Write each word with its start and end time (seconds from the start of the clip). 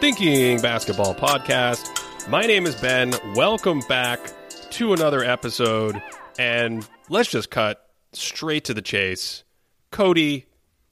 Thinking 0.00 0.62
Basketball 0.62 1.14
Podcast. 1.14 1.86
My 2.26 2.46
name 2.46 2.64
is 2.64 2.74
Ben. 2.74 3.14
Welcome 3.34 3.80
back 3.80 4.18
to 4.70 4.94
another 4.94 5.22
episode. 5.22 6.02
And 6.38 6.88
let's 7.10 7.28
just 7.28 7.50
cut 7.50 7.86
straight 8.14 8.64
to 8.64 8.72
the 8.72 8.80
chase. 8.80 9.44
Cody, 9.90 10.46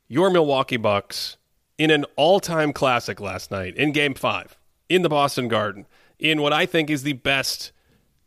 your 0.08 0.28
Milwaukee 0.28 0.76
Bucks 0.76 1.38
in 1.78 1.90
an 1.90 2.04
all 2.16 2.38
time 2.38 2.74
classic 2.74 3.18
last 3.18 3.50
night 3.50 3.76
in 3.76 3.92
game 3.92 4.12
five 4.12 4.58
in 4.90 5.00
the 5.00 5.08
Boston 5.08 5.48
Garden 5.48 5.86
in 6.18 6.42
what 6.42 6.52
I 6.52 6.66
think 6.66 6.90
is 6.90 7.02
the 7.02 7.14
best 7.14 7.72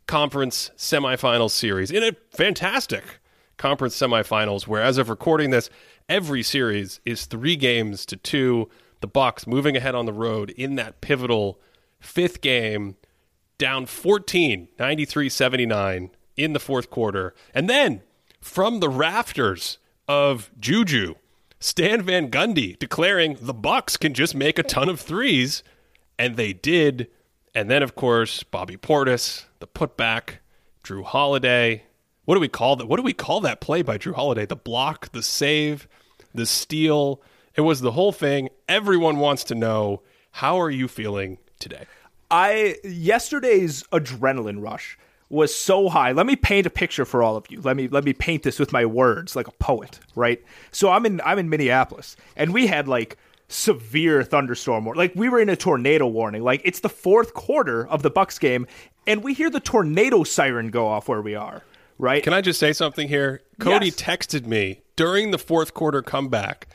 conference 0.08 0.72
semifinals 0.76 1.52
series 1.52 1.92
in 1.92 2.02
a 2.02 2.10
fantastic 2.32 3.20
conference 3.56 3.96
semifinals 3.96 4.66
where 4.66 4.82
as 4.82 4.98
of 4.98 5.08
recording 5.08 5.50
this 5.50 5.70
every 6.08 6.42
series 6.42 6.98
is 7.04 7.26
3 7.26 7.54
games 7.54 8.04
to 8.06 8.16
2 8.16 8.68
the 9.02 9.06
Bucks 9.06 9.46
moving 9.46 9.76
ahead 9.76 9.94
on 9.94 10.06
the 10.06 10.12
road 10.12 10.50
in 10.50 10.76
that 10.76 11.02
pivotal 11.02 11.60
fifth 12.00 12.40
game, 12.40 12.96
down 13.58 13.86
14, 13.86 14.68
93-79 14.78 16.10
in 16.36 16.52
the 16.52 16.60
fourth 16.60 16.90
quarter. 16.90 17.34
And 17.54 17.68
then 17.68 18.02
from 18.40 18.80
the 18.80 18.88
rafters 18.88 19.78
of 20.08 20.50
Juju, 20.58 21.14
Stan 21.60 22.02
Van 22.02 22.30
Gundy 22.30 22.78
declaring 22.78 23.36
the 23.40 23.54
Bucks 23.54 23.96
can 23.96 24.14
just 24.14 24.34
make 24.34 24.58
a 24.58 24.64
ton 24.64 24.88
of 24.88 25.00
threes, 25.00 25.62
and 26.18 26.36
they 26.36 26.52
did. 26.52 27.08
And 27.54 27.70
then, 27.70 27.82
of 27.82 27.94
course, 27.94 28.42
Bobby 28.42 28.76
Portis, 28.76 29.44
the 29.60 29.68
putback, 29.68 30.38
Jrue 30.82 31.04
Holiday. 31.04 31.84
What 32.24 32.34
do 32.34 32.40
we 32.40 32.48
call 32.48 32.76
that? 32.76 32.86
What 32.86 32.96
do 32.96 33.02
we 33.02 33.12
call 33.12 33.40
that 33.42 33.60
play 33.60 33.82
by 33.82 33.98
Jrue 33.98 34.14
Holiday? 34.14 34.46
The 34.46 34.56
block, 34.56 35.12
the 35.12 35.22
save, 35.22 35.86
the 36.34 36.46
steal. 36.46 37.20
It 37.56 37.62
was 37.62 37.80
the 37.80 37.92
whole 37.92 38.12
thing. 38.12 38.48
Everyone 38.68 39.18
wants 39.18 39.44
to 39.44 39.54
know 39.54 40.02
how 40.32 40.60
are 40.60 40.70
you 40.70 40.88
feeling 40.88 41.38
today? 41.58 41.84
I 42.30 42.76
yesterday's 42.84 43.82
adrenaline 43.92 44.62
rush 44.62 44.96
was 45.28 45.54
so 45.54 45.88
high. 45.88 46.12
Let 46.12 46.26
me 46.26 46.36
paint 46.36 46.66
a 46.66 46.70
picture 46.70 47.04
for 47.04 47.22
all 47.22 47.36
of 47.36 47.50
you. 47.50 47.60
Let 47.60 47.76
me 47.76 47.88
let 47.88 48.04
me 48.04 48.12
paint 48.14 48.42
this 48.42 48.58
with 48.58 48.72
my 48.72 48.86
words 48.86 49.36
like 49.36 49.48
a 49.48 49.52
poet, 49.52 49.98
right? 50.14 50.42
So 50.70 50.90
I'm 50.90 51.04
in 51.06 51.20
I'm 51.24 51.38
in 51.38 51.48
Minneapolis 51.50 52.16
and 52.36 52.54
we 52.54 52.66
had 52.66 52.88
like 52.88 53.18
severe 53.48 54.22
thunderstorm 54.24 54.86
like 54.86 55.12
we 55.14 55.28
were 55.28 55.38
in 55.40 55.50
a 55.50 55.56
tornado 55.56 56.06
warning. 56.06 56.42
Like 56.42 56.62
it's 56.64 56.80
the 56.80 56.88
fourth 56.88 57.34
quarter 57.34 57.86
of 57.86 58.02
the 58.02 58.10
Bucks 58.10 58.38
game 58.38 58.66
and 59.06 59.22
we 59.22 59.34
hear 59.34 59.50
the 59.50 59.60
tornado 59.60 60.24
siren 60.24 60.70
go 60.70 60.86
off 60.86 61.08
where 61.08 61.20
we 61.20 61.34
are, 61.34 61.62
right? 61.98 62.22
Can 62.22 62.32
I 62.32 62.40
just 62.40 62.58
say 62.58 62.72
something 62.72 63.08
here? 63.08 63.42
Cody 63.60 63.86
Yes. 63.86 63.96
texted 63.96 64.46
me 64.46 64.80
during 64.96 65.32
the 65.32 65.38
fourth 65.38 65.74
quarter 65.74 66.00
comeback 66.00 66.66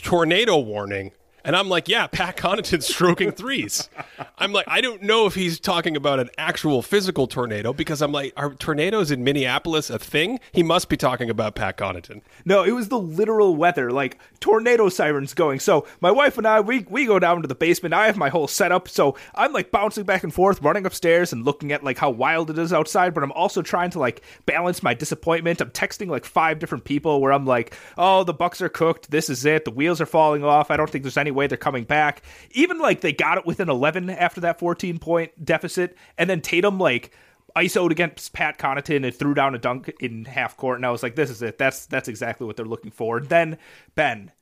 tornado 0.00 0.56
warning. 0.58 1.12
And 1.46 1.54
I'm 1.54 1.68
like, 1.68 1.88
yeah, 1.88 2.08
Pat 2.08 2.36
Connaughton's 2.36 2.88
stroking 2.88 3.30
threes. 3.30 3.88
I'm 4.36 4.52
like, 4.52 4.66
I 4.68 4.80
don't 4.80 5.02
know 5.02 5.26
if 5.26 5.36
he's 5.36 5.60
talking 5.60 5.96
about 5.96 6.18
an 6.18 6.28
actual 6.36 6.82
physical 6.82 7.28
tornado 7.28 7.72
because 7.72 8.02
I'm 8.02 8.10
like, 8.10 8.32
are 8.36 8.52
tornadoes 8.54 9.12
in 9.12 9.22
Minneapolis 9.22 9.88
a 9.88 10.00
thing? 10.00 10.40
He 10.50 10.64
must 10.64 10.88
be 10.88 10.96
talking 10.96 11.30
about 11.30 11.54
Pat 11.54 11.78
Connaughton. 11.78 12.22
No, 12.44 12.64
it 12.64 12.72
was 12.72 12.88
the 12.88 12.98
literal 12.98 13.54
weather, 13.54 13.92
like 13.92 14.18
tornado 14.40 14.88
sirens 14.88 15.34
going. 15.34 15.60
So 15.60 15.86
my 16.00 16.10
wife 16.10 16.36
and 16.36 16.48
I, 16.48 16.60
we 16.60 16.84
we 16.90 17.06
go 17.06 17.20
down 17.20 17.42
to 17.42 17.48
the 17.48 17.54
basement. 17.54 17.94
I 17.94 18.06
have 18.06 18.16
my 18.16 18.28
whole 18.28 18.48
setup, 18.48 18.88
so 18.88 19.16
I'm 19.36 19.52
like 19.52 19.70
bouncing 19.70 20.02
back 20.02 20.24
and 20.24 20.34
forth, 20.34 20.60
running 20.62 20.84
upstairs 20.84 21.32
and 21.32 21.44
looking 21.44 21.70
at 21.70 21.84
like 21.84 21.98
how 21.98 22.10
wild 22.10 22.50
it 22.50 22.58
is 22.58 22.72
outside. 22.72 23.14
But 23.14 23.22
I'm 23.22 23.32
also 23.32 23.62
trying 23.62 23.90
to 23.90 24.00
like 24.00 24.22
balance 24.46 24.82
my 24.82 24.94
disappointment. 24.94 25.60
I'm 25.60 25.70
texting 25.70 26.08
like 26.08 26.24
five 26.24 26.58
different 26.58 26.82
people 26.82 27.20
where 27.20 27.32
I'm 27.32 27.46
like, 27.46 27.72
"Oh, 27.96 28.24
the 28.24 28.34
Bucks 28.34 28.60
are 28.60 28.68
cooked. 28.68 29.12
This 29.12 29.30
is 29.30 29.44
it. 29.44 29.64
The 29.64 29.70
wheels 29.70 30.00
are 30.00 30.06
falling 30.06 30.42
off. 30.42 30.72
I 30.72 30.76
don't 30.76 30.90
think 30.90 31.04
there's 31.04 31.16
any 31.16 31.35
way 31.36 31.46
they're 31.46 31.56
coming 31.56 31.84
back." 31.84 32.22
Even 32.52 32.78
like 32.78 33.00
they 33.00 33.12
got 33.12 33.38
it 33.38 33.46
within 33.46 33.68
11 33.68 34.10
after 34.10 34.40
that 34.40 34.58
14 34.58 34.98
point 34.98 35.44
deficit, 35.44 35.96
and 36.18 36.28
then 36.28 36.40
Tatum 36.40 36.78
like 36.78 37.12
ISO'd 37.56 37.92
against 37.92 38.32
Pat 38.32 38.58
Connaughton 38.58 39.04
and 39.04 39.14
threw 39.14 39.34
down 39.34 39.54
a 39.54 39.58
dunk 39.58 39.92
in 40.00 40.26
half 40.26 40.56
court, 40.56 40.78
and 40.78 40.84
I 40.84 40.90
was 40.90 41.02
like, 41.02 41.14
"This 41.14 41.30
is 41.30 41.42
it. 41.42 41.58
That's 41.58 41.86
that's 41.86 42.08
exactly 42.08 42.46
what 42.46 42.56
they're 42.56 42.66
looking 42.66 42.90
for." 42.90 43.18
And 43.18 43.28
then 43.28 43.58
Ben, 43.94 44.32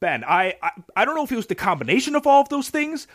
Ben, 0.00 0.24
I, 0.24 0.56
I 0.62 0.70
I 0.96 1.04
don't 1.04 1.14
know 1.14 1.24
if 1.24 1.30
it 1.30 1.36
was 1.36 1.46
the 1.46 1.54
combination 1.54 2.16
of 2.16 2.26
all 2.26 2.40
of 2.40 2.48
those 2.48 2.70
things, 2.70 3.06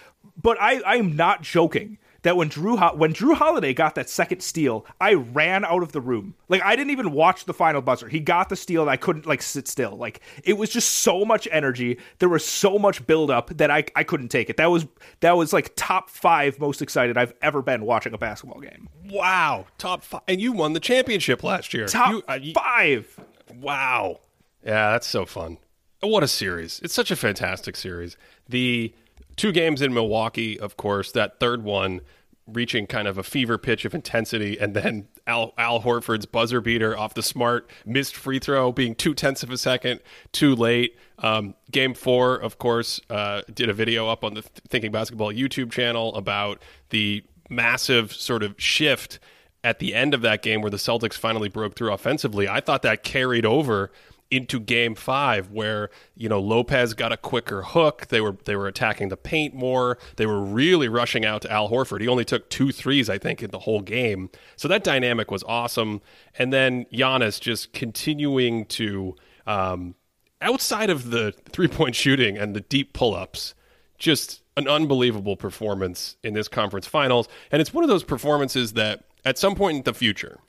but 0.41 0.57
I 0.61 0.79
I 0.81 0.95
am 0.95 1.15
not 1.15 1.41
joking 1.41 1.97
that 2.27 2.35
when 2.37 2.49
Jrue 2.49 2.77
Ho- 2.77 2.95
when 2.95 3.13
Jrue 3.13 3.35
Holiday 3.35 3.73
got 3.73 3.95
that 3.95 4.09
second 4.09 4.41
steal, 4.41 4.85
I 4.99 5.13
ran 5.13 5.63
out 5.63 5.81
of 5.81 5.93
the 5.93 6.01
room. 6.01 6.35
Like 6.49 6.61
I 6.61 6.75
didn't 6.75 6.91
even 6.91 7.11
watch 7.13 7.45
the 7.45 7.53
final 7.53 7.81
buzzer. 7.81 8.09
He 8.09 8.19
got 8.19 8.49
the 8.49 8.55
steal, 8.55 8.81
and 8.81 8.91
I 8.91 8.97
couldn't 8.97 9.25
like 9.25 9.41
sit 9.41 9.67
still. 9.67 9.95
Like 9.95 10.19
it 10.43 10.57
was 10.57 10.69
just 10.69 10.89
so 10.89 11.23
much 11.25 11.47
energy. 11.51 11.97
There 12.19 12.29
was 12.29 12.45
so 12.45 12.77
much 12.77 13.07
buildup 13.07 13.55
that 13.57 13.71
I 13.71 13.85
I 13.95 14.03
couldn't 14.03 14.27
take 14.29 14.49
it. 14.49 14.57
That 14.57 14.69
was 14.69 14.85
that 15.21 15.37
was 15.37 15.53
like 15.53 15.71
top 15.75 16.09
five 16.09 16.59
most 16.59 16.81
excited 16.81 17.17
I've 17.17 17.33
ever 17.41 17.61
been 17.61 17.85
watching 17.85 18.13
a 18.13 18.17
basketball 18.17 18.59
game. 18.59 18.89
Wow, 19.09 19.65
top 19.77 20.03
five, 20.03 20.21
and 20.27 20.41
you 20.41 20.51
won 20.51 20.73
the 20.73 20.79
championship 20.81 21.43
last 21.43 21.73
year. 21.73 21.87
Top 21.87 22.11
You- 22.11 22.23
uh, 22.27 22.39
you- 22.41 22.53
five. 22.53 23.19
Wow. 23.61 24.19
Yeah, 24.65 24.91
that's 24.91 25.07
so 25.07 25.25
fun. 25.25 25.57
What 26.01 26.23
a 26.23 26.27
series. 26.27 26.79
It's 26.83 26.93
such 26.93 27.09
a 27.11 27.15
fantastic 27.15 27.75
series. 27.75 28.17
The 28.49 28.93
two 29.35 29.51
games 29.51 29.81
in 29.81 29.93
Milwaukee, 29.93 30.59
of 30.59 30.77
course, 30.77 31.11
that 31.13 31.39
third 31.39 31.63
one 31.63 32.01
reaching 32.47 32.87
kind 32.87 33.07
of 33.07 33.17
a 33.17 33.23
fever 33.23 33.57
pitch 33.57 33.85
of 33.85 33.93
intensity, 33.93 34.57
and 34.57 34.73
then 34.73 35.07
Al, 35.27 35.53
Al 35.57 35.81
Horford's 35.81 36.25
buzzer 36.25 36.61
beater 36.61 36.97
off 36.97 37.13
the 37.13 37.23
smart 37.23 37.69
missed 37.85 38.15
free 38.15 38.39
throw 38.39 38.71
being 38.71 38.95
two 38.95 39.13
tenths 39.13 39.43
of 39.43 39.51
a 39.51 39.57
second 39.57 39.99
too 40.31 40.55
late. 40.55 40.97
Um, 41.19 41.55
game 41.71 41.93
four, 41.93 42.35
of 42.35 42.57
course, 42.57 43.01
uh, 43.09 43.41
did 43.53 43.69
a 43.69 43.73
video 43.73 44.07
up 44.07 44.23
on 44.23 44.33
the 44.33 44.41
Thinking 44.41 44.91
Basketball 44.91 45.33
YouTube 45.33 45.71
channel 45.71 46.15
about 46.15 46.61
the 46.89 47.23
massive 47.49 48.13
sort 48.13 48.43
of 48.43 48.55
shift 48.57 49.19
at 49.63 49.79
the 49.79 49.93
end 49.93 50.13
of 50.13 50.21
that 50.21 50.41
game 50.41 50.61
where 50.61 50.71
the 50.71 50.77
Celtics 50.77 51.15
finally 51.15 51.49
broke 51.49 51.75
through 51.75 51.91
offensively, 51.91 52.47
I 52.47 52.61
thought 52.61 52.83
that 52.83 53.03
carried 53.03 53.45
over 53.45 53.91
into 54.29 54.59
game 54.59 54.95
five 54.95 55.51
where 55.51 55.89
you 56.15 56.27
know 56.27 56.39
Lopez 56.39 56.93
got 56.93 57.11
a 57.11 57.17
quicker 57.17 57.61
hook. 57.61 58.07
They 58.07 58.21
were 58.21 58.37
they 58.45 58.55
were 58.55 58.67
attacking 58.67 59.09
the 59.09 59.17
paint 59.17 59.53
more. 59.53 59.97
They 60.17 60.25
were 60.25 60.41
really 60.41 60.87
rushing 60.87 61.25
out 61.25 61.41
to 61.43 61.51
Al 61.51 61.69
Horford. 61.69 62.01
He 62.01 62.07
only 62.07 62.25
took 62.25 62.49
two 62.49 62.71
threes, 62.71 63.09
I 63.09 63.17
think, 63.17 63.41
in 63.41 63.51
the 63.51 63.59
whole 63.59 63.81
game. 63.81 64.29
So 64.55 64.67
that 64.67 64.83
dynamic 64.83 65.31
was 65.31 65.43
awesome. 65.43 66.01
And 66.37 66.51
then 66.51 66.85
Giannis 66.93 67.39
just 67.39 67.73
continuing 67.73 68.65
to 68.65 69.15
um, 69.45 69.95
outside 70.41 70.89
of 70.89 71.09
the 71.09 71.33
three 71.49 71.67
point 71.67 71.95
shooting 71.95 72.37
and 72.37 72.55
the 72.55 72.61
deep 72.61 72.93
pull 72.93 73.15
ups, 73.15 73.53
just 73.97 74.43
an 74.57 74.67
unbelievable 74.67 75.37
performance 75.37 76.17
in 76.23 76.33
this 76.33 76.47
conference 76.47 76.87
finals. 76.87 77.27
And 77.51 77.61
it's 77.61 77.73
one 77.73 77.83
of 77.83 77.89
those 77.89 78.03
performances 78.03 78.73
that 78.73 79.03
at 79.23 79.37
some 79.37 79.55
point 79.55 79.77
in 79.77 79.83
the 79.83 79.93
future, 79.93 80.39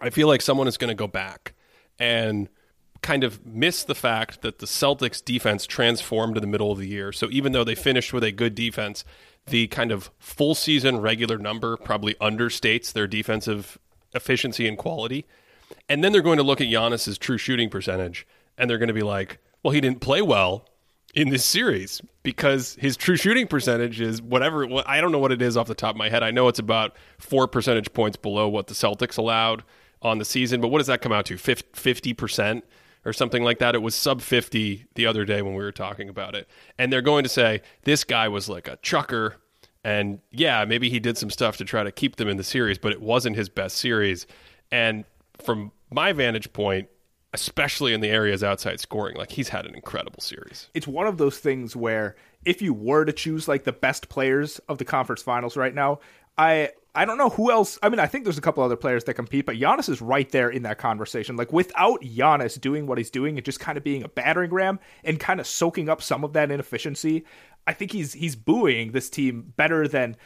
I 0.00 0.10
feel 0.10 0.28
like 0.28 0.40
someone 0.40 0.68
is 0.68 0.76
going 0.76 0.88
to 0.88 0.94
go 0.94 1.06
back 1.06 1.54
and 1.98 2.48
kind 3.06 3.22
of 3.22 3.46
miss 3.46 3.84
the 3.84 3.94
fact 3.94 4.42
that 4.42 4.58
the 4.58 4.66
Celtics 4.66 5.24
defense 5.24 5.64
transformed 5.64 6.36
in 6.36 6.40
the 6.40 6.48
middle 6.48 6.72
of 6.72 6.78
the 6.78 6.88
year. 6.88 7.12
So 7.12 7.28
even 7.30 7.52
though 7.52 7.62
they 7.62 7.76
finished 7.76 8.12
with 8.12 8.24
a 8.24 8.32
good 8.32 8.56
defense, 8.56 9.04
the 9.46 9.68
kind 9.68 9.92
of 9.92 10.10
full 10.18 10.56
season 10.56 10.98
regular 11.00 11.38
number 11.38 11.76
probably 11.76 12.14
understates 12.14 12.92
their 12.92 13.06
defensive 13.06 13.78
efficiency 14.12 14.66
and 14.66 14.76
quality. 14.76 15.24
And 15.88 16.02
then 16.02 16.10
they're 16.10 16.20
going 16.20 16.38
to 16.38 16.42
look 16.42 16.60
at 16.60 16.66
Giannis's 16.66 17.16
true 17.16 17.38
shooting 17.38 17.70
percentage 17.70 18.26
and 18.58 18.68
they're 18.68 18.76
going 18.76 18.88
to 18.88 18.94
be 18.94 19.04
like, 19.04 19.38
well, 19.62 19.70
he 19.70 19.80
didn't 19.80 20.00
play 20.00 20.20
well 20.20 20.68
in 21.14 21.28
this 21.28 21.44
series 21.44 22.02
because 22.24 22.76
his 22.80 22.96
true 22.96 23.16
shooting 23.16 23.46
percentage 23.46 24.00
is 24.00 24.20
whatever. 24.20 24.66
I 24.84 25.00
don't 25.00 25.12
know 25.12 25.20
what 25.20 25.30
it 25.30 25.40
is 25.40 25.56
off 25.56 25.68
the 25.68 25.76
top 25.76 25.94
of 25.94 25.96
my 25.96 26.08
head. 26.08 26.24
I 26.24 26.32
know 26.32 26.48
it's 26.48 26.58
about 26.58 26.96
four 27.18 27.46
percentage 27.46 27.92
points 27.92 28.16
below 28.16 28.48
what 28.48 28.66
the 28.66 28.74
Celtics 28.74 29.16
allowed 29.16 29.62
on 30.02 30.18
the 30.18 30.24
season, 30.24 30.60
but 30.60 30.68
what 30.68 30.78
does 30.78 30.88
that 30.88 31.02
come 31.02 31.12
out 31.12 31.26
to? 31.26 31.36
50% 31.36 32.62
or 33.06 33.12
something 33.12 33.42
like 33.42 33.60
that? 33.60 33.74
It 33.74 33.82
was 33.82 33.94
sub 33.94 34.20
50 34.20 34.86
the 34.96 35.06
other 35.06 35.24
day 35.24 35.40
when 35.40 35.54
we 35.54 35.62
were 35.62 35.72
talking 35.72 36.08
about 36.08 36.34
it. 36.34 36.48
And 36.76 36.92
they're 36.92 37.00
going 37.00 37.22
to 37.22 37.28
say 37.28 37.62
this 37.84 38.04
guy 38.04 38.28
was 38.28 38.48
like 38.48 38.68
a 38.68 38.76
chucker. 38.82 39.36
And 39.84 40.18
yeah, 40.32 40.64
maybe 40.64 40.90
he 40.90 40.98
did 40.98 41.16
some 41.16 41.30
stuff 41.30 41.56
to 41.58 41.64
try 41.64 41.84
to 41.84 41.92
keep 41.92 42.16
them 42.16 42.28
in 42.28 42.36
the 42.36 42.44
series, 42.44 42.76
but 42.76 42.92
it 42.92 43.00
wasn't 43.00 43.36
his 43.36 43.48
best 43.48 43.78
series. 43.78 44.26
And 44.70 45.04
from 45.38 45.70
my 45.90 46.12
vantage 46.12 46.52
point, 46.52 46.88
especially 47.32 47.92
in 47.92 48.00
the 48.00 48.08
areas 48.08 48.42
outside 48.42 48.80
scoring, 48.80 49.16
like 49.16 49.30
he's 49.30 49.50
had 49.50 49.66
an 49.66 49.74
incredible 49.74 50.20
series. 50.20 50.68
It's 50.74 50.88
one 50.88 51.06
of 51.06 51.18
those 51.18 51.38
things 51.38 51.76
where 51.76 52.16
if 52.44 52.60
you 52.60 52.74
were 52.74 53.04
to 53.04 53.12
choose 53.12 53.46
like 53.46 53.64
the 53.64 53.72
best 53.72 54.08
players 54.08 54.58
of 54.68 54.78
the 54.78 54.84
conference 54.84 55.22
finals 55.22 55.56
right 55.56 55.74
now, 55.74 56.00
I 56.38 56.70
I 56.96 57.04
don't 57.04 57.18
know 57.18 57.28
who 57.28 57.52
else. 57.52 57.78
I 57.82 57.90
mean, 57.90 58.00
I 58.00 58.06
think 58.06 58.24
there's 58.24 58.38
a 58.38 58.42
couple 58.42 58.64
other 58.64 58.74
players 58.74 59.04
that 59.04 59.14
compete, 59.14 59.44
but 59.44 59.56
Giannis 59.56 59.90
is 59.90 60.00
right 60.00 60.28
there 60.30 60.48
in 60.48 60.62
that 60.62 60.78
conversation. 60.78 61.36
Like 61.36 61.52
without 61.52 62.00
Giannis 62.00 62.58
doing 62.58 62.86
what 62.86 62.96
he's 62.96 63.10
doing 63.10 63.36
and 63.36 63.44
just 63.44 63.60
kind 63.60 63.76
of 63.76 63.84
being 63.84 64.02
a 64.02 64.08
battering 64.08 64.50
ram 64.50 64.80
and 65.04 65.20
kind 65.20 65.38
of 65.38 65.46
soaking 65.46 65.90
up 65.90 66.00
some 66.00 66.24
of 66.24 66.32
that 66.32 66.50
inefficiency, 66.50 67.26
I 67.66 67.74
think 67.74 67.92
he's 67.92 68.14
he's 68.14 68.34
buoying 68.34 68.92
this 68.92 69.10
team 69.10 69.52
better 69.56 69.86
than 69.86 70.16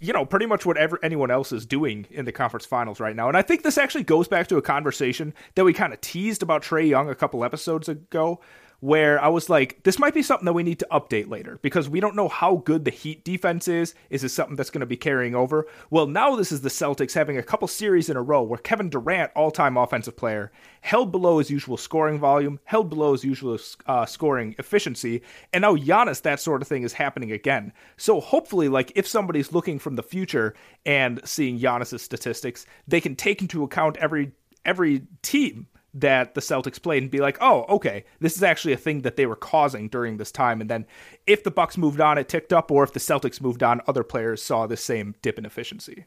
you 0.00 0.12
know 0.12 0.26
pretty 0.26 0.46
much 0.46 0.66
whatever 0.66 0.98
anyone 1.02 1.30
else 1.30 1.52
is 1.52 1.64
doing 1.64 2.06
in 2.10 2.24
the 2.24 2.32
conference 2.32 2.66
finals 2.66 2.98
right 2.98 3.14
now. 3.14 3.28
And 3.28 3.36
I 3.36 3.42
think 3.42 3.62
this 3.62 3.78
actually 3.78 4.04
goes 4.04 4.26
back 4.26 4.48
to 4.48 4.56
a 4.56 4.62
conversation 4.62 5.32
that 5.54 5.64
we 5.64 5.72
kind 5.72 5.92
of 5.92 6.00
teased 6.00 6.42
about 6.42 6.62
Trae 6.62 6.88
Young 6.88 7.08
a 7.08 7.14
couple 7.14 7.44
episodes 7.44 7.88
ago 7.88 8.40
where 8.84 9.18
I 9.18 9.28
was 9.28 9.48
like, 9.48 9.82
this 9.82 9.98
might 9.98 10.12
be 10.12 10.22
something 10.22 10.44
that 10.44 10.52
we 10.52 10.62
need 10.62 10.78
to 10.80 10.86
update 10.92 11.30
later 11.30 11.58
because 11.62 11.88
we 11.88 12.00
don't 12.00 12.14
know 12.14 12.28
how 12.28 12.56
good 12.56 12.84
the 12.84 12.90
Heat 12.90 13.24
defense 13.24 13.66
is. 13.66 13.94
Is 14.10 14.20
this 14.20 14.34
something 14.34 14.56
that's 14.56 14.68
going 14.68 14.80
to 14.80 14.86
be 14.86 14.98
carrying 14.98 15.34
over? 15.34 15.66
Well, 15.88 16.06
now 16.06 16.36
this 16.36 16.52
is 16.52 16.60
the 16.60 16.68
Celtics 16.68 17.14
having 17.14 17.38
a 17.38 17.42
couple 17.42 17.66
series 17.66 18.10
in 18.10 18.16
a 18.18 18.22
row 18.22 18.42
where 18.42 18.58
Kevin 18.58 18.90
Durant, 18.90 19.32
all 19.34 19.50
time 19.50 19.78
offensive 19.78 20.18
player, 20.18 20.52
held 20.82 21.12
below 21.12 21.38
his 21.38 21.50
usual 21.50 21.78
scoring 21.78 22.18
volume, 22.18 22.60
held 22.64 22.90
below 22.90 23.12
his 23.12 23.24
usual 23.24 23.56
uh, 23.86 24.04
scoring 24.04 24.54
efficiency, 24.58 25.22
and 25.54 25.62
now 25.62 25.74
Giannis, 25.76 26.20
that 26.20 26.38
sort 26.38 26.60
of 26.60 26.68
thing 26.68 26.82
is 26.82 26.92
happening 26.92 27.32
again. 27.32 27.72
So 27.96 28.20
hopefully, 28.20 28.68
like, 28.68 28.92
if 28.94 29.08
somebody's 29.08 29.50
looking 29.50 29.78
from 29.78 29.96
the 29.96 30.02
future 30.02 30.52
and 30.84 31.22
seeing 31.24 31.58
Giannis's 31.58 32.02
statistics, 32.02 32.66
they 32.86 33.00
can 33.00 33.16
take 33.16 33.40
into 33.40 33.64
account 33.64 33.96
every 33.96 34.32
every 34.66 35.06
team 35.22 35.68
that 35.94 36.34
the 36.34 36.40
Celtics 36.40 36.82
played 36.82 37.02
and 37.02 37.10
be 37.10 37.20
like, 37.20 37.38
oh, 37.40 37.64
okay, 37.68 38.04
this 38.20 38.36
is 38.36 38.42
actually 38.42 38.72
a 38.72 38.76
thing 38.76 39.02
that 39.02 39.16
they 39.16 39.26
were 39.26 39.36
causing 39.36 39.88
during 39.88 40.16
this 40.16 40.32
time. 40.32 40.60
And 40.60 40.68
then 40.68 40.86
if 41.26 41.44
the 41.44 41.50
Bucks 41.50 41.78
moved 41.78 42.00
on, 42.00 42.18
it 42.18 42.28
ticked 42.28 42.52
up, 42.52 42.70
or 42.70 42.82
if 42.82 42.92
the 42.92 43.00
Celtics 43.00 43.40
moved 43.40 43.62
on, 43.62 43.80
other 43.86 44.02
players 44.02 44.42
saw 44.42 44.66
the 44.66 44.76
same 44.76 45.14
dip 45.22 45.38
in 45.38 45.46
efficiency. 45.46 46.06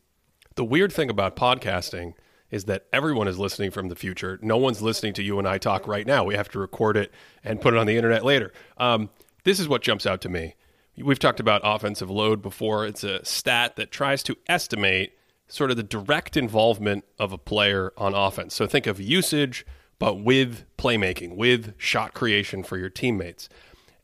The 0.55 0.65
weird 0.65 0.91
thing 0.91 1.09
about 1.09 1.35
podcasting 1.35 2.13
is 2.51 2.65
that 2.65 2.85
everyone 2.91 3.27
is 3.27 3.39
listening 3.39 3.71
from 3.71 3.89
the 3.89 3.95
future. 3.95 4.39
No 4.41 4.57
one's 4.57 4.81
listening 4.81 5.13
to 5.13 5.23
you 5.23 5.39
and 5.39 5.47
I 5.47 5.57
talk 5.57 5.87
right 5.87 6.07
now. 6.07 6.23
We 6.23 6.35
have 6.35 6.49
to 6.49 6.59
record 6.59 6.97
it 6.97 7.11
and 7.43 7.61
put 7.61 7.73
it 7.73 7.77
on 7.77 7.87
the 7.87 7.95
internet 7.95 8.23
later. 8.23 8.51
Um, 8.77 9.09
this 9.43 9.59
is 9.59 9.67
what 9.67 9.81
jumps 9.81 10.05
out 10.05 10.21
to 10.21 10.29
me. 10.29 10.55
We've 10.97 11.19
talked 11.19 11.39
about 11.39 11.61
offensive 11.63 12.09
load 12.09 12.41
before. 12.41 12.85
It's 12.85 13.03
a 13.03 13.23
stat 13.23 13.75
that 13.75 13.91
tries 13.91 14.23
to 14.23 14.35
estimate 14.47 15.13
sort 15.47 15.71
of 15.71 15.77
the 15.77 15.83
direct 15.83 16.35
involvement 16.35 17.05
of 17.19 17.31
a 17.31 17.37
player 17.37 17.93
on 17.97 18.13
offense. 18.13 18.55
So 18.55 18.67
think 18.67 18.87
of 18.87 18.99
usage, 18.99 19.65
but 19.99 20.15
with 20.15 20.65
playmaking, 20.77 21.35
with 21.35 21.73
shot 21.77 22.13
creation 22.13 22.63
for 22.63 22.77
your 22.77 22.89
teammates. 22.89 23.49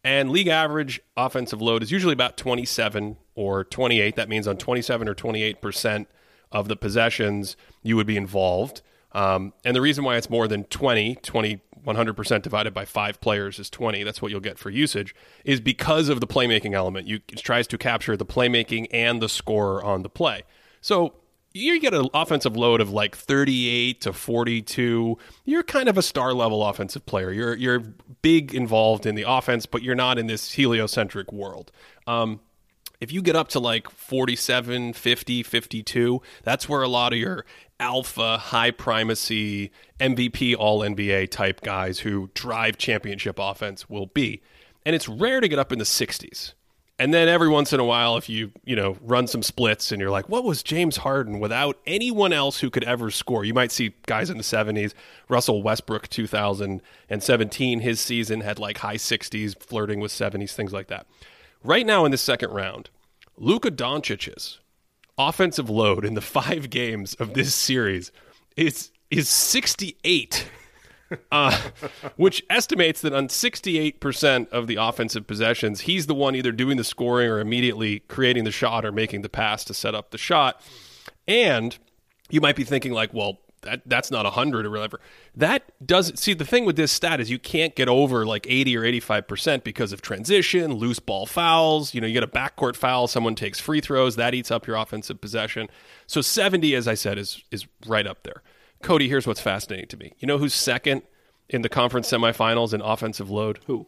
And 0.03 0.31
league 0.31 0.47
average 0.47 1.01
offensive 1.15 1.61
load 1.61 1.81
is 1.81 1.91
usually 1.91 2.13
about 2.13 2.35
27 2.35 3.17
or 3.35 3.63
28. 3.63 4.15
That 4.15 4.27
means 4.27 4.47
on 4.47 4.57
27 4.57 5.07
or 5.07 5.15
28% 5.15 6.07
of 6.51 6.67
the 6.67 6.75
possessions, 6.75 7.55
you 7.81 7.95
would 7.95 8.07
be 8.07 8.17
involved. 8.17 8.81
Um, 9.13 9.53
and 9.63 9.75
the 9.75 9.81
reason 9.81 10.03
why 10.03 10.17
it's 10.17 10.29
more 10.29 10.47
than 10.47 10.65
20, 10.65 11.15
20, 11.15 11.61
100% 11.85 12.41
divided 12.41 12.73
by 12.73 12.85
five 12.85 13.21
players 13.21 13.59
is 13.59 13.69
20. 13.69 14.03
That's 14.03 14.21
what 14.21 14.31
you'll 14.31 14.39
get 14.39 14.57
for 14.57 14.69
usage, 14.69 15.15
is 15.45 15.59
because 15.59 16.09
of 16.09 16.19
the 16.19 16.27
playmaking 16.27 16.73
element. 16.73 17.07
You, 17.07 17.19
it 17.31 17.39
tries 17.39 17.67
to 17.67 17.77
capture 17.77 18.17
the 18.17 18.25
playmaking 18.25 18.87
and 18.91 19.21
the 19.21 19.29
scorer 19.29 19.83
on 19.83 20.03
the 20.03 20.09
play. 20.09 20.43
So 20.81 21.13
you 21.53 21.79
get 21.79 21.93
an 21.93 22.09
offensive 22.13 22.57
load 22.57 22.81
of 22.81 22.89
like 22.89 23.15
38 23.15 24.01
to 24.01 24.13
42 24.13 25.17
you're 25.45 25.63
kind 25.63 25.87
of 25.87 25.97
a 25.97 26.01
star 26.01 26.33
level 26.33 26.65
offensive 26.65 27.05
player. 27.05 27.31
You're 27.31 27.55
you're 27.55 27.83
big 28.21 28.53
involved 28.53 29.05
in 29.05 29.15
the 29.15 29.25
offense 29.27 29.65
but 29.65 29.83
you're 29.83 29.95
not 29.95 30.17
in 30.17 30.27
this 30.27 30.53
heliocentric 30.53 31.31
world. 31.31 31.71
Um, 32.07 32.39
if 32.99 33.11
you 33.11 33.21
get 33.21 33.35
up 33.35 33.49
to 33.49 33.59
like 33.59 33.89
47 33.89 34.93
50 34.93 35.43
52 35.43 36.21
that's 36.43 36.67
where 36.67 36.81
a 36.81 36.87
lot 36.87 37.13
of 37.13 37.19
your 37.19 37.45
alpha 37.79 38.37
high 38.37 38.71
primacy 38.71 39.71
mvp 39.99 40.55
all 40.57 40.79
nba 40.79 41.29
type 41.29 41.61
guys 41.61 41.99
who 41.99 42.29
drive 42.33 42.77
championship 42.77 43.37
offense 43.39 43.89
will 43.89 44.07
be. 44.07 44.41
And 44.85 44.95
it's 44.95 45.07
rare 45.07 45.39
to 45.39 45.47
get 45.47 45.59
up 45.59 45.71
in 45.71 45.79
the 45.79 45.85
60s 45.85 46.53
and 46.99 47.13
then 47.13 47.27
every 47.27 47.49
once 47.49 47.73
in 47.73 47.79
a 47.79 47.85
while, 47.85 48.17
if 48.17 48.29
you 48.29 48.51
you 48.63 48.75
know 48.75 48.97
run 49.01 49.27
some 49.27 49.41
splits 49.41 49.91
and 49.91 49.99
you're 49.99 50.11
like, 50.11 50.29
what 50.29 50.43
was 50.43 50.61
James 50.61 50.97
Harden 50.97 51.39
without 51.39 51.79
anyone 51.87 52.33
else 52.33 52.59
who 52.59 52.69
could 52.69 52.83
ever 52.83 53.09
score? 53.09 53.43
You 53.43 53.53
might 53.53 53.71
see 53.71 53.93
guys 54.05 54.29
in 54.29 54.37
the 54.37 54.43
70s. 54.43 54.93
Russell 55.27 55.63
Westbrook, 55.63 56.07
2017, 56.09 57.79
his 57.79 57.99
season 57.99 58.41
had 58.41 58.59
like 58.59 58.77
high 58.79 58.97
60s, 58.97 59.59
flirting 59.61 59.99
with 59.99 60.11
70s, 60.11 60.53
things 60.53 60.73
like 60.73 60.87
that. 60.87 61.07
Right 61.63 61.85
now 61.85 62.05
in 62.05 62.11
the 62.11 62.17
second 62.17 62.51
round, 62.51 62.89
Luka 63.37 63.71
Doncic's 63.71 64.59
offensive 65.17 65.69
load 65.69 66.05
in 66.05 66.13
the 66.13 66.21
five 66.39 66.69
games 66.69 67.15
of 67.15 67.33
this 67.33 67.55
series 67.55 68.11
is 68.55 68.91
is 69.09 69.29
68 69.29 70.47
uh, 71.31 71.57
which 72.15 72.43
estimates 72.49 73.01
that 73.01 73.13
on 73.13 73.27
68% 73.27 74.49
of 74.49 74.67
the 74.67 74.75
offensive 74.75 75.27
possessions, 75.27 75.81
he's 75.81 76.07
the 76.07 76.15
one 76.15 76.35
either 76.35 76.51
doing 76.51 76.77
the 76.77 76.83
scoring 76.83 77.29
or 77.29 77.39
immediately 77.39 77.99
creating 78.01 78.43
the 78.43 78.51
shot 78.51 78.85
or 78.85 78.91
making 78.91 79.21
the 79.21 79.29
pass 79.29 79.63
to 79.65 79.73
set 79.73 79.95
up 79.95 80.11
the 80.11 80.17
shot. 80.17 80.61
And 81.27 81.77
you 82.29 82.41
might 82.41 82.55
be 82.55 82.63
thinking, 82.63 82.91
like, 82.91 83.13
well, 83.13 83.39
that 83.63 83.81
that's 83.85 84.11
not 84.11 84.25
100 84.25 84.65
or 84.65 84.69
whatever. 84.69 84.99
That 85.35 85.63
doesn't 85.85 86.17
see 86.17 86.33
the 86.33 86.45
thing 86.45 86.65
with 86.65 86.75
this 86.75 86.91
stat 86.91 87.19
is 87.19 87.29
you 87.29 87.39
can't 87.39 87.75
get 87.75 87.89
over 87.89 88.25
like 88.25 88.45
80 88.47 88.77
or 88.77 88.81
85% 88.81 89.63
because 89.63 89.91
of 89.91 90.01
transition, 90.01 90.73
loose 90.73 90.99
ball 90.99 91.25
fouls. 91.25 91.93
You 91.93 92.01
know, 92.01 92.07
you 92.07 92.13
get 92.13 92.23
a 92.23 92.27
backcourt 92.27 92.75
foul, 92.75 93.07
someone 93.07 93.35
takes 93.35 93.59
free 93.59 93.81
throws, 93.81 94.15
that 94.15 94.33
eats 94.33 94.51
up 94.51 94.67
your 94.67 94.75
offensive 94.75 95.19
possession. 95.19 95.69
So 96.07 96.21
70, 96.21 96.75
as 96.75 96.87
I 96.87 96.93
said, 96.93 97.17
is 97.17 97.43
is 97.51 97.65
right 97.87 98.05
up 98.05 98.23
there. 98.23 98.43
Cody, 98.83 99.07
here's 99.07 99.25
what's 99.25 99.41
fascinating 99.41 99.87
to 99.87 99.97
me. 99.97 100.13
You 100.19 100.27
know 100.27 100.37
who's 100.37 100.53
second 100.53 101.01
in 101.49 101.61
the 101.61 101.69
conference 101.69 102.11
semifinals 102.11 102.73
in 102.73 102.81
offensive 102.81 103.29
load? 103.29 103.59
Who? 103.65 103.87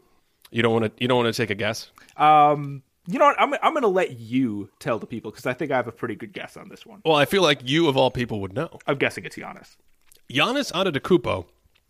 You 0.51 0.63
don't 0.63 0.74
want 0.74 0.86
to. 0.86 0.92
You 1.01 1.07
don't 1.07 1.24
want 1.24 1.33
to 1.33 1.39
take 1.39 1.50
a 1.50 1.56
guess. 1.56 1.92
Um, 2.18 2.81
you 3.07 3.19
know 3.19 3.25
what? 3.25 3.39
I'm 3.39 3.53
I'm 3.62 3.74
going 3.74 3.83
to 3.83 3.88
let 3.88 4.19
you 4.19 4.69
tell 4.80 4.97
the 4.97 5.06
people 5.06 5.31
because 5.31 5.45
I 5.45 5.53
think 5.53 5.71
I 5.71 5.75
have 5.75 5.88
a 5.88 5.92
pretty 5.92 6.15
good 6.15 6.33
guess 6.33 6.57
on 6.57 6.69
this 6.69 6.86
one. 6.86 7.01
Well, 7.06 7.15
I 7.15 7.25
feel 7.25 7.44
like 7.44 7.59
you 7.63 7.88
of 7.88 7.97
all 7.97 8.09
people 8.09 8.42
would 8.42 8.53
know. 8.53 8.80
I'm 8.88 8.97
guessing 8.97 9.25
it's 9.25 9.36
Giannis. 9.36 9.75
Giannis 10.31 10.71
Antetokounmpo 10.71 11.45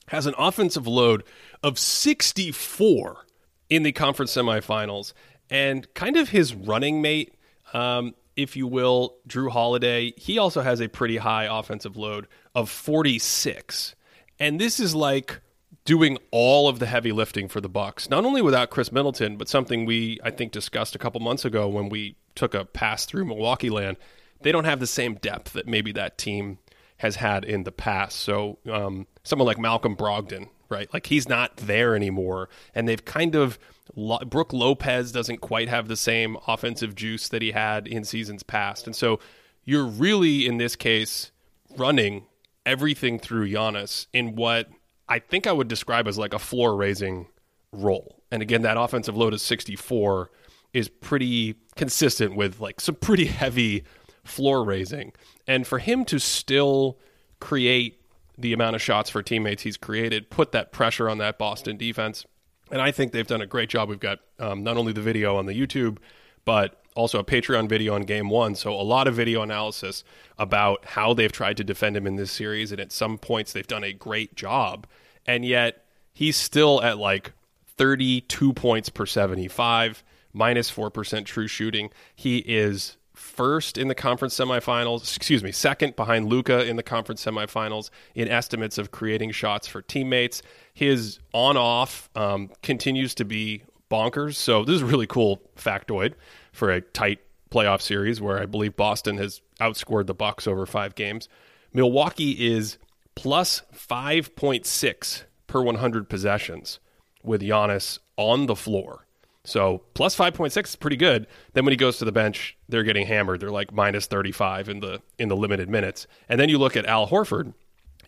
has 0.10 0.25
an 0.25 0.34
offensive 0.38 0.88
load 0.88 1.24
of 1.63 1.79
64 1.79 3.25
in 3.70 3.84
the 3.84 3.91
conference 3.91 4.36
semifinals, 4.36 5.13
and 5.50 5.91
kind 5.94 6.18
of 6.18 6.29
his 6.29 6.53
running 6.53 7.01
mate 7.01 7.34
um, 7.74 8.13
if 8.36 8.56
you 8.56 8.68
will, 8.68 9.15
Jrue 9.27 9.50
Holiday, 9.50 10.13
he 10.18 10.38
also 10.38 10.62
has 10.62 10.82
a 10.82 10.88
pretty 10.88 11.18
high 11.18 11.46
offensive 11.46 11.98
load 11.98 12.27
of 12.55 12.69
46. 12.69 13.95
And 14.39 14.59
this 14.59 14.79
is 14.79 14.95
like 14.95 15.41
doing 15.85 16.17
all 16.31 16.67
of 16.67 16.79
the 16.79 16.88
heavy 16.88 17.12
lifting 17.12 17.47
for 17.47 17.62
the 17.62 17.69
Bucks, 17.69 18.09
not 18.09 18.25
only 18.25 18.41
without 18.41 18.71
Khris 18.71 18.91
Middleton, 18.91 19.38
but 19.38 19.47
something 19.47 19.85
we 19.85 20.19
I 20.24 20.31
think 20.31 20.51
discussed 20.51 20.95
a 20.95 21.00
couple 21.00 21.21
months 21.21 21.45
ago 21.45 21.67
when 21.67 21.89
we 21.89 22.15
took 22.33 22.53
a 22.53 22.65
pass 22.65 23.05
through 23.05 23.25
Milwaukee 23.25 23.69
land. 23.69 23.97
They 24.41 24.51
don't 24.51 24.65
have 24.65 24.79
the 24.79 24.88
same 24.88 25.15
depth 25.15 25.53
that 25.53 25.67
maybe 25.67 25.91
that 25.93 26.17
team 26.17 26.57
has 26.97 27.17
had 27.17 27.45
in 27.45 27.63
the 27.63 27.71
past. 27.71 28.19
So 28.19 28.57
um, 28.71 29.07
someone 29.24 29.45
like 29.45 29.59
Malcolm 29.59 29.95
Brogdon, 29.95 30.50
right? 30.69 30.91
Like 30.93 31.07
he's 31.07 31.29
not 31.29 31.55
there 31.57 31.95
anymore, 31.95 32.50
and 32.74 32.88
they've 32.88 33.03
kind 33.03 33.35
of 33.35 33.59
Brook 33.95 34.51
Lopez 34.51 35.12
doesn't 35.12 35.38
quite 35.41 35.69
have 35.69 35.88
the 35.88 35.95
same 35.95 36.38
offensive 36.47 36.95
juice 36.95 37.29
that 37.29 37.41
he 37.41 37.51
had 37.51 37.88
in 37.88 38.03
seasons 38.03 38.43
past, 38.43 38.88
and 38.88 38.95
so 38.95 39.19
you're 39.63 39.85
really 39.85 40.45
in 40.47 40.57
this 40.57 40.75
case 40.75 41.31
running 41.77 42.25
everything 42.65 43.19
through 43.19 43.50
Giannis 43.50 44.07
in 44.13 44.36
what 44.36 44.69
I 45.07 45.19
think 45.19 45.48
I 45.48 45.51
would 45.51 45.67
describe 45.67 46.07
as 46.07 46.17
like 46.17 46.34
a 46.34 46.39
floor 46.39 46.75
raising 46.75 47.27
role. 47.72 48.24
And 48.31 48.41
again, 48.41 48.63
that 48.63 48.77
offensive 48.77 49.15
load 49.15 49.34
of 49.34 49.41
64 49.41 50.31
is 50.74 50.89
pretty 50.89 51.55
consistent 51.75 52.36
with 52.36 52.60
like 52.60 52.81
some 52.81 52.95
pretty 52.95 53.25
heavy 53.41 53.84
floor 54.24 54.63
raising. 54.63 55.13
And 55.48 55.65
for 55.67 55.79
him 55.79 56.05
to 56.05 56.19
still 56.19 56.98
create 57.39 58.01
the 58.38 58.53
amount 58.53 58.75
of 58.75 58.81
shots 58.81 59.10
for 59.10 59.22
teammates 59.22 59.63
he's 59.63 59.77
created, 59.77 60.29
put 60.29 60.51
that 60.51 60.72
pressure 60.72 61.10
on 61.10 61.19
that 61.19 61.38
Boston 61.38 61.77
defense. 61.77 62.25
And 62.72 62.81
I 62.81 62.91
think 62.91 63.12
they've 63.12 63.27
done 63.27 63.41
a 63.41 63.45
great 63.45 63.69
job. 63.69 63.89
We've 63.89 64.00
got 64.00 64.19
um, 64.39 64.63
not 64.63 64.75
only 64.75 64.91
the 64.91 65.01
video 65.01 65.38
on 65.38 65.45
the 65.45 65.53
YouTube, 65.53 66.00
but 66.43 66.81
also 66.96 67.20
a 67.20 67.24
Patreon 67.24 67.70
video 67.70 67.94
on 67.94 68.04
game 68.04 68.30
one. 68.30 68.56
So 68.56 68.74
a 68.74 68.82
lot 68.82 69.08
of 69.08 69.16
video 69.16 69.42
analysis 69.42 70.04
about 70.40 70.84
how 70.86 71.14
they've 71.14 71.32
tried 71.32 71.58
to 71.58 71.64
defend 71.64 71.96
him 71.96 72.08
in 72.08 72.16
this 72.16 72.32
series. 72.32 72.72
And 72.72 72.82
at 72.82 72.92
some 72.92 73.18
points, 73.18 73.54
they've 73.54 73.68
done 73.68 73.84
a 73.84 73.94
great 73.94 74.36
job. 74.36 74.88
And 75.25 75.46
yet 75.46 75.86
he's 76.14 76.38
still 76.38 76.82
at 76.82 76.98
like 76.98 77.34
32 77.78 78.54
points 78.54 78.90
per 78.90 79.06
75, 79.06 80.04
minus 80.34 80.72
4% 80.72 81.25
true 81.25 81.48
shooting. 81.48 81.92
He 82.16 82.38
is 82.40 82.98
first 83.14 83.78
in 83.78 83.88
the 83.88 83.96
conference 83.96 84.36
semifinals, 84.36 85.16
excuse 85.16 85.44
me, 85.44 85.52
second 85.52 85.96
behind 85.96 86.28
Luka 86.28 86.66
in 86.66 86.75
the 86.75 86.84
conference 86.84 87.24
semifinals 87.24 87.90
in 88.14 88.28
estimates 88.28 88.78
of 88.78 88.92
creating 88.92 89.32
shots 89.32 89.68
for 89.68 89.82
teammates. 89.82 90.42
His 90.74 91.20
on 91.34 91.58
off 91.58 92.10
um, 92.16 92.50
continues 92.62 93.16
to 93.16 93.25
be 93.25 93.64
bonkers. 93.89 94.36
So 94.36 94.63
this 94.63 94.75
is 94.75 94.82
a 94.82 94.86
really 94.86 95.08
cool 95.08 95.42
factoid 95.56 96.13
for 96.51 96.72
a 96.72 96.82
tight 96.82 97.20
playoff 97.51 97.82
series 97.82 98.22
where 98.22 98.39
I 98.39 98.46
believe 98.46 98.75
Boston 98.75 99.18
has 99.18 99.42
outscored 99.60 100.08
the 100.08 100.13
Bucks 100.13 100.48
over 100.48 100.65
five 100.65 100.96
games. 100.96 101.30
Milwaukee 101.74 102.32
is 102.32 102.77
plus 103.15 103.62
5.6 103.74 105.24
per 105.48 105.62
100 105.62 106.10
possessions 106.10 106.80
with 107.24 107.42
Giannis 107.42 108.00
on 108.18 108.46
the 108.46 108.56
floor. 108.56 109.06
So 109.44 109.84
plus 109.94 110.15
5.6 110.15 110.65
is 110.65 110.75
pretty 110.75 110.98
good. 110.98 111.27
Then 111.54 111.65
when 111.65 111.72
he 111.72 111.77
goes 111.77 111.98
to 112.00 112.06
the 112.06 112.12
bench, 112.12 112.58
they're 112.68 112.84
getting 112.84 113.06
hammered. 113.06 113.39
They're 113.39 113.51
like 113.51 113.72
minus 113.72 114.08
35 114.08 114.70
in 114.70 114.80
the 114.80 115.01
in 115.20 115.30
the 115.30 115.36
limited 115.36 115.70
minutes. 115.70 116.08
And 116.27 116.39
then 116.39 116.50
you 116.50 116.58
look 116.58 116.75
at 116.75 116.86
Al 116.86 117.08
Horford. 117.08 117.54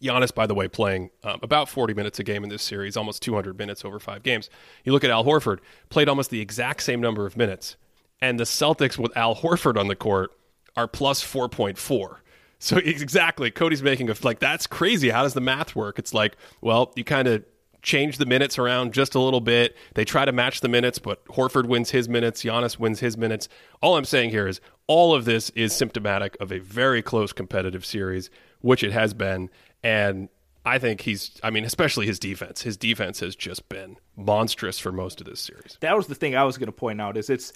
Giannis, 0.01 0.33
by 0.33 0.47
the 0.47 0.53
way, 0.53 0.67
playing 0.67 1.09
um, 1.23 1.39
about 1.41 1.69
40 1.69 1.93
minutes 1.93 2.19
a 2.19 2.23
game 2.23 2.43
in 2.43 2.49
this 2.49 2.63
series, 2.63 2.97
almost 2.97 3.21
200 3.21 3.57
minutes 3.57 3.83
over 3.85 3.99
five 3.99 4.23
games. 4.23 4.49
You 4.83 4.91
look 4.91 5.03
at 5.03 5.09
Al 5.09 5.23
Horford, 5.23 5.59
played 5.89 6.09
almost 6.09 6.29
the 6.29 6.41
exact 6.41 6.83
same 6.83 7.01
number 7.01 7.25
of 7.25 7.37
minutes. 7.37 7.75
And 8.21 8.39
the 8.39 8.45
Celtics 8.45 8.97
with 8.97 9.15
Al 9.15 9.35
Horford 9.35 9.77
on 9.77 9.87
the 9.87 9.95
court 9.95 10.31
are 10.75 10.87
plus 10.87 11.23
4.4. 11.23 12.17
So 12.59 12.77
exactly, 12.83 13.51
Cody's 13.51 13.83
making 13.83 14.09
a 14.09 14.15
like 14.23 14.39
that's 14.39 14.67
crazy. 14.67 15.09
How 15.09 15.23
does 15.23 15.33
the 15.33 15.41
math 15.41 15.75
work? 15.75 15.99
It's 15.99 16.13
like, 16.13 16.37
well, 16.61 16.91
you 16.95 17.03
kind 17.03 17.27
of 17.27 17.43
change 17.81 18.17
the 18.17 18.25
minutes 18.25 18.57
around 18.57 18.93
just 18.93 19.15
a 19.15 19.19
little 19.19 19.39
bit. 19.39 19.75
They 19.93 20.03
try 20.03 20.25
to 20.25 20.31
match 20.31 20.61
the 20.61 20.67
minutes, 20.67 20.99
but 20.99 21.23
Horford 21.25 21.67
wins 21.67 21.91
his 21.91 22.09
minutes, 22.09 22.43
Giannis 22.43 22.77
wins 22.77 22.99
his 22.99 23.17
minutes. 23.17 23.47
All 23.81 23.95
I'm 23.95 24.05
saying 24.05 24.31
here 24.31 24.47
is 24.47 24.59
all 24.87 25.13
of 25.13 25.25
this 25.25 25.49
is 25.51 25.73
symptomatic 25.73 26.35
of 26.39 26.51
a 26.51 26.59
very 26.59 27.01
close 27.01 27.31
competitive 27.31 27.85
series, 27.85 28.29
which 28.61 28.83
it 28.83 28.91
has 28.91 29.13
been. 29.13 29.49
And 29.83 30.29
I 30.65 30.79
think 30.79 31.01
he's, 31.01 31.39
I 31.43 31.49
mean, 31.49 31.63
especially 31.63 32.05
his 32.05 32.19
defense. 32.19 32.61
His 32.61 32.77
defense 32.77 33.19
has 33.21 33.35
just 33.35 33.69
been 33.69 33.97
monstrous 34.15 34.79
for 34.79 34.91
most 34.91 35.21
of 35.21 35.27
this 35.27 35.39
series. 35.39 35.77
That 35.79 35.95
was 35.95 36.07
the 36.07 36.15
thing 36.15 36.35
I 36.35 36.43
was 36.43 36.57
going 36.57 36.67
to 36.67 36.73
point 36.73 36.99
out 36.99 37.17
is 37.17 37.29
it's 37.29 37.53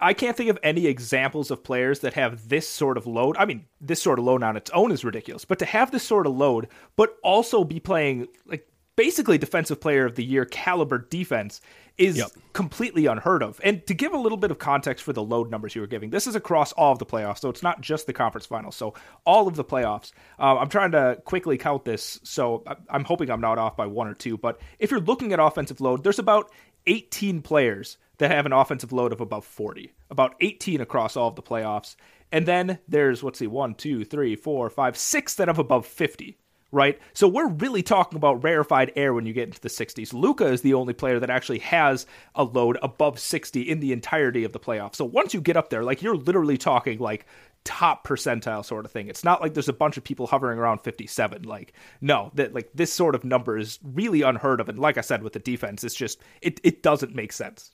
I 0.00 0.14
can't 0.14 0.36
think 0.36 0.48
of 0.48 0.58
any 0.62 0.86
examples 0.86 1.50
of 1.50 1.64
players 1.64 2.00
that 2.00 2.14
have 2.14 2.48
this 2.48 2.68
sort 2.68 2.96
of 2.96 3.06
load. 3.06 3.36
I 3.36 3.46
mean, 3.46 3.64
this 3.80 4.00
sort 4.00 4.20
of 4.20 4.24
load 4.24 4.42
on 4.44 4.56
its 4.56 4.70
own 4.70 4.92
is 4.92 5.04
ridiculous, 5.04 5.44
but 5.44 5.58
to 5.58 5.64
have 5.64 5.90
this 5.90 6.04
sort 6.04 6.26
of 6.26 6.36
load, 6.36 6.68
but 6.94 7.16
also 7.24 7.64
be 7.64 7.80
playing 7.80 8.28
like 8.46 8.68
basically 8.94 9.38
defensive 9.38 9.80
player 9.80 10.04
of 10.04 10.14
the 10.14 10.24
year 10.24 10.44
caliber 10.44 10.98
defense 10.98 11.60
is 11.98 12.16
yep. 12.16 12.30
completely 12.52 13.06
unheard 13.06 13.42
of. 13.42 13.60
And 13.62 13.86
to 13.86 13.94
give 13.94 14.12
a 14.12 14.18
little 14.18 14.38
bit 14.38 14.50
of 14.50 14.58
context 14.58 15.04
for 15.04 15.12
the 15.12 15.22
load 15.22 15.50
numbers 15.50 15.74
you 15.74 15.80
were 15.80 15.86
giving, 15.86 16.10
this 16.10 16.26
is 16.26 16.34
across 16.34 16.72
all 16.72 16.92
of 16.92 16.98
the 16.98 17.06
playoffs, 17.06 17.40
so 17.40 17.48
it's 17.48 17.62
not 17.62 17.80
just 17.80 18.06
the 18.06 18.12
conference 18.12 18.46
finals. 18.46 18.76
So 18.76 18.94
all 19.24 19.48
of 19.48 19.56
the 19.56 19.64
playoffs. 19.64 20.12
Uh, 20.38 20.58
I'm 20.58 20.68
trying 20.68 20.92
to 20.92 21.20
quickly 21.24 21.58
count 21.58 21.84
this, 21.84 22.20
so 22.22 22.64
I'm 22.88 23.04
hoping 23.04 23.30
I'm 23.30 23.40
not 23.40 23.58
off 23.58 23.76
by 23.76 23.86
one 23.86 24.08
or 24.08 24.14
two. 24.14 24.36
But 24.36 24.60
if 24.78 24.90
you're 24.90 25.00
looking 25.00 25.32
at 25.32 25.40
offensive 25.40 25.80
load, 25.80 26.02
there's 26.02 26.18
about 26.18 26.50
18 26.86 27.42
players 27.42 27.98
that 28.18 28.30
have 28.30 28.46
an 28.46 28.52
offensive 28.52 28.92
load 28.92 29.12
of 29.12 29.20
above 29.20 29.44
40, 29.44 29.92
about 30.10 30.34
18 30.40 30.80
across 30.80 31.16
all 31.16 31.28
of 31.28 31.36
the 31.36 31.42
playoffs. 31.42 31.96
And 32.30 32.46
then 32.46 32.78
there's, 32.88 33.22
let's 33.22 33.38
see, 33.38 33.46
one, 33.46 33.74
two, 33.74 34.04
three, 34.04 34.36
four, 34.36 34.70
five, 34.70 34.96
six 34.96 35.34
that 35.34 35.48
have 35.48 35.58
above 35.58 35.86
50 35.86 36.38
right? 36.72 36.98
So 37.12 37.28
we're 37.28 37.48
really 37.48 37.82
talking 37.82 38.16
about 38.16 38.42
rarefied 38.42 38.92
air 38.96 39.14
when 39.14 39.26
you 39.26 39.34
get 39.34 39.46
into 39.46 39.60
the 39.60 39.68
60s. 39.68 40.12
Luka 40.12 40.46
is 40.46 40.62
the 40.62 40.74
only 40.74 40.94
player 40.94 41.20
that 41.20 41.30
actually 41.30 41.60
has 41.60 42.06
a 42.34 42.42
load 42.42 42.78
above 42.82 43.18
60 43.18 43.60
in 43.60 43.80
the 43.80 43.92
entirety 43.92 44.42
of 44.42 44.52
the 44.52 44.58
playoffs. 44.58 44.96
So 44.96 45.04
once 45.04 45.34
you 45.34 45.40
get 45.40 45.56
up 45.56 45.70
there, 45.70 45.84
like 45.84 46.02
you're 46.02 46.16
literally 46.16 46.56
talking 46.56 46.98
like 46.98 47.26
top 47.64 48.06
percentile 48.06 48.64
sort 48.64 48.84
of 48.84 48.90
thing. 48.90 49.08
It's 49.08 49.22
not 49.22 49.40
like 49.40 49.54
there's 49.54 49.68
a 49.68 49.72
bunch 49.72 49.96
of 49.96 50.02
people 50.02 50.26
hovering 50.26 50.58
around 50.58 50.78
57. 50.78 51.42
Like 51.42 51.74
no, 52.00 52.32
that 52.34 52.54
like 52.54 52.70
this 52.74 52.92
sort 52.92 53.14
of 53.14 53.22
number 53.22 53.56
is 53.56 53.78
really 53.84 54.22
unheard 54.22 54.60
of 54.60 54.68
and 54.68 54.78
like 54.78 54.98
I 54.98 55.02
said 55.02 55.22
with 55.22 55.34
the 55.34 55.38
defense, 55.38 55.84
it's 55.84 55.94
just 55.94 56.20
it 56.40 56.58
it 56.64 56.82
doesn't 56.82 57.14
make 57.14 57.32
sense. 57.32 57.70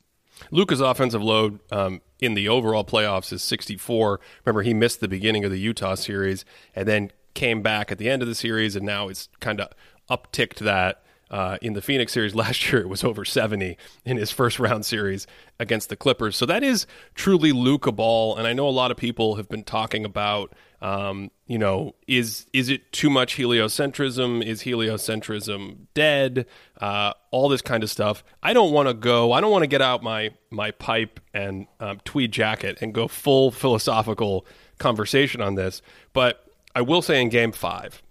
Luka's 0.51 0.81
offensive 0.81 1.23
load 1.23 1.59
um, 1.73 2.01
in 2.21 2.35
the 2.35 2.49
overall 2.49 2.85
playoffs 2.85 3.33
is 3.33 3.43
64. 3.43 4.21
Remember, 4.45 4.63
he 4.63 4.73
missed 4.73 5.01
the 5.01 5.09
beginning 5.09 5.45
of 5.45 5.51
the 5.51 5.59
Utah 5.59 5.97
series 5.97 6.45
and 6.77 6.87
then 6.87 7.11
came 7.39 7.63
back 7.63 7.93
at 7.93 7.99
the 7.99 8.11
end 8.11 8.21
of 8.21 8.27
the 8.27 8.35
series, 8.35 8.75
and 8.75 8.85
now 8.85 9.09
it's 9.09 9.29
kind 9.41 9.61
of 9.61 9.69
upticked 10.11 10.59
that. 10.59 11.03
Uh, 11.31 11.59
in 11.61 11.75
the 11.75 11.83
Phoenix 11.83 12.11
series 12.11 12.35
last 12.45 12.73
year, 12.73 12.81
it 12.81 12.89
was 12.89 13.05
over 13.05 13.23
70 13.23 13.77
in 14.07 14.17
his 14.17 14.31
first 14.31 14.59
round 14.59 14.87
series 14.87 15.27
against 15.61 15.91
the 15.91 15.95
Clippers. 15.95 16.39
So 16.39 16.47
that 16.47 16.65
is 16.65 16.87
truly 17.15 17.53
Luka 17.53 17.93
ball. 17.93 18.35
And 18.35 18.47
I 18.47 18.55
know 18.55 18.67
a 18.67 18.71
lot 18.71 18.91
of 18.91 18.97
people 18.97 19.35
have 19.37 19.47
been 19.47 19.63
talking 19.63 20.07
about, 20.07 20.55
um, 20.81 21.31
you 21.47 21.59
know, 21.59 21.95
is 22.07 22.47
is 22.55 22.71
it 22.71 22.93
too 22.93 23.11
much 23.11 23.37
heliocentrism? 23.37 24.43
Is 24.43 24.63
heliocentrism 24.63 25.89
dead? 25.93 26.47
Uh, 26.81 27.13
all 27.31 27.51
this 27.51 27.61
kind 27.61 27.83
of 27.83 27.91
stuff. 27.91 28.25
I 28.43 28.55
don't 28.55 28.73
want 28.73 28.89
to 28.89 28.95
go. 28.95 29.33
I 29.33 29.43
don't 29.43 29.53
want 29.53 29.65
to 29.65 29.69
get 29.69 29.83
out 29.83 30.03
my 30.03 30.31
my 30.49 30.71
pipe 30.71 31.21
and 31.35 31.67
um, 31.79 32.01
tweed 32.07 32.33
jacket 32.33 32.79
and 32.81 32.95
go 32.95 33.07
full 33.07 33.51
philosophical 33.51 34.47
conversation 34.79 35.43
on 35.43 35.57
this. 35.57 35.83
But 36.15 36.48
I 36.79 36.81
will 36.81 37.03
say 37.03 37.21
in 37.21 37.29
game 37.29 37.51
five, 37.51 38.05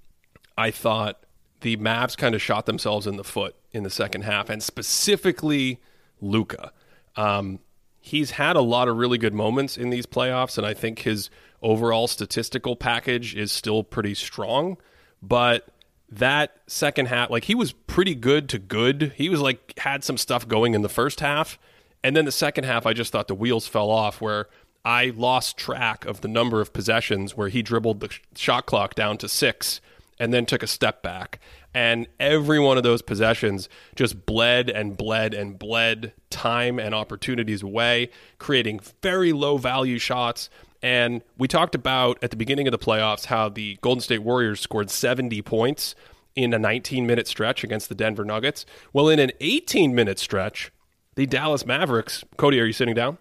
I 0.58 0.72
thought 0.72 1.24
the 1.62 1.78
Mavs 1.78 2.18
kind 2.18 2.36
of 2.36 2.42
shot 2.42 2.66
themselves 2.66 3.08
in 3.08 3.16
the 3.16 3.24
foot 3.24 3.56
in 3.72 3.84
the 3.84 3.90
second 3.90 4.24
half, 4.24 4.50
and 4.50 4.62
specifically 4.62 5.80
Luka. 6.20 6.74
Um, 7.16 7.60
he's 8.02 8.32
had 8.32 8.58
a 8.58 8.62
lot 8.62 8.90
of 8.90 8.98
really 8.98 9.18
good 9.18 9.34
moments 9.34 9.78
in 9.78 9.90
these 9.90 10.06
playoffs, 10.06 10.58
and 10.58 10.68
I 10.68 10.74
think 10.74 11.00
his 11.00 11.30
overall 11.62 12.10
statistical 12.10 12.76
package 12.76 13.36
is 13.36 13.54
still 13.54 13.86
pretty 13.86 14.14
strong. 14.14 14.76
But 15.22 15.70
that 16.10 16.58
second 16.68 17.06
half, 17.06 17.30
like 17.30 17.46
he 17.46 17.56
was 17.56 17.72
pretty 17.72 18.16
good 18.16 18.50
to 18.50 18.60
good. 18.60 19.14
He 19.16 19.30
was 19.30 19.40
like 19.40 19.80
had 19.80 20.04
some 20.04 20.18
stuff 20.18 20.46
going 20.46 20.74
in 20.74 20.82
the 20.82 20.90
first 20.90 21.22
half, 21.22 21.58
and 22.04 22.18
then 22.18 22.26
the 22.26 22.34
second 22.34 22.66
half, 22.66 22.86
I 22.86 22.92
just 22.92 23.14
thought 23.14 23.30
the 23.30 23.34
wheels 23.34 23.66
fell 23.66 23.90
off 23.90 24.20
where 24.20 24.48
I 24.88 25.12
lost 25.18 25.58
track 25.58 26.06
of 26.06 26.22
the 26.22 26.30
number 26.30 26.62
of 26.62 26.72
possessions 26.72 27.36
where 27.36 27.50
he 27.50 27.62
dribbled 27.62 28.00
the 28.00 28.10
shot 28.38 28.68
clock 28.68 28.96
down 28.96 29.18
to 29.18 29.28
six 29.28 29.82
and 30.18 30.34
then 30.34 30.46
took 30.46 30.64
a 30.64 30.68
step 30.68 31.04
back. 31.04 31.42
And 31.74 32.08
every 32.22 32.58
one 32.58 32.78
of 32.78 32.84
those 32.84 33.02
possessions 33.02 33.68
just 33.98 34.26
bled 34.26 34.70
and 34.70 34.96
bled 34.96 35.34
and 35.34 35.60
bled 35.60 36.14
time 36.30 36.80
and 36.80 36.96
opportunities 36.96 37.62
away, 37.62 38.12
creating 38.40 38.80
very 39.04 39.34
low 39.34 39.58
value 39.58 40.00
shots. 40.00 40.50
And 40.82 41.22
we 41.38 41.50
talked 41.50 41.76
about 41.76 42.18
at 42.24 42.32
the 42.32 42.38
beginning 42.38 42.66
of 42.66 42.72
the 42.72 42.80
playoffs 42.80 43.26
how 43.26 43.50
the 43.50 43.78
Golden 43.82 44.00
State 44.00 44.24
Warriors 44.24 44.62
scored 44.62 44.90
70 44.90 45.42
points 45.42 45.96
in 46.34 46.54
a 46.54 46.60
19 46.60 47.06
minute 47.06 47.28
stretch 47.28 47.62
against 47.62 47.90
the 47.90 47.96
Denver 47.96 48.24
Nuggets. 48.24 48.66
Well, 48.94 49.10
in 49.10 49.20
an 49.20 49.32
18 49.42 49.94
minute 49.94 50.18
stretch, 50.18 50.72
the 51.16 51.26
Dallas 51.26 51.66
Mavericks, 51.66 52.24
Cody, 52.38 52.62
are 52.62 52.66
you 52.66 52.72
sitting 52.72 52.96
down? 52.96 53.18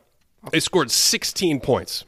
They 0.53 0.61
scored 0.61 0.91
16 0.91 1.61
points. 1.61 2.05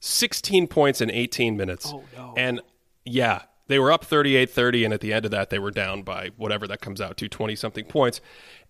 16 0.00 0.68
points 0.68 1.00
in 1.00 1.10
18 1.10 1.56
minutes. 1.56 1.90
Oh, 1.92 2.04
no. 2.16 2.34
And 2.36 2.60
yeah, 3.04 3.42
they 3.66 3.78
were 3.78 3.90
up 3.90 4.04
38 4.04 4.50
30. 4.50 4.84
And 4.84 4.94
at 4.94 5.00
the 5.00 5.12
end 5.12 5.24
of 5.24 5.30
that, 5.30 5.50
they 5.50 5.58
were 5.58 5.70
down 5.70 6.02
by 6.02 6.30
whatever 6.36 6.66
that 6.68 6.80
comes 6.80 7.00
out 7.00 7.16
to 7.18 7.28
20 7.28 7.56
something 7.56 7.84
points. 7.84 8.20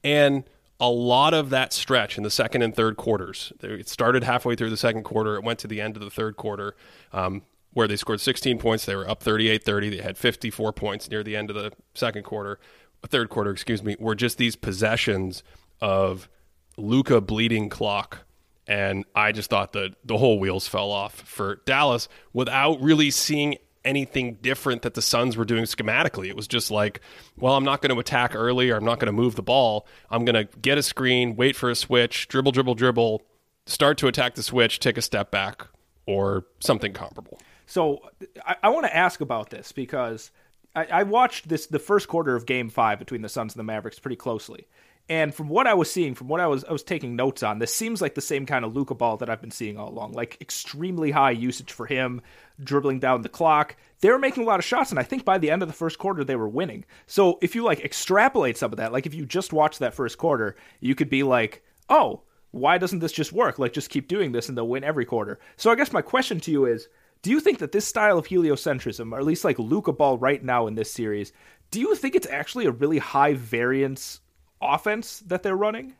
And 0.02 0.44
a 0.78 0.90
lot 0.90 1.34
of 1.34 1.50
that 1.50 1.72
stretch 1.72 2.16
in 2.18 2.22
the 2.22 2.30
second 2.30 2.62
and 2.62 2.74
third 2.74 2.96
quarters, 2.96 3.52
it 3.62 3.88
started 3.88 4.24
halfway 4.24 4.54
through 4.54 4.70
the 4.70 4.76
second 4.76 5.04
quarter, 5.04 5.36
it 5.36 5.42
went 5.42 5.58
to 5.60 5.66
the 5.66 5.80
end 5.80 5.96
of 5.96 6.02
the 6.02 6.10
third 6.10 6.36
quarter. 6.36 6.76
Um, 7.12 7.42
where 7.72 7.86
they 7.86 7.96
scored 7.96 8.22
16 8.22 8.58
points. 8.58 8.86
They 8.86 8.96
were 8.96 9.06
up 9.06 9.22
38 9.22 9.62
30. 9.62 9.90
They 9.90 10.02
had 10.02 10.16
54 10.16 10.72
points 10.72 11.10
near 11.10 11.22
the 11.22 11.36
end 11.36 11.50
of 11.50 11.56
the 11.56 11.72
second 11.92 12.22
quarter, 12.22 12.58
third 13.06 13.28
quarter, 13.28 13.50
excuse 13.50 13.82
me, 13.82 13.96
were 13.98 14.14
just 14.14 14.38
these 14.38 14.56
possessions 14.56 15.42
of 15.80 16.28
Luka 16.76 17.20
bleeding 17.20 17.68
clock 17.68 18.25
and 18.66 19.04
I 19.14 19.32
just 19.32 19.50
thought 19.50 19.72
that 19.74 19.94
the 20.04 20.16
whole 20.16 20.38
wheels 20.38 20.66
fell 20.66 20.90
off 20.90 21.14
for 21.14 21.62
Dallas 21.66 22.08
without 22.32 22.80
really 22.80 23.10
seeing 23.10 23.56
anything 23.84 24.34
different 24.42 24.82
that 24.82 24.94
the 24.94 25.02
Suns 25.02 25.36
were 25.36 25.44
doing 25.44 25.64
schematically. 25.64 26.26
It 26.28 26.36
was 26.36 26.48
just 26.48 26.70
like, 26.70 27.00
well, 27.38 27.54
I'm 27.54 27.64
not 27.64 27.80
going 27.80 27.94
to 27.94 28.00
attack 28.00 28.34
early 28.34 28.70
or 28.70 28.76
I'm 28.76 28.84
not 28.84 28.98
going 28.98 29.06
to 29.06 29.12
move 29.12 29.36
the 29.36 29.42
ball. 29.42 29.86
I'm 30.10 30.24
going 30.24 30.34
to 30.34 30.58
get 30.58 30.76
a 30.76 30.82
screen, 30.82 31.36
wait 31.36 31.54
for 31.54 31.70
a 31.70 31.76
switch, 31.76 32.26
dribble, 32.26 32.52
dribble, 32.52 32.74
dribble, 32.74 33.22
start 33.66 33.96
to 33.98 34.08
attack 34.08 34.34
the 34.34 34.42
switch, 34.42 34.80
take 34.80 34.98
a 34.98 35.02
step 35.02 35.30
back, 35.30 35.68
or 36.06 36.46
something 36.58 36.92
comparable. 36.92 37.38
So 37.66 38.00
I, 38.44 38.56
I 38.64 38.68
want 38.70 38.86
to 38.86 38.94
ask 38.96 39.20
about 39.20 39.50
this 39.50 39.72
because 39.72 40.30
I, 40.74 40.86
I 40.86 41.02
watched 41.04 41.48
this 41.48 41.66
the 41.66 41.78
first 41.78 42.08
quarter 42.08 42.34
of 42.34 42.46
Game 42.46 42.68
Five 42.68 42.98
between 42.98 43.22
the 43.22 43.28
Suns 43.28 43.54
and 43.54 43.58
the 43.60 43.64
Mavericks 43.64 43.98
pretty 43.98 44.16
closely, 44.16 44.66
and 45.08 45.34
from 45.34 45.48
what 45.48 45.66
I 45.66 45.74
was 45.74 45.90
seeing, 45.90 46.14
from 46.14 46.28
what 46.28 46.40
I 46.40 46.46
was 46.46 46.64
I 46.64 46.72
was 46.72 46.82
taking 46.82 47.14
notes 47.14 47.42
on, 47.42 47.58
this 47.58 47.74
seems 47.74 48.02
like 48.02 48.14
the 48.14 48.20
same 48.20 48.46
kind 48.46 48.64
of 48.64 48.74
Luka 48.74 48.94
ball 48.94 49.16
that 49.18 49.30
I've 49.30 49.40
been 49.40 49.50
seeing 49.50 49.78
all 49.78 49.88
along. 49.88 50.12
Like 50.12 50.36
extremely 50.40 51.10
high 51.10 51.30
usage 51.30 51.72
for 51.72 51.86
him, 51.86 52.22
dribbling 52.62 52.98
down 52.98 53.22
the 53.22 53.28
clock. 53.28 53.76
They 54.00 54.10
were 54.10 54.18
making 54.18 54.42
a 54.42 54.46
lot 54.46 54.58
of 54.58 54.64
shots, 54.64 54.90
and 54.90 54.98
I 54.98 55.04
think 55.04 55.24
by 55.24 55.38
the 55.38 55.50
end 55.50 55.62
of 55.62 55.68
the 55.68 55.74
first 55.74 55.98
quarter 55.98 56.24
they 56.24 56.36
were 56.36 56.48
winning. 56.48 56.84
So 57.06 57.38
if 57.40 57.54
you 57.54 57.62
like 57.62 57.80
extrapolate 57.80 58.56
some 58.56 58.72
of 58.72 58.78
that, 58.78 58.92
like 58.92 59.06
if 59.06 59.14
you 59.14 59.24
just 59.26 59.52
watch 59.52 59.78
that 59.78 59.94
first 59.94 60.18
quarter, 60.18 60.56
you 60.80 60.94
could 60.94 61.08
be 61.08 61.22
like, 61.22 61.62
oh, 61.88 62.22
why 62.50 62.78
doesn't 62.78 63.00
this 63.00 63.12
just 63.12 63.32
work? 63.32 63.58
Like, 63.58 63.72
just 63.72 63.90
keep 63.90 64.08
doing 64.08 64.32
this 64.32 64.48
and 64.48 64.56
they'll 64.56 64.68
win 64.68 64.84
every 64.84 65.04
quarter. 65.04 65.38
So 65.56 65.70
I 65.70 65.74
guess 65.74 65.92
my 65.92 66.02
question 66.02 66.40
to 66.40 66.50
you 66.50 66.64
is 66.64 66.88
do 67.22 67.30
you 67.30 67.40
think 67.40 67.58
that 67.58 67.72
this 67.72 67.86
style 67.86 68.18
of 68.18 68.26
heliocentrism, 68.26 69.12
or 69.12 69.18
at 69.18 69.24
least 69.24 69.44
like 69.44 69.58
Luka 69.58 69.92
ball 69.92 70.18
right 70.18 70.42
now 70.42 70.66
in 70.66 70.74
this 70.74 70.92
series, 70.92 71.32
do 71.70 71.80
you 71.80 71.94
think 71.94 72.14
it's 72.14 72.26
actually 72.28 72.66
a 72.66 72.70
really 72.70 72.98
high 72.98 73.34
variance 73.34 74.20
offense 74.60 75.20
that 75.20 75.42
they're 75.42 75.56
running? 75.56 75.94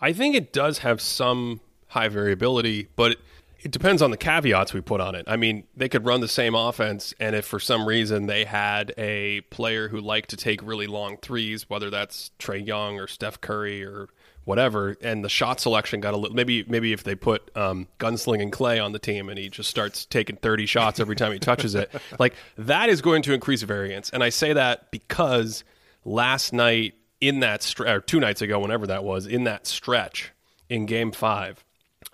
I 0.00 0.12
think 0.12 0.34
it 0.34 0.52
does 0.52 0.78
have 0.78 1.00
some 1.00 1.60
high 1.88 2.08
variability, 2.08 2.88
but 2.96 3.18
it 3.62 3.70
depends 3.70 4.00
on 4.00 4.10
the 4.10 4.16
caveats 4.16 4.72
we 4.72 4.80
put 4.80 5.00
on 5.00 5.14
it. 5.14 5.24
I 5.26 5.36
mean, 5.36 5.64
they 5.76 5.88
could 5.88 6.04
run 6.04 6.20
the 6.20 6.28
same 6.28 6.54
offense, 6.54 7.12
and 7.20 7.36
if 7.36 7.44
for 7.44 7.60
some 7.60 7.86
reason 7.86 8.26
they 8.26 8.44
had 8.44 8.94
a 8.96 9.42
player 9.42 9.88
who 9.88 10.00
liked 10.00 10.30
to 10.30 10.36
take 10.36 10.62
really 10.62 10.86
long 10.86 11.18
threes, 11.18 11.68
whether 11.68 11.90
that's 11.90 12.30
Trae 12.38 12.66
Young 12.66 12.98
or 12.98 13.06
Steph 13.06 13.40
Curry 13.40 13.84
or 13.84 14.08
whatever, 14.44 14.96
and 15.02 15.22
the 15.22 15.28
shot 15.28 15.60
selection 15.60 16.00
got 16.00 16.14
a 16.14 16.16
little 16.16 16.34
maybe 16.34 16.64
maybe 16.66 16.92
if 16.92 17.04
they 17.04 17.14
put 17.14 17.54
um, 17.56 17.86
gunslinging 17.98 18.50
Clay 18.50 18.78
on 18.78 18.92
the 18.92 18.98
team 18.98 19.28
and 19.28 19.38
he 19.38 19.50
just 19.50 19.68
starts 19.68 20.06
taking 20.06 20.36
30 20.36 20.64
shots 20.64 20.98
every 20.98 21.16
time 21.16 21.32
he 21.32 21.38
touches 21.38 21.74
it, 21.74 21.90
like 22.18 22.34
that 22.56 22.88
is 22.88 23.02
going 23.02 23.22
to 23.22 23.34
increase 23.34 23.62
variance. 23.62 24.08
And 24.10 24.24
I 24.24 24.30
say 24.30 24.54
that 24.54 24.90
because 24.90 25.64
last 26.04 26.54
night 26.54 26.94
in 27.20 27.40
that 27.40 27.62
stretch, 27.62 27.88
or 27.88 28.00
two 28.00 28.20
nights 28.20 28.42
ago, 28.42 28.58
whenever 28.58 28.86
that 28.86 29.04
was, 29.04 29.26
in 29.26 29.44
that 29.44 29.66
stretch 29.66 30.32
in 30.68 30.86
Game 30.86 31.12
Five 31.12 31.64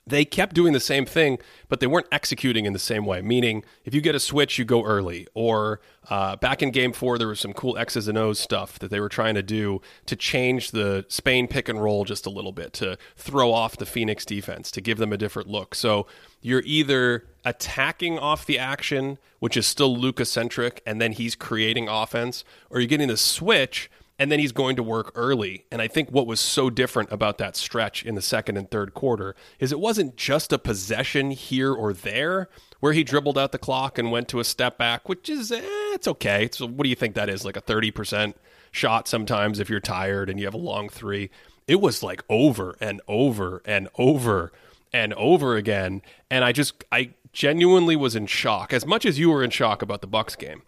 they 0.07 0.25
kept 0.25 0.55
doing 0.55 0.73
the 0.73 0.81
same 0.81 1.05
thing, 1.05 1.39
but 1.69 1.81
they 1.81 1.87
weren't 1.87 2.07
executing 2.13 2.65
in 2.65 2.73
the 2.73 2.79
same 2.79 3.05
way. 3.05 3.21
Meaning, 3.23 3.65
if 3.85 3.93
you 3.93 4.01
get 4.01 4.15
a 4.15 4.21
switch, 4.21 4.57
you 4.57 4.65
go 4.65 4.85
early. 4.85 5.27
Or 5.35 5.81
uh, 6.09 6.37
back 6.37 6.63
in 6.63 6.71
game 6.71 6.93
four, 6.93 7.19
there 7.19 7.27
was 7.27 7.41
some 7.41 7.53
cool 7.53 7.77
X's 7.77 8.07
and 8.07 8.17
O's 8.17 8.39
stuff 8.39 8.79
that 8.79 8.91
they 8.91 9.01
were 9.01 9.09
trying 9.09 9.35
to 9.35 9.43
do 9.43 9.81
to 10.07 10.15
change 10.15 10.71
the 10.71 11.05
Spain 11.09 11.49
pick 11.49 11.69
and 11.69 11.83
roll 11.83 12.05
just 12.05 12.25
a 12.25 12.31
little 12.31 12.53
bit, 12.53 12.73
to 12.75 12.97
throw 13.17 13.53
off 13.53 13.77
the 13.77 13.87
Phoenix 13.87 14.25
defense, 14.25 14.71
to 14.73 14.81
give 14.81 14.99
them 14.99 15.13
a 15.13 15.17
different 15.17 15.49
look. 15.49 15.75
So 15.75 16.07
you're 16.41 16.63
either 16.65 17.27
attacking 17.45 18.17
off 18.17 18.47
the 18.47 18.61
action, 18.61 19.19
which 19.41 19.57
is 19.57 19.67
still 19.67 19.97
Luka 19.97 20.25
centric, 20.25 20.83
and 20.87 21.01
then 21.01 21.13
he's 21.13 21.35
creating 21.35 21.89
offense, 21.89 22.45
or 22.71 22.79
you're 22.79 22.89
getting 22.89 23.09
the 23.09 23.17
switch 23.17 23.91
and 24.19 24.33
then 24.33 24.39
he's 24.39 24.53
going 24.53 24.77
to 24.77 24.83
work 24.83 25.13
early. 25.15 25.67
And 25.71 25.83
I 25.83 25.89
think 25.89 26.11
what 26.11 26.27
was 26.27 26.41
so 26.41 26.71
different 26.71 27.13
about 27.13 27.39
that 27.39 27.57
stretch 27.57 28.05
in 28.05 28.15
the 28.15 28.23
second 28.23 28.57
and 28.57 28.71
third 28.71 28.95
quarter 28.95 29.35
is 29.59 29.73
it 29.73 29.81
wasn't 29.81 30.17
just 30.17 30.53
a 30.53 30.59
possession 30.59 31.31
here 31.31 31.73
or 31.73 31.93
there 31.93 32.49
where 32.81 32.93
he 32.93 33.05
dribbled 33.05 33.39
out 33.39 33.53
the 33.53 33.59
clock 33.59 33.99
and 33.99 34.11
went 34.11 34.29
to 34.29 34.41
a 34.41 34.45
step 34.45 34.79
back, 34.79 35.09
which 35.09 35.29
is 35.29 35.53
eh, 35.53 35.61
it's 35.63 36.09
okay. 36.09 36.49
So 36.53 36.67
what 36.67 36.85
do 36.85 36.91
you 36.91 36.97
think 36.97 37.15
that 37.15 37.29
is? 37.29 37.45
Like 37.45 37.57
a 37.57 37.63
30% 37.63 38.35
shot 38.71 39.09
sometimes 39.09 39.59
if 39.59 39.69
you're 39.71 39.81
tired 39.81 40.31
and 40.31 40.39
you 40.39 40.47
have 40.47 40.55
a 40.55 40.59
long 40.59 40.89
3. 40.89 41.31
It 41.67 41.81
was 41.81 42.03
like 42.03 42.23
over 42.29 42.77
and 42.81 43.01
over 43.09 43.63
and 43.65 43.89
over 43.99 44.53
and 44.93 45.13
over 45.15 45.57
again 45.57 46.01
and 46.31 46.45
I 46.45 46.53
just 46.53 46.85
I 46.91 47.11
genuinely 47.33 47.97
was 47.97 48.17
in 48.17 48.27
shock. 48.27 48.73
As 48.73 48.87
much 48.87 49.05
as 49.05 49.19
you 49.19 49.31
were 49.31 49.45
in 49.45 49.51
shock 49.51 49.83
about 49.83 50.01
the 50.01 50.07
Bucks 50.07 50.37
game, 50.37 50.63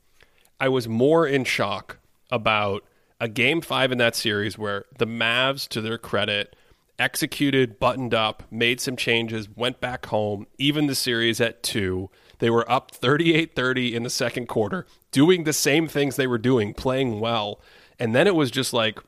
I 0.60 0.68
was 0.68 0.86
more 0.86 1.26
in 1.26 1.44
shock 1.44 1.98
about 2.30 2.84
a 3.20 3.28
game 3.28 3.60
five 3.60 3.92
in 3.92 3.98
that 3.98 4.14
series 4.14 4.56
where 4.56 4.84
the 4.98 5.06
Mavs, 5.06 5.66
to 5.68 5.80
their 5.80 5.98
credit, 5.98 6.54
executed, 6.98 7.78
buttoned 7.78 8.14
up, 8.14 8.42
made 8.50 8.80
some 8.80 8.96
changes, 8.96 9.48
went 9.54 9.80
back 9.80 10.06
home, 10.06 10.46
even 10.58 10.86
the 10.86 10.94
series 10.94 11.40
at 11.40 11.62
two. 11.62 12.10
They 12.38 12.50
were 12.50 12.70
up 12.70 12.92
38 12.92 13.54
30 13.54 13.94
in 13.94 14.02
the 14.02 14.10
second 14.10 14.46
quarter, 14.46 14.86
doing 15.10 15.44
the 15.44 15.52
same 15.52 15.88
things 15.88 16.16
they 16.16 16.26
were 16.26 16.38
doing, 16.38 16.74
playing 16.74 17.20
well. 17.20 17.60
And 17.98 18.14
then 18.14 18.26
it 18.26 18.34
was 18.34 18.50
just 18.50 18.72
like 18.72 19.00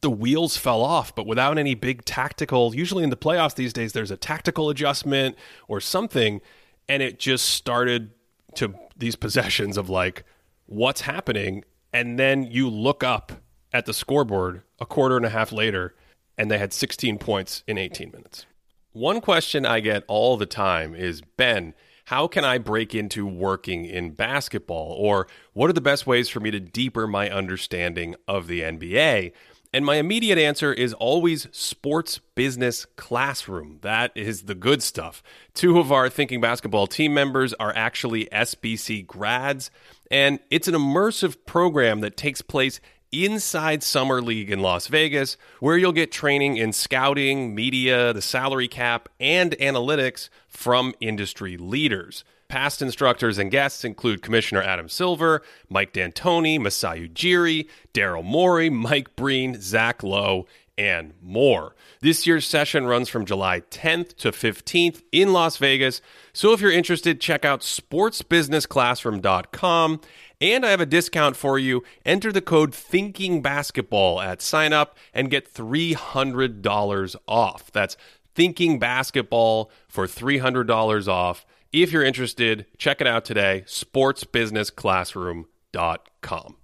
the 0.00 0.10
wheels 0.10 0.56
fell 0.56 0.82
off, 0.82 1.14
but 1.14 1.26
without 1.26 1.56
any 1.56 1.74
big 1.74 2.04
tactical. 2.04 2.74
Usually 2.74 3.04
in 3.04 3.10
the 3.10 3.16
playoffs 3.16 3.54
these 3.54 3.72
days, 3.72 3.92
there's 3.92 4.10
a 4.10 4.16
tactical 4.16 4.68
adjustment 4.68 5.36
or 5.68 5.80
something. 5.80 6.40
And 6.88 7.02
it 7.02 7.18
just 7.18 7.46
started 7.46 8.10
to 8.56 8.74
these 8.96 9.16
possessions 9.16 9.76
of 9.76 9.88
like, 9.88 10.24
what's 10.66 11.02
happening? 11.02 11.64
And 11.92 12.18
then 12.18 12.42
you 12.42 12.68
look 12.68 13.02
up 13.02 13.32
at 13.74 13.84
the 13.86 13.92
scoreboard 13.92 14.62
a 14.78 14.86
quarter 14.86 15.16
and 15.16 15.26
a 15.26 15.30
half 15.30 15.52
later, 15.52 15.94
and 16.38 16.50
they 16.50 16.58
had 16.58 16.72
16 16.72 17.18
points 17.18 17.64
in 17.66 17.76
18 17.76 18.12
minutes. 18.12 18.46
One 18.92 19.20
question 19.20 19.66
I 19.66 19.80
get 19.80 20.04
all 20.06 20.36
the 20.36 20.46
time 20.46 20.94
is 20.94 21.20
Ben, 21.36 21.74
how 22.06 22.28
can 22.28 22.44
I 22.44 22.58
break 22.58 22.94
into 22.94 23.26
working 23.26 23.84
in 23.84 24.12
basketball? 24.12 24.92
Or 24.92 25.26
what 25.52 25.68
are 25.68 25.74
the 25.74 25.80
best 25.80 26.06
ways 26.06 26.28
for 26.28 26.38
me 26.38 26.52
to 26.52 26.60
deeper 26.60 27.08
my 27.08 27.28
understanding 27.28 28.14
of 28.28 28.46
the 28.46 28.60
NBA? 28.60 29.32
And 29.72 29.84
my 29.84 29.96
immediate 29.96 30.38
answer 30.38 30.72
is 30.72 30.94
always 30.94 31.48
sports 31.50 32.20
business 32.36 32.86
classroom. 32.94 33.80
That 33.82 34.12
is 34.14 34.42
the 34.42 34.54
good 34.54 34.84
stuff. 34.84 35.20
Two 35.52 35.80
of 35.80 35.90
our 35.90 36.08
Thinking 36.08 36.40
Basketball 36.40 36.86
team 36.86 37.12
members 37.12 37.52
are 37.54 37.72
actually 37.74 38.26
SBC 38.26 39.04
grads, 39.04 39.72
and 40.12 40.38
it's 40.48 40.68
an 40.68 40.74
immersive 40.74 41.44
program 41.44 42.02
that 42.02 42.16
takes 42.16 42.40
place 42.40 42.80
inside 43.22 43.82
Summer 43.82 44.20
League 44.20 44.50
in 44.50 44.60
Las 44.60 44.88
Vegas, 44.88 45.36
where 45.60 45.76
you'll 45.76 45.92
get 45.92 46.10
training 46.10 46.56
in 46.56 46.72
scouting, 46.72 47.54
media, 47.54 48.12
the 48.12 48.22
salary 48.22 48.68
cap, 48.68 49.08
and 49.20 49.52
analytics 49.52 50.28
from 50.48 50.94
industry 51.00 51.56
leaders. 51.56 52.24
Past 52.48 52.82
instructors 52.82 53.38
and 53.38 53.50
guests 53.50 53.84
include 53.84 54.22
Commissioner 54.22 54.62
Adam 54.62 54.88
Silver, 54.88 55.42
Mike 55.68 55.92
D'Antoni, 55.92 56.60
Masai 56.60 57.08
Ujiri, 57.08 57.68
Daryl 57.92 58.24
Morey, 58.24 58.70
Mike 58.70 59.16
Breen, 59.16 59.60
Zach 59.60 60.02
Lowe, 60.02 60.46
and 60.76 61.14
more. 61.22 61.76
This 62.00 62.26
year's 62.26 62.44
session 62.46 62.86
runs 62.86 63.08
from 63.08 63.24
July 63.24 63.60
10th 63.60 64.16
to 64.16 64.32
15th 64.32 65.02
in 65.12 65.32
Las 65.32 65.56
Vegas. 65.56 66.02
So 66.32 66.52
if 66.52 66.60
you're 66.60 66.72
interested, 66.72 67.20
check 67.20 67.44
out 67.44 67.60
sportsbusinessclassroom.com 67.60 70.00
and 70.40 70.64
I 70.64 70.70
have 70.70 70.80
a 70.80 70.86
discount 70.86 71.36
for 71.36 71.58
you. 71.58 71.82
Enter 72.04 72.30
the 72.32 72.40
code 72.40 72.74
Thinking 72.74 73.42
Basketball 73.42 74.20
at 74.20 74.42
sign 74.42 74.72
up 74.72 74.96
and 75.12 75.30
get 75.30 75.52
$300 75.52 77.16
off. 77.26 77.72
That's 77.72 77.96
Thinking 78.34 78.78
Basketball 78.78 79.70
for 79.88 80.06
$300 80.06 81.08
off. 81.08 81.44
If 81.72 81.90
you're 81.92 82.04
interested, 82.04 82.66
check 82.78 83.00
it 83.00 83.06
out 83.06 83.24
today, 83.24 83.64
sportsbusinessclassroom.com. 83.66 86.56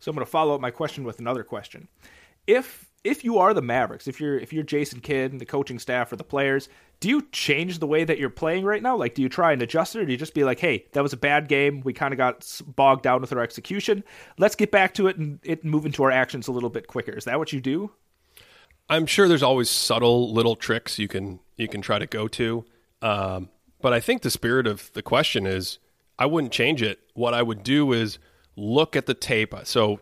So 0.00 0.10
I'm 0.10 0.16
going 0.16 0.26
to 0.26 0.30
follow 0.30 0.54
up 0.54 0.60
my 0.60 0.70
question 0.70 1.04
with 1.04 1.18
another 1.18 1.44
question. 1.44 1.88
If 2.46 2.90
if 3.04 3.22
you 3.22 3.38
are 3.38 3.52
the 3.52 3.62
Mavericks, 3.62 4.08
if 4.08 4.18
you're 4.18 4.38
if 4.38 4.52
you're 4.52 4.64
Jason 4.64 5.00
Kidd 5.00 5.30
and 5.30 5.40
the 5.40 5.46
coaching 5.46 5.78
staff 5.78 6.10
or 6.10 6.16
the 6.16 6.24
players, 6.24 6.70
do 7.00 7.08
you 7.08 7.22
change 7.30 7.78
the 7.78 7.86
way 7.86 8.02
that 8.02 8.18
you're 8.18 8.30
playing 8.30 8.64
right 8.64 8.82
now? 8.82 8.96
Like, 8.96 9.14
do 9.14 9.20
you 9.20 9.28
try 9.28 9.52
and 9.52 9.60
adjust 9.60 9.94
it, 9.94 10.00
or 10.00 10.06
do 10.06 10.12
you 10.12 10.18
just 10.18 10.34
be 10.34 10.42
like, 10.42 10.58
"Hey, 10.58 10.86
that 10.92 11.02
was 11.02 11.12
a 11.12 11.18
bad 11.18 11.46
game. 11.48 11.82
We 11.82 11.92
kind 11.92 12.14
of 12.14 12.18
got 12.18 12.60
bogged 12.74 13.02
down 13.02 13.20
with 13.20 13.32
our 13.32 13.40
execution. 13.40 14.02
Let's 14.38 14.56
get 14.56 14.70
back 14.70 14.94
to 14.94 15.06
it 15.06 15.18
and 15.18 15.38
it 15.42 15.64
move 15.64 15.84
into 15.84 16.02
our 16.02 16.10
actions 16.10 16.48
a 16.48 16.52
little 16.52 16.70
bit 16.70 16.86
quicker." 16.86 17.12
Is 17.12 17.24
that 17.24 17.38
what 17.38 17.52
you 17.52 17.60
do? 17.60 17.90
I'm 18.88 19.06
sure 19.06 19.28
there's 19.28 19.42
always 19.42 19.70
subtle 19.70 20.32
little 20.32 20.56
tricks 20.56 20.98
you 20.98 21.08
can 21.08 21.40
you 21.56 21.68
can 21.68 21.82
try 21.82 21.98
to 21.98 22.06
go 22.06 22.26
to, 22.28 22.64
um, 23.02 23.50
but 23.82 23.92
I 23.92 24.00
think 24.00 24.22
the 24.22 24.30
spirit 24.30 24.66
of 24.66 24.90
the 24.94 25.02
question 25.02 25.46
is 25.46 25.78
I 26.18 26.26
wouldn't 26.26 26.52
change 26.52 26.82
it. 26.82 27.00
What 27.12 27.34
I 27.34 27.42
would 27.42 27.62
do 27.62 27.92
is 27.92 28.18
look 28.56 28.96
at 28.96 29.06
the 29.06 29.14
tape. 29.14 29.54
So 29.64 30.00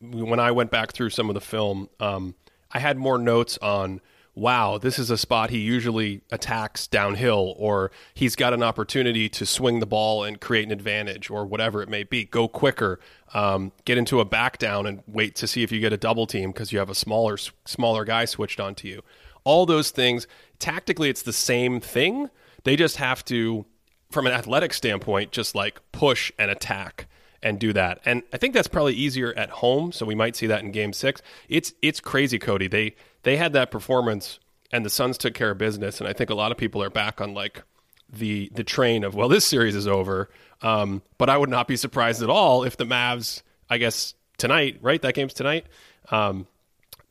when 0.00 0.40
I 0.40 0.50
went 0.50 0.70
back 0.70 0.92
through 0.92 1.10
some 1.10 1.28
of 1.28 1.34
the 1.34 1.40
film, 1.40 1.88
um, 2.00 2.34
I 2.70 2.78
had 2.78 2.96
more 2.96 3.18
notes 3.18 3.58
on 3.62 4.00
wow, 4.38 4.78
this 4.78 5.00
is 5.00 5.10
a 5.10 5.18
spot 5.18 5.50
he 5.50 5.58
usually 5.58 6.20
attacks 6.30 6.86
downhill, 6.86 7.54
or 7.58 7.90
he's 8.14 8.36
got 8.36 8.54
an 8.54 8.62
opportunity 8.62 9.28
to 9.28 9.44
swing 9.44 9.80
the 9.80 9.86
ball 9.86 10.22
and 10.22 10.40
create 10.40 10.64
an 10.64 10.70
advantage, 10.70 11.28
or 11.28 11.44
whatever 11.44 11.82
it 11.82 11.88
may 11.88 12.04
be. 12.04 12.24
Go 12.24 12.46
quicker, 12.46 13.00
um, 13.34 13.72
get 13.84 13.98
into 13.98 14.20
a 14.20 14.24
back 14.24 14.58
down, 14.58 14.86
and 14.86 15.02
wait 15.08 15.34
to 15.36 15.48
see 15.48 15.64
if 15.64 15.72
you 15.72 15.80
get 15.80 15.92
a 15.92 15.96
double 15.96 16.26
team 16.26 16.52
because 16.52 16.72
you 16.72 16.78
have 16.78 16.88
a 16.88 16.94
smaller 16.94 17.36
smaller 17.36 18.04
guy 18.04 18.24
switched 18.24 18.60
onto 18.60 18.86
you. 18.86 19.02
All 19.42 19.66
those 19.66 19.90
things 19.90 20.26
tactically, 20.58 21.08
it's 21.10 21.22
the 21.22 21.32
same 21.32 21.80
thing. 21.80 22.30
They 22.62 22.76
just 22.76 22.96
have 22.96 23.24
to, 23.26 23.66
from 24.10 24.26
an 24.26 24.32
athletic 24.32 24.72
standpoint, 24.72 25.32
just 25.32 25.54
like 25.54 25.80
push 25.90 26.30
and 26.38 26.50
attack 26.50 27.08
and 27.42 27.58
do 27.58 27.72
that. 27.72 28.00
And 28.04 28.22
I 28.32 28.36
think 28.36 28.54
that's 28.54 28.68
probably 28.68 28.94
easier 28.94 29.32
at 29.36 29.50
home, 29.50 29.92
so 29.92 30.04
we 30.04 30.14
might 30.14 30.36
see 30.36 30.46
that 30.48 30.62
in 30.62 30.72
game 30.72 30.92
6. 30.92 31.22
It's 31.48 31.72
it's 31.82 32.00
crazy 32.00 32.38
Cody. 32.38 32.68
They 32.68 32.94
they 33.22 33.36
had 33.36 33.52
that 33.52 33.70
performance 33.70 34.38
and 34.72 34.84
the 34.84 34.90
Suns 34.90 35.16
took 35.18 35.34
care 35.34 35.50
of 35.50 35.58
business 35.58 36.00
and 36.00 36.08
I 36.08 36.12
think 36.12 36.30
a 36.30 36.34
lot 36.34 36.52
of 36.52 36.58
people 36.58 36.82
are 36.82 36.90
back 36.90 37.20
on 37.20 37.34
like 37.34 37.62
the 38.10 38.50
the 38.54 38.64
train 38.64 39.04
of 39.04 39.14
well 39.14 39.28
this 39.28 39.46
series 39.46 39.74
is 39.74 39.86
over. 39.86 40.28
Um, 40.62 41.02
but 41.18 41.30
I 41.30 41.36
would 41.36 41.50
not 41.50 41.68
be 41.68 41.76
surprised 41.76 42.22
at 42.22 42.30
all 42.30 42.64
if 42.64 42.76
the 42.76 42.84
Mavs, 42.84 43.42
I 43.70 43.78
guess 43.78 44.14
tonight, 44.38 44.78
right? 44.82 45.00
That 45.00 45.14
game's 45.14 45.34
tonight. 45.34 45.66
Um, 46.10 46.48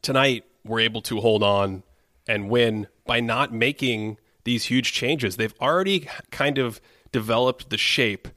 tonight 0.02 0.44
were 0.66 0.80
able 0.82 1.02
to 1.04 1.22
hold 1.22 1.44
on 1.44 1.84
and 2.28 2.50
win 2.50 2.88
by 3.06 3.22
not 3.22 3.54
making 3.54 4.18
these 4.44 4.66
huge 4.66 4.92
changes. 4.92 5.38
They've 5.38 5.54
already 5.62 6.10
kind 6.30 6.58
of 6.58 6.82
developed 7.12 7.70
the 7.70 7.78
shape 7.78 8.28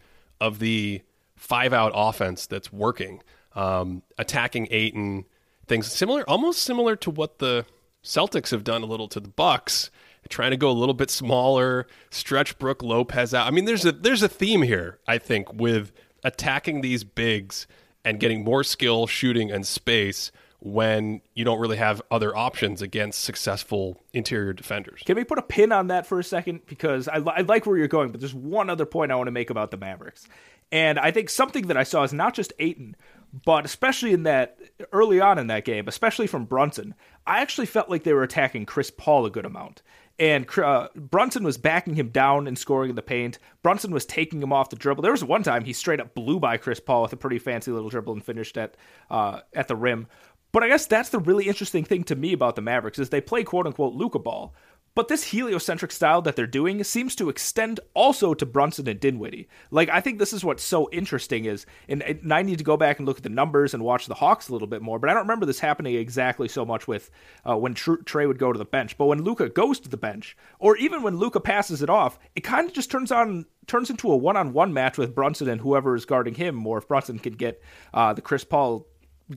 of 0.41 0.59
the 0.61 1.03
five 1.41 1.73
out 1.73 1.91
offense 1.95 2.47
that's 2.47 2.71
working, 2.71 3.23
um, 3.55 4.03
attacking 4.19 4.69
and 4.69 5.25
things 5.67 5.91
similar, 5.91 6.29
almost 6.29 6.63
similar 6.63 6.95
to 6.97 7.11
what 7.11 7.39
the 7.39 7.65
Celtics 8.05 8.51
have 8.51 8.63
done 8.63 8.83
a 8.83 8.87
little 8.87 9.09
to 9.09 9.21
the 9.21 9.29
Bucks, 9.29 9.91
trying 10.29 10.51
to 10.51 10.59
go 10.59 10.71
a 10.71 10.73
little 10.73 10.95
bit 10.95 11.11
smaller, 11.11 11.87
stretch 12.11 12.59
Brook 12.59 12.83
Lopez 12.83 13.33
out. 13.33 13.47
I 13.47 13.51
mean, 13.51 13.65
there's 13.65 13.87
a 13.87 13.93
there's 13.93 14.23
a 14.23 14.29
theme 14.29 14.61
here, 14.61 14.99
I 15.09 15.17
think, 15.17 15.53
with 15.55 15.93
attacking 16.23 16.83
these 16.83 17.05
bigs 17.05 17.67
and 18.05 18.21
getting 18.21 18.45
more 18.45 18.63
skill, 18.63 19.07
shooting, 19.07 19.51
and 19.51 19.67
space 19.67 20.31
when 20.59 21.23
you 21.33 21.43
don't 21.43 21.59
really 21.59 21.79
have 21.79 22.03
other 22.11 22.37
options 22.37 22.83
against 22.83 23.25
successful 23.25 23.99
interior 24.13 24.53
defenders. 24.53 25.03
Can 25.07 25.17
we 25.17 25.25
put 25.25 25.39
a 25.39 25.43
pin 25.43 25.73
on 25.73 25.87
that 25.87 26.07
for 26.07 26.19
a 26.19 26.25
second? 26.25 26.61
Because 26.67 27.09
I, 27.09 27.17
I 27.17 27.41
like 27.41 27.65
where 27.65 27.79
you're 27.79 27.89
going, 27.89 28.11
but 28.11 28.21
there's 28.21 28.35
one 28.35 28.69
other 28.69 28.85
point 28.85 29.11
I 29.11 29.15
want 29.15 29.29
to 29.29 29.33
make 29.33 29.49
about 29.49 29.71
the 29.71 29.79
Mavericks. 29.79 30.29
And 30.73 30.99
I 30.99 31.11
think 31.11 31.31
something 31.31 31.67
that 31.67 31.77
I 31.77 31.83
saw 31.83 32.03
is 32.05 32.13
not 32.13 32.35
just 32.35 32.53
Ayton, 32.59 32.97
but 33.45 33.65
especially 33.65 34.13
in 34.13 34.25
that 34.25 34.59
early 34.93 35.21
on 35.21 35.39
in 35.39 35.49
that 35.49 35.65
game, 35.65 35.89
especially 35.89 36.27
from 36.27 36.45
Brunson, 36.45 36.95
I 37.27 37.41
actually 37.41 37.67
felt 37.67 37.89
like 37.89 38.05
they 38.05 38.13
were 38.13 38.23
attacking 38.23 38.67
Chris 38.67 38.91
Paul 38.91 39.27
a 39.27 39.31
good 39.31 39.47
amount. 39.47 39.83
And 40.19 40.47
uh, 40.59 40.89
Brunson 40.95 41.45
was 41.45 41.57
backing 41.57 41.95
him 41.95 42.11
down 42.11 42.47
and 42.47 42.59
scoring 42.59 42.91
in 42.91 42.97
the 42.97 43.03
paint. 43.03 43.39
Brunson 43.63 43.91
was 43.91 44.05
taking 44.05 44.43
him 44.43 44.53
off 44.53 44.69
the 44.69 44.77
dribble. 44.77 45.03
There 45.03 45.13
was 45.13 45.25
one 45.25 45.43
time 45.43 45.65
he 45.65 45.73
straight 45.73 45.99
up 45.99 46.15
blew 46.15 46.39
by 46.39 46.59
Chris 46.59 46.79
Paul 46.79 47.03
with 47.03 47.13
a 47.15 47.17
pretty 47.17 47.39
fancy 47.39 47.71
little 47.71 47.89
dribble 47.89 48.13
and 48.13 48.25
finished 48.25 48.59
at 48.59 48.77
uh, 49.11 49.41
at 49.55 49.69
the 49.69 49.77
rim. 49.77 50.09
But 50.53 50.63
I 50.63 50.69
guess 50.69 50.87
that's 50.87 51.09
the 51.09 51.21
really 51.21 51.49
interesting 51.49 51.85
thing 51.85 52.05
to 52.05 52.17
me 52.17 52.35
about 52.35 52.57
the 52.57 52.63
Mavericks 52.63 52.99
is 52.99 53.09
they 53.09 53.23
play 53.23 53.45
quote 53.45 53.67
unquote 53.67 53.95
Luka 53.95 54.19
ball. 54.19 54.55
But 54.95 55.07
this 55.07 55.25
heliocentric 55.25 55.93
style 55.93 56.21
that 56.23 56.35
they're 56.35 56.49
doing 56.49 56.83
seems 56.83 57.15
to 57.17 57.29
extend 57.29 57.79
also 57.95 58.35
to 58.35 58.45
Brunson 58.45 58.89
and 58.89 58.99
Dinwiddie. 58.99 59.49
Like 59.71 59.89
I 59.89 60.01
think 60.01 60.19
this 60.19 60.33
is 60.33 60.45
what's 60.45 60.65
so 60.65 60.89
interesting 60.91 61.45
is, 61.45 61.65
and, 61.89 62.03
and 62.03 62.33
I 62.33 62.43
need 62.43 62.59
to 62.59 62.65
go 62.65 62.77
back 62.77 62.99
and 62.99 63.07
look 63.07 63.19
at 63.19 63.23
the 63.23 63.29
numbers 63.29 63.73
and 63.73 63.85
watch 63.85 64.07
the 64.07 64.15
Hawks 64.15 64.49
a 64.49 64.53
little 64.53 64.67
bit 64.67 64.83
more. 64.83 64.99
But 64.99 65.11
I 65.11 65.15
don't 65.15 65.23
remember 65.23 65.47
this 65.47 65.61
happening 65.61 65.95
exactly 65.95 66.49
so 66.49 66.65
much 66.65 66.89
with 66.89 67.11
uh, 67.49 67.57
when 67.57 67.75
Tr- 67.75 68.03
Trae 68.03 68.27
would 68.27 68.39
go 68.39 68.53
to 68.53 68.59
the 68.59 68.65
bench. 68.65 68.99
But 68.99 69.07
when 69.07 69.23
Luka 69.23 69.49
goes 69.49 69.79
to 69.81 69.89
the 69.89 69.97
bench, 69.97 70.37
or 70.59 70.77
even 70.77 71.03
when 71.03 71.17
Luka 71.17 71.39
passes 71.39 71.83
it 71.83 71.91
off, 71.91 72.19
it 72.35 72.41
kind 72.41 72.67
of 72.67 72.75
just 72.75 72.91
turns 72.91 73.13
on 73.13 73.47
turns 73.67 73.91
into 73.91 74.11
a 74.11 74.17
one 74.17 74.37
on 74.37 74.53
one 74.53 74.73
match 74.73 74.99
with 74.99 75.15
Brunson 75.15 75.49
and 75.49 75.61
whoever 75.61 75.95
is 75.95 76.05
guarding 76.05 76.35
him. 76.35 76.67
Or 76.67 76.79
if 76.79 76.89
Brunson 76.89 77.21
can 77.21 77.35
get 77.35 77.63
uh, 77.95 78.13
the 78.13 78.23
Chris 78.23 78.43
Paul 78.43 78.89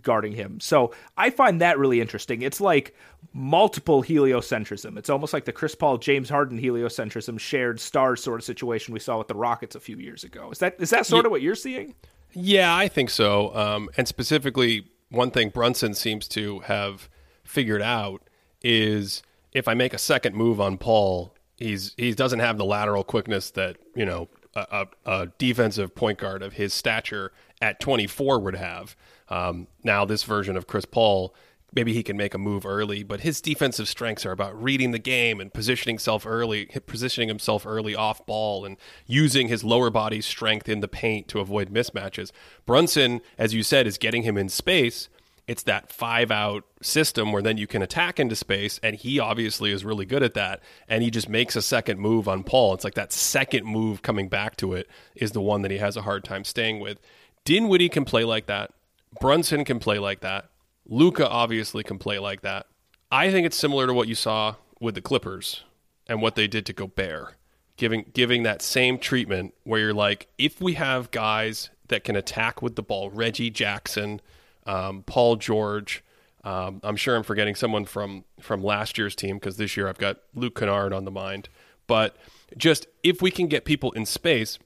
guarding 0.01 0.33
him. 0.33 0.59
So 0.59 0.93
I 1.17 1.29
find 1.29 1.61
that 1.61 1.77
really 1.77 2.01
interesting. 2.01 2.41
It's 2.41 2.59
like 2.59 2.95
multiple 3.33 4.03
heliocentrism. 4.03 4.97
It's 4.97 5.09
almost 5.09 5.33
like 5.33 5.45
the 5.45 5.51
Chris 5.51 5.75
Paul 5.75 5.97
James 5.97 6.29
Harden 6.29 6.59
heliocentrism 6.59 7.39
shared 7.39 7.79
stars 7.79 8.23
sort 8.23 8.39
of 8.39 8.45
situation 8.45 8.93
we 8.93 8.99
saw 8.99 9.17
with 9.17 9.27
the 9.27 9.35
Rockets 9.35 9.75
a 9.75 9.79
few 9.79 9.97
years 9.97 10.23
ago. 10.23 10.49
Is 10.51 10.59
that 10.59 10.75
is 10.79 10.89
that 10.89 11.05
sort 11.05 11.25
of 11.25 11.31
what 11.31 11.41
you're 11.41 11.55
seeing? 11.55 11.95
Yeah, 12.33 12.75
I 12.75 12.87
think 12.87 13.09
so. 13.09 13.55
Um, 13.55 13.89
and 13.97 14.07
specifically, 14.07 14.87
one 15.09 15.31
thing 15.31 15.49
Brunson 15.49 15.93
seems 15.93 16.27
to 16.29 16.59
have 16.61 17.09
figured 17.43 17.81
out 17.81 18.23
is 18.63 19.21
if 19.51 19.67
I 19.67 19.73
make 19.73 19.93
a 19.93 19.99
second 19.99 20.35
move 20.35 20.59
on 20.59 20.77
Paul, 20.77 21.35
he's 21.57 21.93
he 21.97 22.13
doesn't 22.13 22.39
have 22.39 22.57
the 22.57 22.65
lateral 22.65 23.03
quickness 23.03 23.51
that 23.51 23.77
you 23.95 24.05
know 24.05 24.29
a, 24.55 24.87
a, 25.05 25.27
defensive 25.37 25.95
point 25.95 26.19
guard 26.19 26.43
of 26.43 26.53
his 26.53 26.73
stature 26.73 27.31
at 27.61 27.79
24 27.79 28.39
would 28.39 28.55
have. 28.55 28.95
Um, 29.33 29.67
now, 29.83 30.05
this 30.05 30.21
version 30.21 30.55
of 30.55 30.67
Chris 30.67 30.85
Paul, 30.85 31.33
maybe 31.73 31.91
he 31.91 32.03
can 32.03 32.15
make 32.15 32.35
a 32.35 32.37
move 32.37 32.67
early, 32.67 33.01
but 33.01 33.21
his 33.21 33.41
defensive 33.41 33.87
strengths 33.87 34.27
are 34.27 34.31
about 34.31 34.61
reading 34.61 34.91
the 34.91 34.99
game 34.99 35.41
and 35.41 35.51
positioning 35.51 35.95
himself 35.95 36.27
early, 36.27 36.67
positioning 36.85 37.29
himself 37.29 37.65
early 37.65 37.95
off 37.95 38.23
ball, 38.27 38.63
and 38.63 38.77
using 39.07 39.47
his 39.47 39.63
lower 39.63 39.89
body 39.89 40.21
strength 40.21 40.69
in 40.69 40.81
the 40.81 40.87
paint 40.87 41.27
to 41.29 41.39
avoid 41.39 41.73
mismatches. 41.73 42.31
Brunson, 42.67 43.21
as 43.39 43.55
you 43.55 43.63
said, 43.63 43.87
is 43.87 43.97
getting 43.97 44.21
him 44.21 44.37
in 44.37 44.49
space. 44.49 45.09
It's 45.47 45.63
that 45.63 45.91
five 45.91 46.29
out 46.29 46.63
system 46.83 47.31
where 47.31 47.41
then 47.41 47.57
you 47.57 47.65
can 47.65 47.81
attack 47.81 48.19
into 48.19 48.35
space, 48.35 48.79
and 48.83 48.95
he 48.95 49.19
obviously 49.19 49.71
is 49.71 49.83
really 49.83 50.05
good 50.05 50.21
at 50.21 50.35
that. 50.35 50.61
And 50.87 51.01
he 51.01 51.09
just 51.09 51.27
makes 51.27 51.55
a 51.55 51.61
second 51.63 51.99
move 51.99 52.27
on 52.27 52.43
Paul. 52.43 52.75
It's 52.75 52.83
like 52.83 52.93
that 52.93 53.11
second 53.11 53.65
move 53.65 54.03
coming 54.03 54.29
back 54.29 54.57
to 54.57 54.73
it 54.73 54.87
is 55.15 55.31
the 55.31 55.41
one 55.41 55.63
that 55.63 55.71
he 55.71 55.79
has 55.79 55.97
a 55.97 56.03
hard 56.03 56.23
time 56.23 56.43
staying 56.43 56.79
with. 56.79 56.99
Dinwiddie 57.45 57.89
can 57.89 58.05
play 58.05 58.25
like 58.25 58.45
that. 58.45 58.71
Brunson 59.19 59.65
can 59.65 59.79
play 59.79 59.99
like 59.99 60.21
that. 60.21 60.49
Luka 60.85 61.27
obviously 61.27 61.83
can 61.83 61.97
play 61.97 62.19
like 62.19 62.41
that. 62.41 62.67
I 63.11 63.31
think 63.31 63.45
it's 63.45 63.57
similar 63.57 63.87
to 63.87 63.93
what 63.93 64.07
you 64.07 64.15
saw 64.15 64.55
with 64.79 64.95
the 64.95 65.01
Clippers 65.01 65.63
and 66.07 66.21
what 66.21 66.35
they 66.35 66.47
did 66.47 66.65
to 66.65 66.73
Gobert, 66.73 67.35
giving 67.77 68.09
giving 68.13 68.43
that 68.43 68.61
same 68.61 68.97
treatment 68.97 69.53
where 69.63 69.79
you're 69.79 69.93
like, 69.93 70.27
if 70.37 70.59
we 70.59 70.73
have 70.73 71.11
guys 71.11 71.69
that 71.87 72.03
can 72.03 72.15
attack 72.15 72.61
with 72.61 72.75
the 72.75 72.83
ball, 72.83 73.09
Reggie 73.11 73.49
Jackson, 73.49 74.21
um, 74.65 75.03
Paul 75.03 75.35
George. 75.35 76.03
Um, 76.43 76.81
I'm 76.83 76.97
sure 76.97 77.15
I'm 77.15 77.23
forgetting 77.23 77.55
someone 77.55 77.85
from 77.85 78.25
from 78.41 78.63
last 78.63 78.97
year's 78.97 79.15
team 79.15 79.37
because 79.37 79.57
this 79.57 79.77
year 79.77 79.87
I've 79.87 79.97
got 79.97 80.17
Luke 80.33 80.59
Kennard 80.59 80.91
on 80.91 81.05
the 81.05 81.11
mind. 81.11 81.47
But 81.87 82.17
just 82.57 82.87
if 83.03 83.21
we 83.21 83.31
can 83.31 83.47
get 83.47 83.63
people 83.63 83.91
in 83.93 84.05
space, 84.05 84.59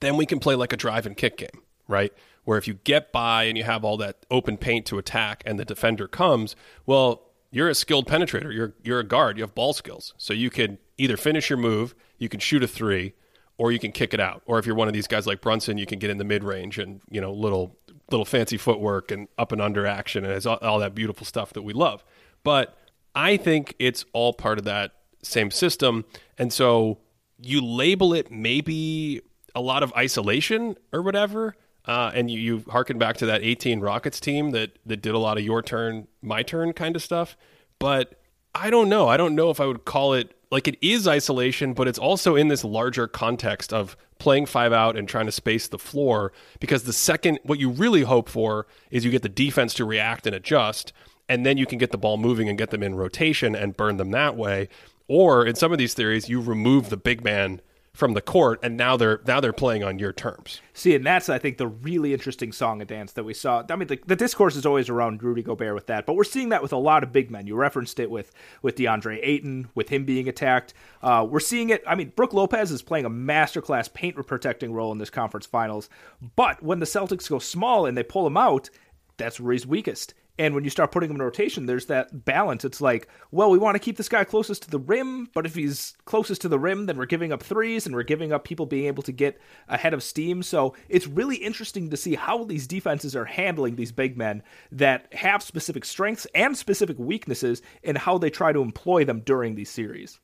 then 0.00 0.16
we 0.16 0.26
can 0.26 0.38
play 0.38 0.54
like 0.54 0.72
a 0.72 0.76
drive 0.76 1.06
and 1.06 1.16
kick 1.16 1.38
game, 1.38 1.62
right? 1.88 2.12
Where 2.44 2.58
if 2.58 2.68
you 2.68 2.74
get 2.74 3.12
by 3.12 3.44
and 3.44 3.56
you 3.56 3.64
have 3.64 3.84
all 3.84 3.96
that 3.98 4.26
open 4.30 4.56
paint 4.56 4.86
to 4.86 4.98
attack 4.98 5.42
and 5.46 5.58
the 5.58 5.64
defender 5.64 6.06
comes, 6.06 6.54
well, 6.86 7.22
you're 7.50 7.68
a 7.68 7.74
skilled 7.74 8.06
penetrator. 8.06 8.52
You're 8.52 8.74
you're 8.82 8.98
a 8.98 9.04
guard. 9.04 9.38
You 9.38 9.44
have 9.44 9.54
ball 9.54 9.72
skills. 9.72 10.12
So 10.18 10.34
you 10.34 10.50
can 10.50 10.78
either 10.98 11.16
finish 11.16 11.48
your 11.48 11.56
move, 11.56 11.94
you 12.18 12.28
can 12.28 12.40
shoot 12.40 12.62
a 12.62 12.68
three, 12.68 13.14
or 13.58 13.72
you 13.72 13.78
can 13.78 13.92
kick 13.92 14.12
it 14.12 14.20
out. 14.20 14.42
Or 14.46 14.58
if 14.58 14.66
you're 14.66 14.74
one 14.74 14.88
of 14.88 14.94
these 14.94 15.06
guys 15.06 15.26
like 15.26 15.40
Brunson, 15.40 15.78
you 15.78 15.86
can 15.86 15.98
get 15.98 16.10
in 16.10 16.18
the 16.18 16.24
mid 16.24 16.42
range 16.42 16.78
and 16.78 17.00
you 17.10 17.20
know 17.20 17.32
little 17.32 17.76
little 18.10 18.24
fancy 18.24 18.56
footwork 18.56 19.10
and 19.10 19.28
up 19.38 19.52
and 19.52 19.62
under 19.62 19.86
action 19.86 20.24
and 20.24 20.46
all, 20.46 20.56
all 20.56 20.78
that 20.80 20.94
beautiful 20.94 21.24
stuff 21.24 21.52
that 21.52 21.62
we 21.62 21.72
love. 21.72 22.04
But 22.42 22.76
I 23.14 23.36
think 23.36 23.74
it's 23.78 24.04
all 24.12 24.32
part 24.32 24.58
of 24.58 24.64
that 24.64 24.92
same 25.22 25.50
system, 25.50 26.04
and 26.36 26.52
so 26.52 26.98
you 27.40 27.64
label 27.64 28.14
it 28.14 28.30
maybe 28.30 29.20
a 29.54 29.60
lot 29.60 29.82
of 29.82 29.92
isolation 29.94 30.76
or 30.92 31.02
whatever 31.02 31.54
uh, 31.86 32.10
and 32.14 32.30
you, 32.30 32.38
you 32.38 32.64
harken 32.70 32.98
back 32.98 33.16
to 33.18 33.26
that 33.26 33.42
18 33.42 33.80
Rockets 33.80 34.20
team 34.20 34.50
that, 34.52 34.78
that 34.86 35.02
did 35.02 35.14
a 35.14 35.18
lot 35.18 35.36
of 35.36 35.44
your 35.44 35.62
turn, 35.62 36.08
my 36.22 36.42
turn 36.42 36.72
kind 36.72 36.96
of 36.96 37.02
stuff. 37.02 37.36
But 37.78 38.18
I 38.54 38.70
don't 38.70 38.88
know. 38.88 39.08
I 39.08 39.16
don't 39.16 39.34
know 39.34 39.50
if 39.50 39.60
I 39.60 39.66
would 39.66 39.84
call 39.84 40.14
it 40.14 40.34
like 40.50 40.68
it 40.68 40.78
is 40.80 41.08
isolation, 41.08 41.74
but 41.74 41.88
it's 41.88 41.98
also 41.98 42.36
in 42.36 42.48
this 42.48 42.64
larger 42.64 43.08
context 43.08 43.72
of 43.72 43.96
playing 44.18 44.46
five 44.46 44.72
out 44.72 44.96
and 44.96 45.08
trying 45.08 45.26
to 45.26 45.32
space 45.32 45.68
the 45.68 45.78
floor. 45.78 46.32
Because 46.60 46.84
the 46.84 46.92
second, 46.92 47.40
what 47.42 47.58
you 47.58 47.68
really 47.68 48.02
hope 48.02 48.28
for 48.28 48.66
is 48.90 49.04
you 49.04 49.10
get 49.10 49.22
the 49.22 49.28
defense 49.28 49.74
to 49.74 49.84
react 49.84 50.26
and 50.26 50.34
adjust, 50.34 50.92
and 51.28 51.44
then 51.44 51.58
you 51.58 51.66
can 51.66 51.78
get 51.78 51.90
the 51.90 51.98
ball 51.98 52.16
moving 52.16 52.48
and 52.48 52.56
get 52.56 52.70
them 52.70 52.82
in 52.82 52.94
rotation 52.94 53.54
and 53.54 53.76
burn 53.76 53.96
them 53.96 54.12
that 54.12 54.36
way. 54.36 54.68
Or 55.08 55.44
in 55.44 55.56
some 55.56 55.72
of 55.72 55.78
these 55.78 55.92
theories, 55.92 56.28
you 56.28 56.40
remove 56.40 56.88
the 56.88 56.96
big 56.96 57.24
man 57.24 57.60
from 57.94 58.12
the 58.12 58.20
court, 58.20 58.58
and 58.62 58.76
now 58.76 58.96
they're 58.96 59.20
now 59.24 59.40
they're 59.40 59.52
playing 59.52 59.84
on 59.84 60.00
your 60.00 60.12
terms. 60.12 60.60
See, 60.74 60.94
and 60.96 61.06
that's 61.06 61.28
I 61.28 61.38
think 61.38 61.58
the 61.58 61.68
really 61.68 62.12
interesting 62.12 62.50
song 62.52 62.80
and 62.80 62.88
dance 62.88 63.12
that 63.12 63.24
we 63.24 63.32
saw. 63.32 63.62
I 63.70 63.76
mean, 63.76 63.86
the, 63.86 64.00
the, 64.04 64.16
discourse 64.16 64.56
is 64.56 64.66
always 64.66 64.88
around 64.88 65.22
Rudy 65.22 65.42
Gobert 65.42 65.74
with 65.74 65.86
that, 65.86 66.04
but 66.04 66.14
we're 66.14 66.24
seeing 66.24 66.48
that 66.48 66.60
with 66.60 66.72
a 66.72 66.76
lot 66.76 67.04
of 67.04 67.12
big 67.12 67.30
men. 67.30 67.46
You 67.46 67.54
referenced 67.54 68.00
it 68.00 68.10
with 68.10 68.32
with 68.62 68.74
DeAndre 68.76 69.20
Ayton, 69.22 69.68
with 69.76 69.88
him 69.88 70.04
being 70.04 70.28
attacked. 70.28 70.74
Uh, 71.02 71.24
we're 71.28 71.40
seeing 71.40 71.70
it. 71.70 71.84
I 71.86 71.94
mean, 71.94 72.12
Brook 72.16 72.34
Lopez 72.34 72.72
is 72.72 72.82
playing 72.82 73.04
a 73.04 73.10
masterclass 73.10 73.92
paint 73.92 74.16
protecting 74.26 74.72
role 74.72 74.90
in 74.90 74.98
this 74.98 75.10
conference 75.10 75.46
finals, 75.46 75.88
but 76.34 76.62
when 76.62 76.80
the 76.80 76.86
Celtics 76.86 77.30
go 77.30 77.38
small 77.38 77.86
and 77.86 77.96
they 77.96 78.02
pull 78.02 78.26
him 78.26 78.36
out, 78.36 78.70
that's 79.16 79.38
where 79.38 79.52
he's 79.52 79.66
weakest. 79.66 80.14
And 80.36 80.54
when 80.54 80.64
you 80.64 80.70
start 80.70 80.90
putting 80.90 81.10
him 81.10 81.16
in 81.16 81.22
rotation, 81.22 81.66
there's 81.66 81.86
that 81.86 82.24
balance. 82.24 82.64
It's 82.64 82.80
like, 82.80 83.08
well, 83.30 83.50
we 83.50 83.58
want 83.58 83.76
to 83.76 83.78
keep 83.78 83.96
this 83.96 84.08
guy 84.08 84.24
closest 84.24 84.62
to 84.62 84.70
the 84.70 84.80
rim, 84.80 85.28
but 85.32 85.46
if 85.46 85.54
he's 85.54 85.94
closest 86.06 86.40
to 86.42 86.48
the 86.48 86.58
rim, 86.58 86.86
then 86.86 86.96
we're 86.96 87.06
giving 87.06 87.32
up 87.32 87.40
threes 87.40 87.86
and 87.86 87.94
we're 87.94 88.02
giving 88.02 88.32
up 88.32 88.42
people 88.42 88.66
being 88.66 88.86
able 88.86 89.04
to 89.04 89.12
get 89.12 89.40
ahead 89.68 89.94
of 89.94 90.02
steam. 90.02 90.42
So 90.42 90.74
it's 90.88 91.06
really 91.06 91.36
interesting 91.36 91.88
to 91.90 91.96
see 91.96 92.16
how 92.16 92.42
these 92.42 92.66
defenses 92.66 93.14
are 93.14 93.26
handling 93.26 93.76
these 93.76 93.92
big 93.92 94.16
men 94.16 94.42
that 94.72 95.12
have 95.14 95.40
specific 95.40 95.84
strengths 95.84 96.26
and 96.34 96.56
specific 96.56 96.98
weaknesses 96.98 97.62
and 97.84 97.96
how 97.96 98.18
they 98.18 98.30
try 98.30 98.52
to 98.52 98.60
employ 98.60 99.04
them 99.04 99.20
during 99.20 99.54
these 99.54 99.70
series. 99.70 100.18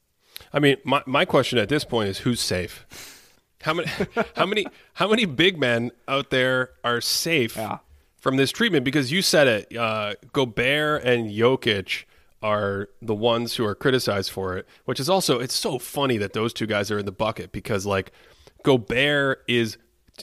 I 0.53 0.59
mean, 0.59 0.77
my, 0.85 1.05
my 1.07 1.25
question 1.25 1.59
at 1.59 1.69
this 1.69 1.85
point 1.85 2.09
is 2.09 2.19
who's 2.19 2.41
safe? 2.41 2.85
How 3.63 3.75
many 3.75 3.89
how 4.37 4.47
many 4.47 4.67
how 4.95 5.07
many 5.07 5.25
big 5.25 5.59
men 5.59 5.93
out 6.09 6.31
there 6.31 6.71
are 6.83 7.01
safe? 7.01 7.57
Yeah 7.57 7.79
from 8.21 8.37
this 8.37 8.53
treatment 8.53 8.85
because 8.85 9.11
you 9.11 9.23
said 9.23 9.49
it. 9.49 9.77
Uh, 9.77 10.15
Gobert 10.33 11.03
and 11.03 11.31
Jokic 11.31 12.05
are 12.43 12.89
the 13.03 13.15
ones 13.15 13.57
who 13.57 13.65
are 13.65 13.75
criticized 13.75 14.31
for 14.31 14.57
it, 14.57 14.67
which 14.85 15.01
is 15.01 15.09
also 15.09 15.41
it's 15.41 15.55
so 15.55 15.79
funny 15.79 16.17
that 16.19 16.33
those 16.33 16.53
two 16.53 16.67
guys 16.67 16.91
are 16.91 16.99
in 16.99 17.07
the 17.07 17.13
bucket 17.13 17.53
because 17.53 17.85
like 17.85 18.13
Gobert 18.63 19.43
is 19.49 19.77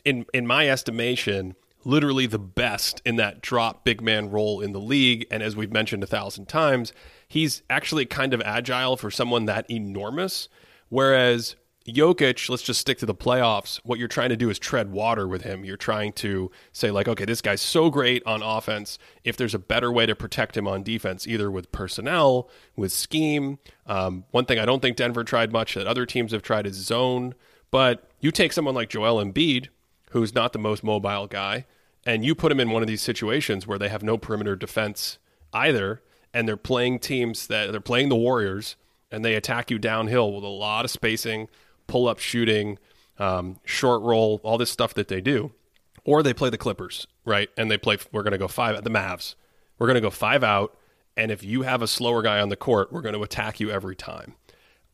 in 0.05 0.25
in 0.33 0.47
my 0.47 0.69
estimation 0.69 1.55
literally 1.83 2.25
the 2.25 2.39
best 2.39 3.01
in 3.05 3.15
that 3.15 3.41
drop 3.41 3.85
big 3.85 4.01
man 4.01 4.29
role 4.29 4.61
in 4.61 4.73
the 4.73 4.79
league 4.79 5.25
and 5.31 5.41
as 5.41 5.55
we've 5.55 5.71
mentioned 5.71 6.03
a 6.03 6.07
thousand 6.07 6.47
times 6.47 6.91
he's 7.27 7.63
actually 7.69 8.05
kind 8.05 8.33
of 8.33 8.41
agile 8.41 8.97
for 8.97 9.09
someone 9.09 9.45
that 9.45 9.69
enormous 9.71 10.49
whereas 10.89 11.55
Jokic, 11.87 12.49
let's 12.49 12.63
just 12.63 12.81
stick 12.81 12.97
to 12.97 13.05
the 13.05 13.15
playoffs. 13.15 13.79
What 13.83 13.97
you're 13.97 14.09
trying 14.09 14.29
to 14.29 14.35
do 14.35 14.49
is 14.49 14.59
tread 14.59 14.91
water 14.91 15.25
with 15.25 15.43
him. 15.43 15.63
You're 15.63 15.77
trying 15.77 16.11
to 16.13 16.51
say, 16.73 16.91
like, 16.91 17.07
okay, 17.07 17.23
this 17.23 17.41
guy's 17.41 17.61
so 17.61 17.89
great 17.89 18.21
on 18.25 18.43
offense. 18.43 18.99
If 19.23 19.37
there's 19.37 19.55
a 19.55 19.59
better 19.59 19.91
way 19.91 20.05
to 20.05 20.15
protect 20.15 20.57
him 20.57 20.67
on 20.67 20.83
defense, 20.83 21.25
either 21.25 21.49
with 21.49 21.71
personnel, 21.71 22.49
with 22.75 22.91
scheme. 22.91 23.59
Um, 23.85 24.25
one 24.31 24.45
thing 24.45 24.59
I 24.59 24.65
don't 24.65 24.81
think 24.81 24.97
Denver 24.97 25.23
tried 25.23 25.53
much 25.53 25.75
that 25.75 25.87
other 25.87 26.05
teams 26.05 26.33
have 26.33 26.41
tried 26.41 26.67
is 26.67 26.75
zone. 26.75 27.35
But 27.71 28.09
you 28.19 28.31
take 28.31 28.51
someone 28.51 28.75
like 28.75 28.89
Joel 28.89 29.23
Embiid, 29.23 29.69
who's 30.11 30.35
not 30.35 30.51
the 30.51 30.59
most 30.59 30.83
mobile 30.83 31.27
guy, 31.27 31.65
and 32.05 32.25
you 32.25 32.35
put 32.35 32.51
him 32.51 32.59
in 32.59 32.71
one 32.71 32.83
of 32.83 32.87
these 32.87 33.01
situations 33.01 33.65
where 33.65 33.79
they 33.79 33.89
have 33.89 34.03
no 34.03 34.17
perimeter 34.17 34.55
defense 34.55 35.19
either, 35.53 36.01
and 36.33 36.47
they're 36.47 36.57
playing 36.57 36.99
teams 36.99 37.47
that 37.47 37.71
they're 37.71 37.79
playing 37.79 38.09
the 38.09 38.15
Warriors, 38.15 38.75
and 39.09 39.23
they 39.23 39.35
attack 39.35 39.71
you 39.71 39.79
downhill 39.79 40.33
with 40.33 40.43
a 40.43 40.47
lot 40.47 40.83
of 40.83 40.91
spacing 40.91 41.47
pull 41.87 42.07
up 42.07 42.19
shooting, 42.19 42.77
um, 43.19 43.59
short 43.65 44.01
roll, 44.01 44.39
all 44.43 44.57
this 44.57 44.69
stuff 44.69 44.93
that 44.93 45.07
they 45.07 45.21
do. 45.21 45.51
Or 46.03 46.23
they 46.23 46.33
play 46.33 46.49
the 46.49 46.57
Clippers, 46.57 47.07
right? 47.25 47.49
And 47.57 47.69
they 47.69 47.77
play, 47.77 47.97
we're 48.11 48.23
going 48.23 48.31
to 48.31 48.37
go 48.37 48.47
five 48.47 48.75
at 48.75 48.83
the 48.83 48.89
Mavs. 48.89 49.35
We're 49.77 49.87
going 49.87 49.95
to 49.95 50.01
go 50.01 50.09
five 50.09 50.43
out. 50.43 50.77
And 51.17 51.31
if 51.31 51.43
you 51.43 51.63
have 51.63 51.81
a 51.81 51.87
slower 51.87 52.21
guy 52.21 52.39
on 52.39 52.49
the 52.49 52.55
court, 52.55 52.93
we're 52.93 53.01
going 53.01 53.15
to 53.15 53.23
attack 53.23 53.59
you 53.59 53.69
every 53.71 53.95
time. 53.95 54.35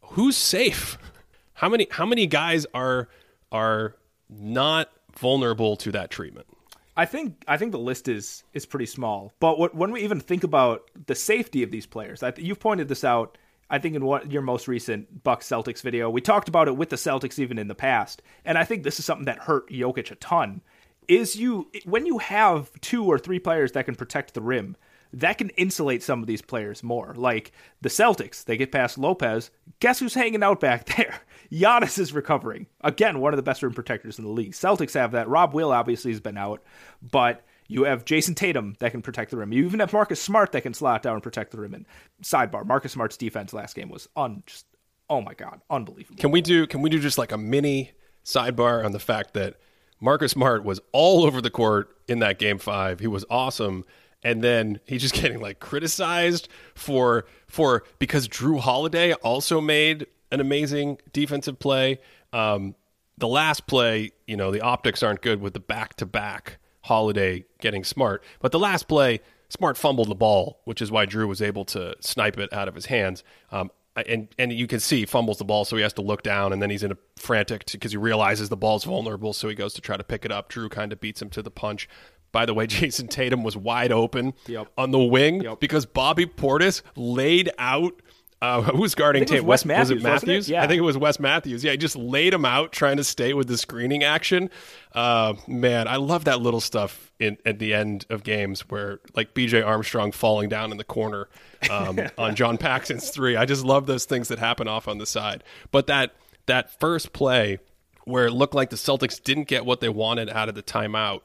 Who's 0.01 0.37
safe? 0.37 0.97
How 1.55 1.69
many, 1.69 1.87
how 1.91 2.05
many 2.07 2.25
guys 2.25 2.65
are, 2.73 3.07
are 3.51 3.95
not 4.27 4.89
vulnerable 5.15 5.77
to 5.77 5.91
that 5.91 6.09
treatment? 6.09 6.47
I 6.95 7.05
think 7.05 7.43
I 7.47 7.57
think 7.57 7.71
the 7.71 7.79
list 7.79 8.07
is 8.07 8.43
is 8.53 8.65
pretty 8.65 8.85
small. 8.85 9.33
But 9.39 9.57
what, 9.57 9.73
when 9.73 9.91
we 9.91 10.01
even 10.01 10.19
think 10.19 10.43
about 10.43 10.89
the 11.07 11.15
safety 11.15 11.63
of 11.63 11.71
these 11.71 11.85
players, 11.85 12.21
I, 12.21 12.33
you've 12.37 12.59
pointed 12.59 12.87
this 12.87 13.03
out 13.03 13.37
I 13.69 13.79
think 13.79 13.95
in 13.95 14.05
what 14.05 14.31
your 14.31 14.41
most 14.41 14.67
recent 14.67 15.23
Bucks 15.23 15.47
Celtics 15.47 15.81
video, 15.81 16.09
we 16.09 16.21
talked 16.21 16.47
about 16.47 16.67
it 16.67 16.77
with 16.77 16.89
the 16.89 16.95
Celtics 16.95 17.39
even 17.39 17.57
in 17.57 17.67
the 17.67 17.75
past, 17.75 18.21
and 18.45 18.57
I 18.57 18.63
think 18.63 18.83
this 18.83 18.99
is 18.99 19.05
something 19.05 19.25
that 19.25 19.39
hurt 19.39 19.69
Jokic 19.69 20.11
a 20.11 20.15
ton. 20.15 20.61
Is 21.07 21.35
you 21.35 21.69
when 21.85 22.05
you 22.05 22.19
have 22.19 22.71
two 22.79 23.05
or 23.05 23.19
three 23.19 23.39
players 23.39 23.73
that 23.73 23.85
can 23.85 23.95
protect 23.95 24.33
the 24.33 24.41
rim, 24.41 24.77
that 25.13 25.37
can 25.37 25.49
insulate 25.51 26.01
some 26.01 26.21
of 26.21 26.27
these 26.27 26.41
players 26.41 26.81
more. 26.83 27.13
Like 27.15 27.51
the 27.81 27.89
Celtics, 27.89 28.43
they 28.43 28.57
get 28.57 28.71
past 28.71 28.97
Lopez. 28.97 29.51
Guess 29.79 29.99
who's 29.99 30.15
hanging 30.15 30.43
out 30.43 30.59
back 30.59 30.85
there? 30.97 31.21
Giannis 31.51 31.99
is 31.99 32.13
recovering. 32.13 32.65
Again, 32.81 33.19
one 33.19 33.31
of 33.31 33.37
the 33.37 33.43
best 33.43 33.61
rim 33.61 33.73
protectors 33.73 34.17
in 34.17 34.25
the 34.25 34.31
league. 34.31 34.53
Celtics 34.53 34.95
have 34.95 35.11
that. 35.11 35.29
Rob 35.29 35.53
Will 35.53 35.71
obviously 35.71 36.11
has 36.11 36.19
been 36.19 36.37
out, 36.37 36.63
but 37.01 37.45
you 37.67 37.83
have 37.85 38.05
Jayson 38.05 38.35
Tatum 38.35 38.75
that 38.79 38.91
can 38.91 39.01
protect 39.01 39.31
the 39.31 39.37
rim. 39.37 39.51
You 39.51 39.65
even 39.65 39.79
have 39.79 39.93
Marcus 39.93 40.21
Smart 40.21 40.51
that 40.51 40.61
can 40.61 40.73
slot 40.73 41.03
down 41.03 41.13
and 41.13 41.23
protect 41.23 41.51
the 41.51 41.59
rim. 41.59 41.73
And 41.73 41.85
sidebar, 42.23 42.65
Marcus 42.65 42.91
Smart's 42.91 43.17
defense 43.17 43.53
last 43.53 43.75
game 43.75 43.89
was 43.89 44.07
un 44.15 44.43
just 44.45 44.65
oh 45.09 45.21
my 45.21 45.33
god, 45.33 45.61
unbelievable. 45.69 46.19
Can 46.19 46.31
we 46.31 46.41
do 46.41 46.67
can 46.67 46.81
we 46.81 46.89
do 46.89 46.99
just 46.99 47.17
like 47.17 47.31
a 47.31 47.37
mini 47.37 47.91
sidebar 48.23 48.85
on 48.85 48.91
the 48.91 48.99
fact 48.99 49.33
that 49.33 49.55
Marcus 49.99 50.31
Smart 50.31 50.63
was 50.63 50.79
all 50.91 51.25
over 51.25 51.41
the 51.41 51.49
court 51.49 51.95
in 52.07 52.19
that 52.19 52.39
game 52.39 52.57
5. 52.57 52.99
He 52.99 53.07
was 53.07 53.25
awesome 53.29 53.85
and 54.23 54.41
then 54.41 54.79
he's 54.85 55.01
just 55.01 55.13
getting 55.21 55.39
like 55.39 55.59
criticized 55.59 56.47
for 56.75 57.25
for 57.47 57.83
because 57.99 58.27
Jrue 58.27 58.59
Holiday 58.59 59.13
also 59.13 59.61
made 59.61 60.07
an 60.31 60.39
amazing 60.39 60.97
defensive 61.11 61.59
play. 61.59 61.99
Um, 62.31 62.75
the 63.17 63.27
last 63.27 63.67
play, 63.67 64.11
you 64.25 64.35
know, 64.35 64.51
the 64.51 64.61
optics 64.61 65.03
aren't 65.03 65.21
good 65.21 65.39
with 65.39 65.53
the 65.53 65.59
back 65.59 65.95
to 65.97 66.05
back 66.05 66.57
Holiday 66.83 67.45
getting 67.59 67.83
smart. 67.83 68.23
But 68.39 68.51
the 68.51 68.59
last 68.59 68.87
play, 68.87 69.21
Smart 69.53 69.77
fumbled 69.77 70.09
the 70.09 70.15
ball, 70.15 70.61
which 70.65 70.81
is 70.81 70.91
why 70.91 71.05
Jrue 71.05 71.27
was 71.27 71.39
able 71.39 71.63
to 71.65 71.95
snipe 71.99 72.39
it 72.39 72.51
out 72.51 72.67
of 72.67 72.73
his 72.73 72.87
hands. 72.87 73.23
Um, 73.51 73.69
and 73.95 74.27
and 74.39 74.51
you 74.51 74.65
can 74.65 74.79
see 74.79 75.01
he 75.01 75.05
fumbles 75.05 75.37
the 75.37 75.45
ball, 75.45 75.63
so 75.63 75.75
he 75.75 75.83
has 75.83 75.93
to 75.93 76.01
look 76.01 76.23
down, 76.23 76.51
and 76.51 76.59
then 76.59 76.71
he's 76.71 76.81
in 76.81 76.91
a 76.91 76.97
frantic 77.15 77.71
because 77.71 77.91
he 77.91 77.97
realizes 77.97 78.49
the 78.49 78.57
ball's 78.57 78.83
vulnerable, 78.83 79.31
so 79.31 79.47
he 79.47 79.53
goes 79.53 79.75
to 79.75 79.81
try 79.81 79.95
to 79.95 80.03
pick 80.03 80.25
it 80.25 80.31
up. 80.31 80.51
Jrue 80.51 80.71
kind 80.71 80.91
of 80.91 80.99
beats 80.99 81.21
him 81.21 81.29
to 81.29 81.43
the 81.43 81.51
punch. 81.51 81.87
By 82.31 82.47
the 82.47 82.55
way, 82.55 82.65
Jayson 82.67 83.07
Tatum 83.07 83.43
was 83.43 83.55
wide 83.55 83.91
open 83.91 84.33
yep. 84.47 84.69
on 84.75 84.89
the 84.89 84.97
wing 84.97 85.43
yep. 85.43 85.59
because 85.59 85.85
Bobby 85.85 86.25
Portis 86.25 86.81
laid 86.95 87.51
out 87.59 88.01
uh, 88.43 88.61
who 88.73 88.81
was 88.81 88.93
guarding 88.93 89.23
Tatum? 89.23 89.45
Wes 89.45 89.63
Matthews. 89.63 89.89
Was 89.89 90.03
it 90.03 90.03
Matthews? 90.03 90.49
It? 90.49 90.53
Yeah. 90.53 90.63
I 90.63 90.67
think 90.67 90.79
it 90.79 90.83
was 90.83 90.97
Wes 90.97 91.17
Matthews. 91.17 91.63
Yeah, 91.63 91.71
he 91.71 91.77
just 91.77 91.95
laid 91.95 92.33
him 92.33 92.43
out 92.43 92.73
trying 92.73 92.97
to 92.97 93.03
stay 93.03 93.33
with 93.33 93.47
the 93.47 93.57
screening 93.57 94.03
action. 94.03 94.49
Uh, 94.91 95.35
man, 95.47 95.87
I 95.87 95.95
love 95.95 96.25
that 96.25 96.41
little 96.41 96.59
stuff 96.59 97.11
in, 97.19 97.37
at 97.45 97.59
the 97.59 97.73
end 97.73 98.05
of 98.09 98.23
games 98.23 98.69
where, 98.69 98.99
like 99.15 99.33
BJ 99.33 99.65
Armstrong 99.65 100.11
falling 100.11 100.49
down 100.49 100.71
in 100.71 100.77
the 100.77 100.83
corner 100.83 101.29
um, 101.71 101.97
on 102.17 102.35
John 102.35 102.57
Paxson's 102.57 103.09
three. 103.09 103.37
I 103.37 103.45
just 103.45 103.63
love 103.63 103.85
those 103.85 104.03
things 104.03 104.27
that 104.27 104.39
happen 104.39 104.67
off 104.67 104.89
on 104.89 104.97
the 104.97 105.05
side. 105.05 105.45
But 105.71 105.87
that 105.87 106.13
that 106.45 106.77
first 106.81 107.13
play 107.13 107.59
where 108.03 108.25
it 108.25 108.31
looked 108.33 108.53
like 108.53 108.69
the 108.69 108.75
Celtics 108.75 109.23
didn't 109.23 109.47
get 109.47 109.65
what 109.65 109.79
they 109.79 109.87
wanted 109.87 110.29
out 110.29 110.49
of 110.49 110.55
the 110.55 110.63
timeout. 110.63 111.21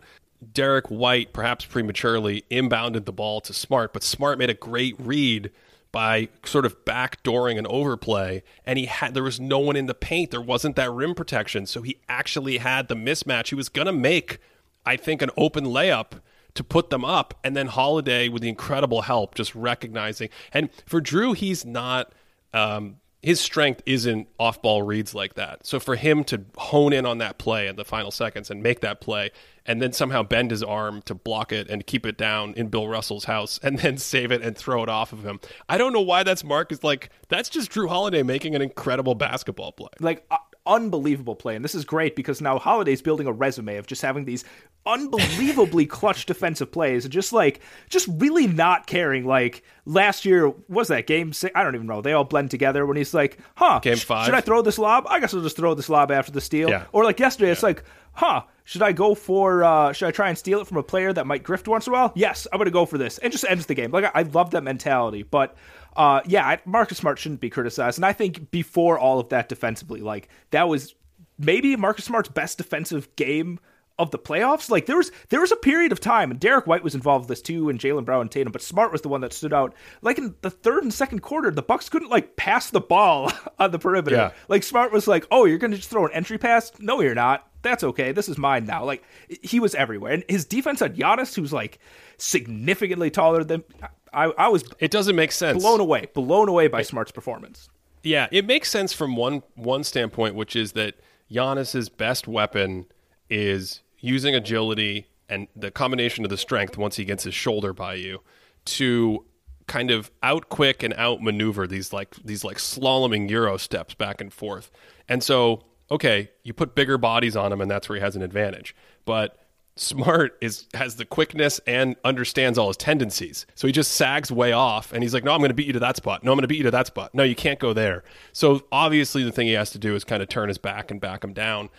Derrick 0.52 0.86
White, 0.86 1.32
perhaps 1.32 1.64
prematurely, 1.64 2.44
inbounded 2.48 3.06
the 3.06 3.12
ball 3.12 3.40
to 3.40 3.52
Smart, 3.52 3.92
but 3.92 4.04
Smart 4.04 4.38
made 4.38 4.50
a 4.50 4.54
great 4.54 4.94
read 5.00 5.50
by 5.90 6.28
sort 6.44 6.66
of 6.66 6.84
backdooring 6.84 7.58
an 7.58 7.66
overplay 7.66 8.42
and 8.64 8.78
he 8.78 8.86
had 8.86 9.14
there 9.14 9.22
was 9.22 9.40
no 9.40 9.58
one 9.58 9.76
in 9.76 9.86
the 9.86 9.94
paint. 9.94 10.30
There 10.30 10.40
wasn't 10.40 10.76
that 10.76 10.90
rim 10.90 11.14
protection. 11.14 11.66
So 11.66 11.82
he 11.82 11.98
actually 12.08 12.58
had 12.58 12.88
the 12.88 12.94
mismatch. 12.94 13.48
He 13.48 13.54
was 13.54 13.68
to 13.86 13.92
make 13.92 14.38
i 14.86 14.96
think 14.96 15.20
an 15.20 15.30
open 15.36 15.64
layup 15.64 16.20
to 16.54 16.64
put 16.64 16.90
them 16.90 17.04
up 17.04 17.34
and 17.44 17.56
then 17.56 17.68
holiday 17.68 18.28
with 18.28 18.42
the 18.42 18.48
incredible 18.48 19.02
help 19.02 19.34
just 19.34 19.54
recognizing. 19.54 20.28
And 20.52 20.70
for 20.86 21.00
Jrue, 21.00 21.36
he's 21.36 21.64
not 21.64 22.12
um, 22.52 22.96
his 23.22 23.40
strength 23.40 23.82
isn't 23.84 24.28
off 24.38 24.62
ball 24.62 24.82
reads 24.82 25.14
like 25.14 25.34
that. 25.34 25.66
So 25.66 25.80
for 25.80 25.96
him 25.96 26.22
to 26.24 26.44
hone 26.56 26.92
in 26.92 27.04
on 27.04 27.18
that 27.18 27.38
play 27.38 27.66
in 27.66 27.76
the 27.76 27.84
final 27.84 28.10
seconds 28.10 28.50
and 28.50 28.62
make 28.62 28.80
that 28.80 29.00
play 29.00 29.30
and 29.66 29.82
then 29.82 29.92
somehow 29.92 30.22
bend 30.22 30.52
his 30.52 30.62
arm 30.62 31.02
to 31.02 31.14
block 31.14 31.52
it 31.52 31.68
and 31.68 31.84
keep 31.84 32.06
it 32.06 32.16
down 32.16 32.54
in 32.54 32.68
Bill 32.68 32.86
Russell's 32.86 33.24
house 33.24 33.58
and 33.62 33.78
then 33.80 33.98
save 33.98 34.30
it 34.30 34.42
and 34.42 34.56
throw 34.56 34.82
it 34.82 34.88
off 34.88 35.12
of 35.12 35.24
him. 35.24 35.40
I 35.68 35.78
don't 35.78 35.92
know 35.92 36.00
why 36.00 36.22
that's 36.22 36.44
Mark 36.44 36.70
is 36.70 36.84
like 36.84 37.10
that's 37.28 37.48
just 37.48 37.72
Jrue 37.72 37.88
Holiday 37.88 38.22
making 38.22 38.54
an 38.54 38.62
incredible 38.62 39.16
basketball 39.16 39.72
play. 39.72 39.90
Like 40.00 40.24
unbelievable 40.68 41.34
play. 41.34 41.56
And 41.56 41.64
this 41.64 41.74
is 41.74 41.84
great 41.84 42.14
because 42.14 42.40
now 42.40 42.58
Holiday's 42.58 43.02
building 43.02 43.26
a 43.26 43.32
resume 43.32 43.76
of 43.76 43.86
just 43.86 44.02
having 44.02 44.24
these 44.24 44.44
unbelievably 44.86 45.86
clutch 45.86 46.26
defensive 46.26 46.70
plays 46.70 47.04
and 47.04 47.12
just 47.12 47.32
like 47.32 47.60
just 47.88 48.08
really 48.08 48.46
not 48.46 48.86
caring. 48.86 49.24
Like 49.24 49.64
last 49.86 50.24
year 50.24 50.52
was 50.68 50.88
that 50.88 51.06
game 51.06 51.32
six? 51.32 51.52
I 51.56 51.62
don't 51.62 51.74
even 51.74 51.86
know. 51.86 52.02
They 52.02 52.12
all 52.12 52.24
blend 52.24 52.50
together 52.50 52.86
when 52.86 52.96
he's 52.96 53.14
like, 53.14 53.38
"Huh, 53.56 53.80
game 53.80 53.96
five. 53.96 54.26
Should 54.26 54.34
I 54.34 54.40
throw 54.40 54.62
this 54.62 54.78
lob? 54.78 55.06
I 55.08 55.18
guess 55.18 55.34
I'll 55.34 55.42
just 55.42 55.56
throw 55.56 55.74
this 55.74 55.88
lob 55.88 56.10
after 56.10 56.32
the 56.32 56.40
steal." 56.40 56.68
Yeah. 56.68 56.84
Or 56.92 57.04
like 57.04 57.18
yesterday, 57.18 57.48
yeah. 57.48 57.52
it's 57.52 57.62
like, 57.62 57.84
"Huh." 58.12 58.42
Should 58.64 58.82
I 58.82 58.92
go 58.92 59.14
for? 59.14 59.64
Uh, 59.64 59.94
should 59.94 60.08
I 60.08 60.10
try 60.10 60.28
and 60.28 60.36
steal 60.36 60.60
it 60.60 60.66
from 60.66 60.76
a 60.76 60.82
player 60.82 61.10
that 61.10 61.26
might 61.26 61.42
grift 61.42 61.66
once 61.68 61.86
in 61.86 61.94
a 61.94 61.96
while? 61.96 62.12
Yes, 62.14 62.46
I'm 62.52 62.58
going 62.58 62.66
to 62.66 62.70
go 62.70 62.84
for 62.84 62.98
this, 62.98 63.16
and 63.16 63.32
just 63.32 63.46
ends 63.48 63.64
the 63.64 63.74
game. 63.74 63.90
Like 63.92 64.04
I, 64.04 64.10
I 64.14 64.22
love 64.24 64.50
that 64.50 64.62
mentality, 64.62 65.22
but 65.22 65.56
uh, 65.98 66.22
yeah, 66.26 66.58
Marcus 66.64 66.96
Smart 66.98 67.18
shouldn't 67.18 67.40
be 67.40 67.50
criticized, 67.50 67.98
and 67.98 68.06
I 68.06 68.12
think 68.12 68.52
before 68.52 68.98
all 68.98 69.18
of 69.18 69.30
that 69.30 69.48
defensively, 69.48 70.00
like 70.00 70.28
that 70.52 70.68
was 70.68 70.94
maybe 71.38 71.74
Marcus 71.74 72.04
Smart's 72.04 72.28
best 72.28 72.56
defensive 72.56 73.14
game 73.16 73.58
of 73.98 74.12
the 74.12 74.18
playoffs. 74.18 74.70
Like 74.70 74.86
there 74.86 74.96
was 74.96 75.10
there 75.28 75.40
was 75.40 75.50
a 75.50 75.56
period 75.56 75.90
of 75.90 75.98
time, 75.98 76.30
and 76.30 76.38
Derrick 76.38 76.68
White 76.68 76.84
was 76.84 76.94
involved 76.94 77.24
with 77.24 77.36
this 77.36 77.42
too, 77.42 77.68
and 77.68 77.80
Jaylen 77.80 78.04
Brown 78.04 78.22
and 78.22 78.30
Tatum, 78.30 78.52
but 78.52 78.62
Smart 78.62 78.92
was 78.92 79.02
the 79.02 79.08
one 79.08 79.22
that 79.22 79.32
stood 79.32 79.52
out. 79.52 79.74
Like 80.00 80.18
in 80.18 80.36
the 80.40 80.50
third 80.50 80.84
and 80.84 80.94
second 80.94 81.20
quarter, 81.20 81.50
the 81.50 81.62
Bucks 81.62 81.88
couldn't 81.88 82.10
like 82.10 82.36
pass 82.36 82.70
the 82.70 82.80
ball 82.80 83.32
on 83.58 83.72
the 83.72 83.78
perimeter. 83.80 84.16
Yeah. 84.16 84.30
Like 84.46 84.62
Smart 84.62 84.92
was 84.92 85.08
like, 85.08 85.26
"Oh, 85.32 85.46
you're 85.46 85.58
going 85.58 85.72
to 85.72 85.78
just 85.78 85.90
throw 85.90 86.06
an 86.06 86.12
entry 86.12 86.38
pass? 86.38 86.70
No, 86.78 87.00
you're 87.00 87.16
not. 87.16 87.44
That's 87.62 87.82
okay. 87.82 88.12
This 88.12 88.28
is 88.28 88.38
mine 88.38 88.66
now." 88.66 88.84
Like 88.84 89.02
he 89.42 89.58
was 89.58 89.74
everywhere, 89.74 90.12
and 90.12 90.24
his 90.28 90.44
defense 90.44 90.80
on 90.80 90.94
Giannis, 90.94 91.34
who's 91.34 91.52
like 91.52 91.80
significantly 92.18 93.10
taller 93.10 93.42
than. 93.42 93.64
I, 94.12 94.24
I 94.24 94.48
was. 94.48 94.64
It 94.78 94.90
doesn't 94.90 95.16
make 95.16 95.32
sense. 95.32 95.62
Blown 95.62 95.80
away, 95.80 96.08
blown 96.14 96.48
away 96.48 96.68
by 96.68 96.82
Smart's 96.82 97.12
performance. 97.12 97.68
Yeah, 98.02 98.28
it 98.30 98.46
makes 98.46 98.70
sense 98.70 98.92
from 98.92 99.16
one 99.16 99.42
one 99.54 99.84
standpoint, 99.84 100.34
which 100.34 100.56
is 100.56 100.72
that 100.72 100.94
Giannis's 101.30 101.88
best 101.88 102.26
weapon 102.26 102.86
is 103.28 103.82
using 104.00 104.34
agility 104.34 105.08
and 105.28 105.48
the 105.54 105.70
combination 105.70 106.24
of 106.24 106.30
the 106.30 106.36
strength 106.36 106.78
once 106.78 106.96
he 106.96 107.04
gets 107.04 107.24
his 107.24 107.34
shoulder 107.34 107.72
by 107.72 107.94
you 107.94 108.22
to 108.64 109.24
kind 109.66 109.90
of 109.90 110.10
out 110.22 110.48
quick 110.48 110.82
and 110.82 110.94
out 110.94 111.22
maneuver 111.22 111.66
these 111.66 111.92
like 111.92 112.14
these 112.24 112.42
like 112.42 112.56
slaloming 112.56 113.28
euro 113.28 113.56
steps 113.56 113.94
back 113.94 114.20
and 114.20 114.32
forth. 114.32 114.70
And 115.08 115.22
so, 115.22 115.64
okay, 115.90 116.30
you 116.42 116.54
put 116.54 116.74
bigger 116.74 116.98
bodies 116.98 117.36
on 117.36 117.52
him 117.52 117.60
and 117.60 117.70
that's 117.70 117.88
where 117.88 117.96
he 117.96 118.02
has 118.02 118.16
an 118.16 118.22
advantage. 118.22 118.74
But 119.04 119.38
Smart 119.80 120.36
is 120.40 120.66
has 120.74 120.96
the 120.96 121.04
quickness 121.04 121.60
and 121.66 121.96
understands 122.04 122.58
all 122.58 122.68
his 122.68 122.76
tendencies. 122.76 123.46
So 123.54 123.66
he 123.66 123.72
just 123.72 123.92
sags 123.92 124.30
way 124.32 124.52
off 124.52 124.92
and 124.92 125.02
he's 125.02 125.14
like, 125.14 125.24
"No, 125.24 125.32
I'm 125.32 125.38
going 125.38 125.50
to 125.50 125.54
beat 125.54 125.66
you 125.66 125.72
to 125.74 125.80
that 125.80 125.96
spot. 125.96 126.24
No, 126.24 126.32
I'm 126.32 126.36
going 126.36 126.42
to 126.42 126.48
beat 126.48 126.58
you 126.58 126.64
to 126.64 126.70
that 126.70 126.86
spot. 126.86 127.14
No, 127.14 127.22
you 127.22 127.34
can't 127.34 127.58
go 127.58 127.72
there." 127.72 128.04
So 128.32 128.62
obviously 128.72 129.22
the 129.22 129.32
thing 129.32 129.46
he 129.46 129.52
has 129.54 129.70
to 129.70 129.78
do 129.78 129.94
is 129.94 130.04
kind 130.04 130.22
of 130.22 130.28
turn 130.28 130.48
his 130.48 130.58
back 130.58 130.90
and 130.90 131.00
back 131.00 131.24
him 131.24 131.32
down 131.32 131.70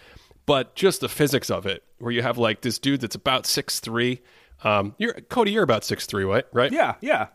but 0.49 0.73
just 0.73 1.01
the 1.01 1.07
physics 1.07 1.51
of 1.51 1.67
it, 1.67 1.83
where 1.99 2.11
you 2.11 2.23
have 2.23 2.39
like 2.39 2.61
this 2.61 2.79
dude 2.79 3.01
that's 3.01 3.13
about 3.13 3.45
six 3.45 3.79
three. 3.79 4.19
Um, 4.63 4.95
you're 4.97 5.13
Cody, 5.13 5.51
you're 5.51 5.61
about 5.61 5.83
six 5.83 6.07
three, 6.07 6.23
right? 6.23 6.43
Right? 6.51 6.71
Yeah, 6.71 6.95
yeah, 7.01 7.27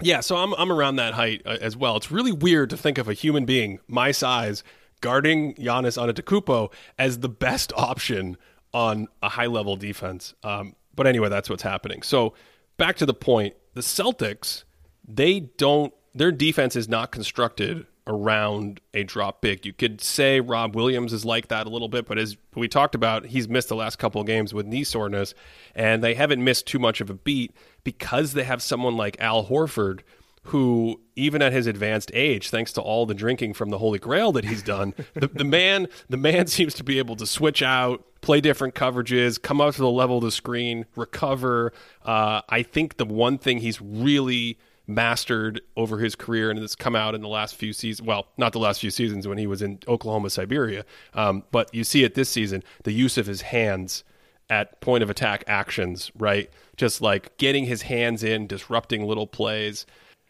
yeah. 0.00 0.20
So 0.20 0.36
I'm 0.36 0.54
I'm 0.54 0.72
around 0.72 0.96
that 0.96 1.12
height 1.12 1.42
uh, 1.44 1.58
as 1.60 1.76
well. 1.76 1.94
It's 1.98 2.10
really 2.10 2.32
weird 2.32 2.70
to 2.70 2.78
think 2.78 2.96
of 2.96 3.06
a 3.06 3.12
human 3.12 3.44
being 3.44 3.80
my 3.86 4.12
size 4.12 4.64
guarding 5.02 5.52
Giannis 5.56 5.98
Antetokounmpo 6.02 6.72
as 6.98 7.18
the 7.18 7.28
best 7.28 7.70
option 7.76 8.38
on 8.74 9.08
a 9.22 9.30
high 9.30 9.46
level 9.46 9.76
defense. 9.76 10.34
Um, 10.42 10.74
but 10.94 11.06
anyway, 11.06 11.30
that's 11.30 11.48
what's 11.48 11.62
happening. 11.62 12.02
So 12.02 12.34
back 12.76 12.96
to 12.96 13.06
the 13.06 13.14
point, 13.14 13.54
the 13.72 13.80
Celtics, 13.80 14.64
they 15.06 15.40
don't. 15.40 15.94
Their 16.14 16.30
defense 16.30 16.76
is 16.76 16.88
not 16.88 17.10
constructed 17.10 17.86
around 18.06 18.80
a 18.92 19.02
drop 19.02 19.40
big. 19.40 19.64
You 19.64 19.72
could 19.72 20.00
say 20.00 20.38
Rob 20.40 20.76
Williams 20.76 21.12
is 21.12 21.24
like 21.24 21.48
that 21.48 21.66
a 21.66 21.70
little 21.70 21.88
bit, 21.88 22.06
but 22.06 22.18
as 22.18 22.36
we 22.54 22.68
talked 22.68 22.94
about, 22.94 23.26
he's 23.26 23.48
missed 23.48 23.68
the 23.68 23.74
last 23.76 23.98
couple 23.98 24.20
of 24.20 24.26
games 24.26 24.52
with 24.52 24.66
knee 24.66 24.84
soreness, 24.84 25.34
and 25.74 26.04
they 26.04 26.14
haven't 26.14 26.44
missed 26.44 26.66
too 26.66 26.78
much 26.78 27.00
of 27.00 27.08
a 27.08 27.14
beat 27.14 27.52
because 27.82 28.34
they 28.34 28.44
have 28.44 28.62
someone 28.62 28.96
like 28.96 29.16
Al 29.20 29.46
Horford 29.46 30.00
who, 30.48 31.00
even 31.16 31.40
at 31.40 31.52
his 31.52 31.66
advanced 31.66 32.10
age, 32.12 32.50
thanks 32.50 32.72
to 32.74 32.80
all 32.80 33.06
the 33.06 33.14
drinking 33.14 33.54
from 33.54 33.70
the 33.70 33.78
Holy 33.78 33.98
Grail 33.98 34.30
that 34.32 34.44
he's 34.44 34.62
done, 34.62 34.94
the, 35.14 35.26
the 35.26 35.44
man 35.44 35.88
the 36.08 36.16
man 36.16 36.46
seems 36.48 36.74
to 36.74 36.84
be 36.84 36.98
able 36.98 37.16
to 37.16 37.26
switch 37.26 37.62
out, 37.62 38.04
play 38.24 38.40
different 38.40 38.74
coverages, 38.74 39.40
come 39.40 39.60
up 39.60 39.74
to 39.74 39.82
the 39.82 39.90
level 39.90 40.16
of 40.16 40.24
the 40.24 40.30
screen, 40.30 40.86
recover. 40.96 41.74
Uh, 42.02 42.40
I 42.48 42.62
think 42.62 42.96
the 42.96 43.04
one 43.04 43.36
thing 43.36 43.58
he's 43.58 43.82
really 43.82 44.58
mastered 44.86 45.60
over 45.76 45.98
his 45.98 46.14
career, 46.14 46.50
and 46.50 46.58
it's 46.58 46.74
come 46.74 46.96
out 46.96 47.14
in 47.14 47.20
the 47.20 47.28
last 47.28 47.54
few 47.54 47.74
seasons. 47.74 48.06
Well, 48.06 48.28
not 48.38 48.54
the 48.54 48.58
last 48.58 48.80
few 48.80 48.90
seasons 48.90 49.28
when 49.28 49.36
he 49.36 49.46
was 49.46 49.60
in 49.60 49.78
Oklahoma 49.86 50.30
Siberia, 50.30 50.86
um, 51.12 51.44
but 51.50 51.72
you 51.74 51.84
see 51.84 52.02
it 52.02 52.14
this 52.14 52.30
season. 52.30 52.64
The 52.84 52.92
use 52.92 53.18
of 53.18 53.26
his 53.26 53.42
hands 53.42 54.04
at 54.48 54.80
point 54.80 55.02
of 55.02 55.10
attack 55.10 55.44
actions, 55.46 56.10
right? 56.16 56.50
Just 56.78 57.02
like 57.02 57.36
getting 57.36 57.66
his 57.66 57.82
hands 57.82 58.24
in, 58.24 58.46
disrupting 58.46 59.06
little 59.06 59.26
plays. 59.26 59.84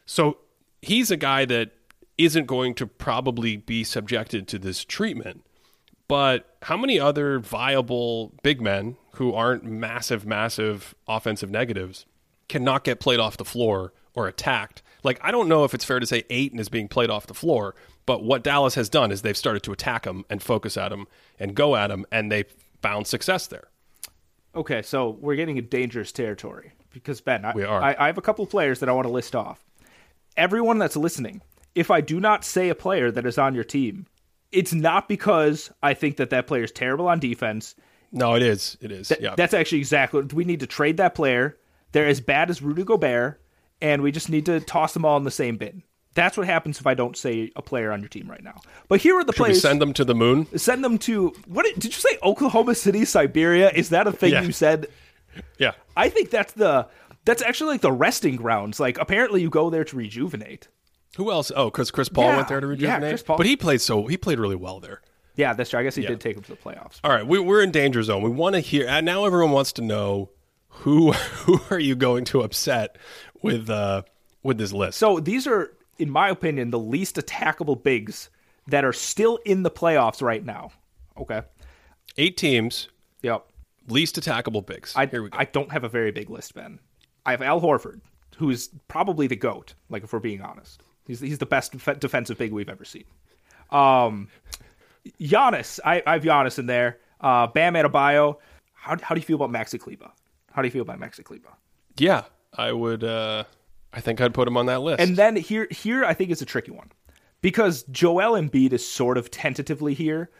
So 0.04 0.38
he's 0.82 1.12
a 1.12 1.16
guy 1.16 1.44
that 1.44 1.70
isn't 2.18 2.46
going 2.46 2.74
to 2.74 2.88
probably 2.88 3.56
be 3.56 3.84
subjected 3.84 4.48
to 4.48 4.58
this 4.58 4.84
treatment. 4.84 5.44
But 6.08 6.56
how 6.62 6.76
many 6.76 7.00
other 7.00 7.38
viable 7.38 8.34
big 8.42 8.60
men 8.60 8.96
who 9.14 9.32
aren't 9.32 9.64
massive, 9.64 10.26
massive 10.26 10.94
offensive 11.08 11.50
negatives 11.50 12.04
cannot 12.48 12.84
get 12.84 13.00
played 13.00 13.20
off 13.20 13.36
the 13.36 13.44
floor 13.44 13.92
or 14.14 14.26
attacked? 14.28 14.82
Like, 15.02 15.18
I 15.22 15.30
don't 15.30 15.48
know 15.48 15.64
if 15.64 15.74
it's 15.74 15.84
fair 15.84 16.00
to 16.00 16.06
say 16.06 16.24
Ayton 16.30 16.58
is 16.58 16.68
being 16.68 16.88
played 16.88 17.10
off 17.10 17.26
the 17.26 17.34
floor, 17.34 17.74
but 18.06 18.22
what 18.22 18.42
Dallas 18.42 18.74
has 18.74 18.88
done 18.88 19.12
is 19.12 19.22
they've 19.22 19.36
started 19.36 19.62
to 19.64 19.72
attack 19.72 20.06
him 20.06 20.24
and 20.28 20.42
focus 20.42 20.76
at 20.76 20.92
him 20.92 21.06
and 21.38 21.54
go 21.54 21.76
at 21.76 21.90
him, 21.90 22.04
and 22.12 22.30
they 22.30 22.44
found 22.82 23.06
success 23.06 23.46
there. 23.46 23.68
Okay, 24.54 24.82
so 24.82 25.10
we're 25.20 25.36
getting 25.36 25.56
in 25.56 25.66
dangerous 25.68 26.12
territory 26.12 26.72
because 26.92 27.20
Ben, 27.20 27.44
I, 27.44 27.52
We 27.54 27.64
are. 27.64 27.82
I, 27.82 27.96
I 27.98 28.06
have 28.06 28.18
a 28.18 28.22
couple 28.22 28.46
players 28.46 28.80
that 28.80 28.88
I 28.88 28.92
want 28.92 29.06
to 29.06 29.12
list 29.12 29.34
off. 29.34 29.64
Everyone 30.36 30.78
that's 30.78 30.96
listening, 30.96 31.42
if 31.74 31.90
I 31.90 32.00
do 32.00 32.20
not 32.20 32.44
say 32.44 32.68
a 32.68 32.74
player 32.74 33.10
that 33.10 33.26
is 33.26 33.38
on 33.38 33.54
your 33.54 33.64
team, 33.64 34.06
it's 34.52 34.72
not 34.72 35.08
because 35.08 35.70
I 35.82 35.94
think 35.94 36.16
that 36.18 36.30
that 36.30 36.46
player 36.46 36.64
is 36.64 36.72
terrible 36.72 37.08
on 37.08 37.18
defense. 37.20 37.74
No, 38.12 38.34
it 38.34 38.42
is. 38.42 38.76
It 38.80 38.92
is. 38.92 39.08
Th- 39.08 39.20
yeah. 39.20 39.34
That's 39.36 39.54
actually 39.54 39.78
exactly 39.78 40.22
we 40.32 40.44
need 40.44 40.60
to 40.60 40.66
trade 40.66 40.98
that 40.98 41.14
player. 41.14 41.58
They're 41.92 42.06
as 42.06 42.20
bad 42.20 42.50
as 42.50 42.62
Rudy 42.62 42.84
Gobert, 42.84 43.40
and 43.80 44.02
we 44.02 44.12
just 44.12 44.28
need 44.30 44.46
to 44.46 44.60
toss 44.60 44.94
them 44.94 45.04
all 45.04 45.16
in 45.16 45.24
the 45.24 45.30
same 45.30 45.56
bin. 45.56 45.82
That's 46.14 46.36
what 46.36 46.46
happens 46.46 46.78
if 46.78 46.86
I 46.86 46.94
don't 46.94 47.16
say 47.16 47.50
a 47.56 47.62
player 47.62 47.90
on 47.90 47.98
your 48.00 48.08
team 48.08 48.30
right 48.30 48.42
now. 48.42 48.60
But 48.86 49.00
here 49.00 49.16
are 49.18 49.24
the 49.24 49.32
Should 49.32 49.40
we 49.42 49.46
players. 49.46 49.62
send 49.62 49.80
them 49.82 49.92
to 49.94 50.04
the 50.04 50.14
moon? 50.14 50.46
send 50.56 50.84
them 50.84 50.96
to 50.98 51.32
what 51.48 51.64
did, 51.64 51.74
did 51.74 51.86
you 51.94 52.00
say? 52.00 52.16
Oklahoma 52.22 52.76
City, 52.76 53.04
Siberia? 53.04 53.70
Is 53.70 53.88
that 53.88 54.06
a 54.06 54.12
thing 54.12 54.32
Yeah. 54.32 54.42
you 54.42 54.52
said? 54.52 54.86
Yeah. 55.58 55.72
I 55.96 56.08
think 56.08 56.30
that's 56.30 56.52
the 56.52 56.86
that's 57.24 57.42
actually 57.42 57.72
like 57.72 57.80
the 57.80 57.90
resting 57.90 58.36
grounds. 58.36 58.78
Like 58.78 58.96
apparently 58.98 59.42
you 59.42 59.50
go 59.50 59.70
there 59.70 59.82
to 59.84 59.96
rejuvenate. 59.96 60.68
Who 61.16 61.30
else? 61.30 61.52
Oh, 61.54 61.66
because 61.66 61.90
Chris 61.90 62.08
Paul 62.08 62.24
Yeah. 62.24 62.36
went 62.36 62.48
there 62.48 62.60
to 62.60 62.74
Yeah. 62.76 62.98
Chris 62.98 63.22
Paul. 63.22 63.36
But 63.36 63.46
he 63.46 63.56
played 63.56 63.80
so 63.80 64.06
he 64.06 64.16
played 64.16 64.38
really 64.38 64.56
well 64.56 64.80
there. 64.80 65.00
Yeah, 65.36 65.52
that's 65.52 65.70
true. 65.70 65.80
I 65.80 65.82
guess 65.82 65.96
he 65.96 66.06
did 66.06 66.20
take 66.20 66.34
them 66.36 66.44
to 66.44 66.50
the 66.52 66.56
playoffs. 66.56 67.00
All 67.02 67.10
right, 67.10 67.26
we, 67.26 67.40
we're 67.40 67.60
in 67.62 67.72
danger 67.72 68.02
zone. 68.04 68.22
We 68.22 68.30
want 68.30 68.54
to 68.54 68.60
hear. 68.60 68.86
And 68.86 69.04
now 69.04 69.24
everyone 69.24 69.50
wants 69.50 69.72
to 69.72 69.82
know 69.82 70.30
who 70.68 71.12
who 71.12 71.60
are 71.70 71.78
you 71.80 71.94
going 71.96 72.24
to 72.26 72.42
upset 72.42 72.96
with 73.42 73.68
uh 73.70 74.02
with 74.42 74.58
this 74.58 74.72
list? 74.72 74.98
So 74.98 75.18
these 75.20 75.46
are, 75.46 75.72
in 75.98 76.10
my 76.10 76.28
opinion, 76.28 76.70
the 76.70 76.78
least 76.78 77.16
attackable 77.16 77.80
bigs 77.82 78.30
that 78.68 78.84
are 78.84 78.92
still 78.92 79.38
in 79.44 79.62
the 79.62 79.70
playoffs 79.70 80.22
right 80.22 80.44
now. 80.44 80.70
Okay. 81.18 81.42
Eight 82.16 82.36
teams, 82.36 82.88
Yep. 83.22 83.44
least 83.88 84.16
attackable 84.20 84.64
bigs. 84.64 84.92
I 84.96 85.06
Here 85.06 85.22
we 85.22 85.30
go. 85.30 85.38
I 85.38 85.44
don't 85.44 85.70
have 85.72 85.84
a 85.84 85.88
very 85.88 86.10
big 86.12 86.30
list, 86.30 86.54
Ben. 86.54 86.78
I 87.26 87.32
have 87.32 87.42
Al 87.42 87.60
Horford, 87.60 88.00
who 88.36 88.50
is 88.50 88.70
probably 88.88 89.26
the 89.26 89.36
goat. 89.36 89.74
Like 89.90 90.04
if 90.04 90.12
we're 90.12 90.20
being 90.20 90.40
honest, 90.42 90.82
he's 91.06 91.20
he's 91.20 91.38
the 91.38 91.46
best 91.46 91.72
def- 91.72 91.98
defensive 92.00 92.38
big 92.38 92.52
we've 92.52 92.68
ever 92.68 92.84
seen. 92.84 93.04
Um, 93.70 94.28
Giannis, 95.20 95.80
I, 95.84 96.02
I 96.06 96.14
have 96.14 96.22
Giannis 96.22 96.58
in 96.58 96.66
there. 96.66 96.98
Uh, 97.20 97.46
Bam 97.46 97.74
Adebayo. 97.74 98.36
How 98.72 98.96
how 99.02 99.14
do 99.14 99.20
you 99.20 99.24
feel 99.24 99.36
about 99.42 99.50
Maxi 99.50 99.78
Kleber? 99.80 100.10
How 100.52 100.62
do 100.62 100.68
you 100.68 100.72
feel 100.72 100.82
about 100.82 101.00
Maxi 101.00 101.24
Kleber? 101.24 101.48
yeah, 101.96 102.24
I 102.56 102.72
would. 102.72 103.04
uh 103.04 103.44
I 103.92 104.00
think 104.00 104.20
I'd 104.20 104.34
put 104.34 104.48
him 104.48 104.56
on 104.56 104.66
that 104.66 104.80
list. 104.82 105.00
And 105.00 105.16
then 105.16 105.36
here 105.36 105.68
here 105.70 106.04
I 106.04 106.14
think 106.14 106.30
is 106.30 106.42
a 106.42 106.46
tricky 106.46 106.72
one 106.72 106.90
because 107.42 107.84
Joel 107.84 108.32
Embiid 108.40 108.72
is 108.72 108.86
sort 108.86 109.16
of 109.18 109.30
tentatively 109.30 109.94
here, 109.94 110.30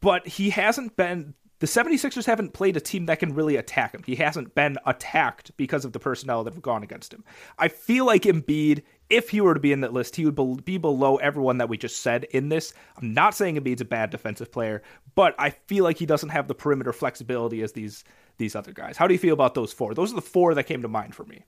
but 0.00 0.26
he 0.26 0.50
hasn't 0.50 0.96
been 0.96 1.34
the 1.58 1.66
76ers 1.66 2.26
haven't 2.26 2.54
played 2.54 2.76
a 2.76 2.80
team 2.80 3.06
that 3.06 3.20
can 3.20 3.34
really 3.34 3.54
attack 3.56 3.94
him. 3.94 4.02
He 4.04 4.16
hasn't 4.16 4.52
been 4.54 4.78
attacked 4.84 5.56
because 5.56 5.84
of 5.84 5.92
the 5.92 6.00
personnel 6.00 6.42
that 6.44 6.54
have 6.54 6.62
gone 6.62 6.82
against 6.82 7.12
him. 7.14 7.24
I 7.56 7.68
feel 7.68 8.04
like 8.04 8.22
Embiid, 8.22 8.82
if 9.12 9.28
he 9.30 9.40
were 9.40 9.54
to 9.54 9.60
be 9.60 9.70
in 9.72 9.82
that 9.82 9.92
list, 9.92 10.16
he 10.16 10.24
would 10.24 10.34
be- 10.34 10.62
be 10.64 10.78
below 10.78 11.16
everyone 11.16 11.58
that 11.58 11.68
we 11.68 11.76
just 11.76 12.00
said 12.00 12.24
in 12.24 12.48
this. 12.48 12.72
I'm 12.96 13.12
not 13.14 13.34
saying 13.34 13.56
Embiid's 13.56 13.80
a 13.82 13.84
bad 13.84 14.10
defensive 14.10 14.50
player, 14.50 14.82
but 15.14 15.34
I 15.38 15.50
feel 15.50 15.84
like 15.84 15.98
he 15.98 16.06
doesn't 16.06 16.30
have 16.30 16.48
the 16.48 16.54
perimeter 16.54 16.92
flexibility 16.92 17.62
as 17.62 17.72
these 17.72 18.02
these 18.38 18.56
other 18.56 18.72
guys. 18.72 18.96
How 18.96 19.06
do 19.06 19.12
you 19.14 19.18
feel 19.18 19.34
about 19.34 19.54
those 19.54 19.72
four? 19.72 19.94
Those 19.94 20.10
are 20.12 20.16
the 20.16 20.22
four 20.22 20.54
that 20.54 20.64
came 20.64 20.82
to 20.82 20.88
mind 20.88 21.14
for 21.14 21.24
me. 21.24 21.44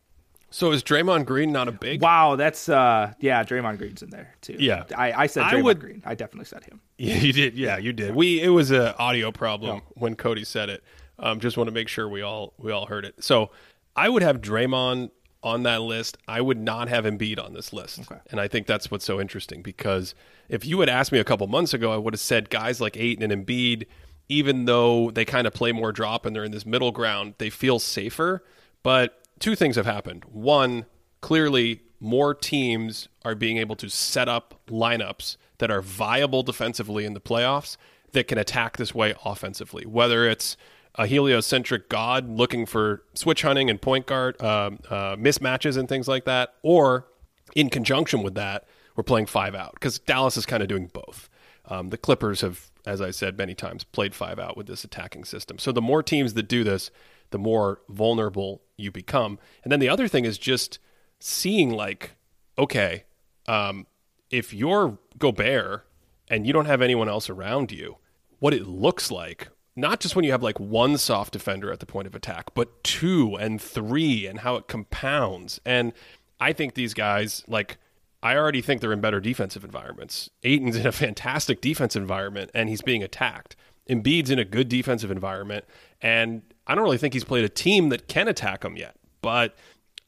so 0.51 0.71
is 0.71 0.83
Draymond 0.85 1.25
Green 1.25 1.51
not 1.51 1.67
a 1.67 1.73
big? 1.73 2.01
Wow, 2.03 2.37
that's 2.37 2.69
uh 2.69 3.13
yeah, 3.19 3.43
Draymond 3.43 3.79
Green's 3.79 4.03
in 4.03 4.11
there 4.11 4.35
too. 4.43 4.57
Yeah. 4.61 4.85
I, 4.97 5.13
I 5.25 5.27
said 5.27 5.45
I 5.45 5.55
Draymond 5.55 5.65
would- 5.65 5.81
Green. 5.81 6.03
I 6.05 6.15
definitely 6.15 6.45
said 6.47 6.65
him. 6.65 6.81
Yeah, 6.99 7.17
you 7.17 7.33
did. 7.33 7.55
Yeah, 7.57 7.77
you 7.79 7.93
did. 7.93 8.15
We 8.15 8.41
it 8.41 8.51
was 8.51 8.71
a 8.71 8.97
audio 8.99 9.33
problem 9.33 9.81
when 9.95 10.15
Cody 10.15 10.45
said 10.45 10.69
it. 10.69 10.85
Um, 11.19 11.41
just 11.41 11.57
want 11.57 11.67
to 11.69 11.73
make 11.75 11.89
sure 11.89 12.09
we 12.09 12.23
all 12.23 12.53
we 12.59 12.71
all 12.71 12.87
heard 12.87 13.05
it. 13.05 13.25
So 13.25 13.51
I 13.97 14.09
would 14.09 14.23
have 14.23 14.41
Draymond 14.41 15.11
on 15.45 15.63
that 15.65 15.83
list. 15.83 16.17
I 16.27 16.41
would 16.41 16.59
not 16.59 16.89
have 16.89 17.05
Embiid 17.05 17.39
on 17.39 17.53
this 17.53 17.73
list. 17.73 18.01
Okay. 18.01 18.21
And 18.31 18.41
I 18.41 18.49
think 18.49 18.67
that's 18.67 18.91
what's 18.91 19.05
so 19.05 19.21
interesting 19.21 19.63
because 19.63 20.15
if 20.49 20.65
you 20.65 20.81
had 20.81 20.89
asked 20.89 21.13
me 21.13 21.19
a 21.19 21.25
couple 21.25 21.47
months 21.47 21.75
ago, 21.75 21.93
I 21.93 21.97
would 21.97 22.15
have 22.15 22.21
said 22.21 22.51
guys 22.51 22.81
like 22.81 22.97
Ayton 22.97 23.31
and 23.31 23.47
Embiid, 23.47 23.87
even 24.29 24.65
though 24.65 25.11
they 25.11 25.25
kind 25.25 25.47
of 25.47 25.53
play 25.53 25.71
more 25.71 25.93
drop 25.93 26.25
and 26.27 26.35
they're 26.35 26.45
in 26.45 26.51
this 26.51 26.67
middle 26.67 26.91
ground, 26.91 27.35
they 27.39 27.51
feel 27.51 27.79
safer. 27.79 28.43
But 28.83 29.23
two 29.39 29.55
things 29.55 29.77
have 29.77 29.87
happened. 29.87 30.25
One, 30.25 30.87
clearly 31.21 31.83
more 32.01 32.35
teams 32.35 33.09
are 33.25 33.35
being 33.35 33.59
able 33.59 33.77
to 33.77 33.89
set 33.89 34.29
up 34.29 34.61
lineups 34.69 35.37
that 35.59 35.71
are 35.71 35.83
viable 35.83 36.43
defensively 36.43 37.05
in 37.05 37.15
the 37.15 37.21
playoffs 37.21 37.77
that 38.13 38.29
can 38.29 38.39
attack 38.39 38.77
this 38.77 38.95
way 38.95 39.15
offensively, 39.25 39.85
whether 39.85 40.27
it's 40.27 40.57
a 40.97 41.07
heliocentric 41.07 41.89
god 41.89 42.29
looking 42.29 42.67
for 42.67 43.03
switch 43.15 43.43
hunting 43.43 43.69
and 43.69 43.83
point 43.83 44.07
guard 44.07 44.41
um, 44.41 44.79
uh, 44.89 45.17
mismatches 45.17 45.77
and 45.77 45.89
things 45.89 46.09
like 46.09 46.25
that, 46.25 46.55
or 46.63 47.07
in 47.55 47.71
conjunction 47.71 48.23
with 48.23 48.35
that, 48.35 48.67
we're 48.97 49.05
playing 49.05 49.27
five 49.27 49.55
out 49.55 49.73
because 49.75 49.99
Dallas 49.99 50.37
is 50.37 50.47
kind 50.47 50.63
of 50.63 50.69
doing 50.69 50.91
both. 50.93 51.29
Um, 51.67 51.91
the 51.91 51.97
Clippers 51.97 52.43
have, 52.43 52.71
as 52.87 53.01
I 53.01 53.11
said 53.11 53.39
many 53.39 53.55
times, 53.55 53.85
played 53.85 54.15
five 54.15 54.39
out 54.39 54.57
with 54.57 54.67
this 54.67 54.85
attacking 54.85 55.25
system. 55.25 55.59
So 55.59 55.73
the 55.73 55.83
more 55.83 56.03
teams 56.03 56.35
that 56.35 56.49
do 56.49 56.63
this, 56.63 56.91
the 57.31 57.39
more 57.39 57.81
vulnerable 57.89 58.63
you 58.77 58.91
become. 58.91 59.39
And 59.63 59.73
then 59.73 59.81
the 59.81 59.89
other 59.89 60.07
thing 60.07 60.25
is 60.25 60.39
just 60.39 60.79
seeing 61.19 61.71
like, 61.71 62.17
okay, 62.59 63.05
um, 63.49 63.87
if 64.31 64.53
you're 64.53 64.99
Gobert 65.19 65.87
and 66.29 66.47
you 66.47 66.53
don't 66.53 66.67
have 66.67 66.83
anyone 66.83 67.09
else 67.09 67.31
around 67.31 67.73
you, 67.73 67.97
what 68.39 68.55
it 68.55 68.67
looks 68.67 69.11
like, 69.11 69.49
not 69.77 70.01
just 70.01 70.15
when 70.15 70.25
you 70.25 70.31
have 70.33 70.43
like 70.43 70.61
one 70.61 70.97
soft 70.99 71.33
defender 71.33 71.73
at 71.73 71.81
the 71.81 71.87
point 71.87 72.07
of 72.07 72.15
attack, 72.15 72.55
but 72.55 72.83
two 72.85 73.37
and 73.37 73.61
three 73.61 74.27
and 74.27 74.41
how 74.41 74.57
it 74.57 74.69
compounds. 74.69 75.61
And 75.65 75.93
I 76.41 76.53
think 76.53 76.75
these 76.75 76.95
guys, 76.95 77.43
like, 77.49 77.79
I 78.23 78.37
already 78.37 78.63
think 78.63 78.81
they're 78.81 78.93
in 78.93 79.01
better 79.01 79.21
defensive 79.21 79.65
environments. 79.65 80.31
Ayton's 80.45 80.77
in 80.77 80.87
a 80.87 80.93
fantastic 80.93 81.61
defense 81.61 81.97
environment 81.97 82.51
and 82.55 82.69
he's 82.69 82.83
being 82.83 83.03
attacked. 83.03 83.57
Embiid's 83.91 84.31
in 84.31 84.39
a 84.39 84.45
good 84.45 84.69
defensive 84.69 85.11
environment. 85.11 85.65
And 86.01 86.43
I 86.67 86.75
don't 86.75 86.85
really 86.85 86.99
think 86.99 87.13
he's 87.13 87.25
played 87.25 87.45
a 87.45 87.49
team 87.49 87.91
that 87.91 88.09
can 88.09 88.29
attack 88.29 88.65
him 88.65 88.77
yet. 88.77 88.95
But 89.21 89.57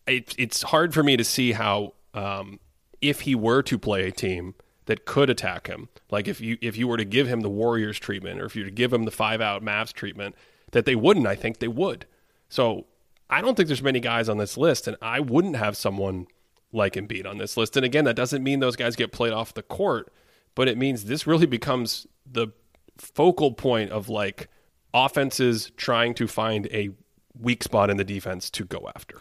it, 0.06 0.34
it's 0.38 0.62
hard 0.62 0.94
for 0.94 1.02
me 1.02 1.16
to 1.16 1.24
see 1.24 1.52
how, 1.52 1.94
um, 2.14 2.60
if 3.02 3.22
he 3.22 3.34
were 3.34 3.62
to 3.62 3.78
play 3.78 4.08
a 4.08 4.12
team 4.12 4.54
that 4.86 5.04
could 5.04 5.30
attack 5.30 5.66
him, 5.66 5.88
like 6.10 6.26
if 6.26 6.40
you 6.40 6.58
if 6.60 6.76
you 6.76 6.88
were 6.88 6.96
to 6.96 7.04
give 7.04 7.28
him 7.28 7.40
the 7.40 7.50
Warriors 7.50 7.98
treatment, 7.98 8.40
or 8.40 8.46
if 8.46 8.56
you 8.56 8.62
were 8.62 8.70
to 8.70 8.74
give 8.74 8.92
him 8.92 9.04
the 9.04 9.10
five 9.10 9.40
out 9.40 9.62
Mavs 9.62 9.92
treatment, 9.92 10.34
that 10.72 10.84
they 10.84 10.94
wouldn't. 10.94 11.26
I 11.26 11.34
think 11.34 11.58
they 11.58 11.68
would. 11.68 12.06
So 12.48 12.86
I 13.28 13.40
don't 13.40 13.56
think 13.56 13.66
there's 13.66 13.82
many 13.82 14.00
guys 14.00 14.28
on 14.28 14.38
this 14.38 14.56
list, 14.56 14.86
and 14.86 14.96
I 15.02 15.20
wouldn't 15.20 15.56
have 15.56 15.76
someone 15.76 16.26
like 16.72 16.94
Embiid 16.94 17.26
on 17.26 17.38
this 17.38 17.56
list. 17.56 17.76
And 17.76 17.84
again, 17.84 18.04
that 18.04 18.16
doesn't 18.16 18.42
mean 18.42 18.60
those 18.60 18.76
guys 18.76 18.96
get 18.96 19.12
played 19.12 19.32
off 19.32 19.54
the 19.54 19.62
court, 19.62 20.12
but 20.54 20.68
it 20.68 20.78
means 20.78 21.04
this 21.04 21.26
really 21.26 21.46
becomes 21.46 22.06
the 22.30 22.48
focal 22.96 23.52
point 23.52 23.90
of 23.90 24.08
like 24.08 24.48
offenses 24.94 25.70
trying 25.76 26.14
to 26.14 26.26
find 26.26 26.66
a 26.68 26.90
weak 27.38 27.62
spot 27.62 27.90
in 27.90 27.96
the 27.96 28.04
defense 28.04 28.50
to 28.50 28.64
go 28.64 28.88
after. 28.94 29.20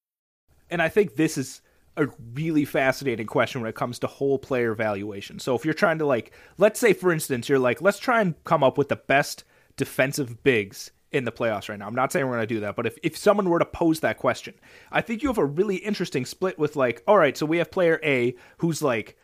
And 0.71 0.81
I 0.81 0.89
think 0.89 1.15
this 1.15 1.37
is 1.37 1.61
a 1.97 2.07
really 2.33 2.65
fascinating 2.65 3.27
question 3.27 3.61
when 3.61 3.69
it 3.69 3.75
comes 3.75 3.99
to 3.99 4.07
whole 4.07 4.39
player 4.39 4.73
valuation. 4.73 5.39
So 5.39 5.55
if 5.55 5.65
you're 5.65 5.73
trying 5.73 5.99
to 5.99 6.05
like, 6.05 6.31
let's 6.57 6.79
say 6.79 6.93
for 6.93 7.11
instance, 7.11 7.49
you're 7.49 7.59
like, 7.59 7.81
let's 7.81 7.99
try 7.99 8.21
and 8.21 8.41
come 8.45 8.63
up 8.63 8.77
with 8.77 8.89
the 8.89 8.95
best 8.95 9.43
defensive 9.75 10.41
bigs 10.43 10.91
in 11.11 11.25
the 11.25 11.31
playoffs 11.31 11.67
right 11.67 11.77
now. 11.77 11.87
I'm 11.87 11.95
not 11.95 12.13
saying 12.13 12.25
we're 12.25 12.35
going 12.35 12.47
to 12.47 12.55
do 12.55 12.61
that, 12.61 12.77
but 12.77 12.85
if, 12.85 12.97
if 13.03 13.17
someone 13.17 13.49
were 13.49 13.59
to 13.59 13.65
pose 13.65 13.99
that 13.99 14.17
question, 14.17 14.53
I 14.91 15.01
think 15.01 15.21
you 15.21 15.27
have 15.27 15.37
a 15.37 15.45
really 15.45 15.75
interesting 15.75 16.25
split 16.25 16.57
with 16.57 16.77
like, 16.77 17.03
all 17.05 17.17
right, 17.17 17.35
so 17.35 17.45
we 17.45 17.57
have 17.57 17.69
player 17.69 17.99
A 18.03 18.35
who's 18.59 18.81
like 18.81 19.17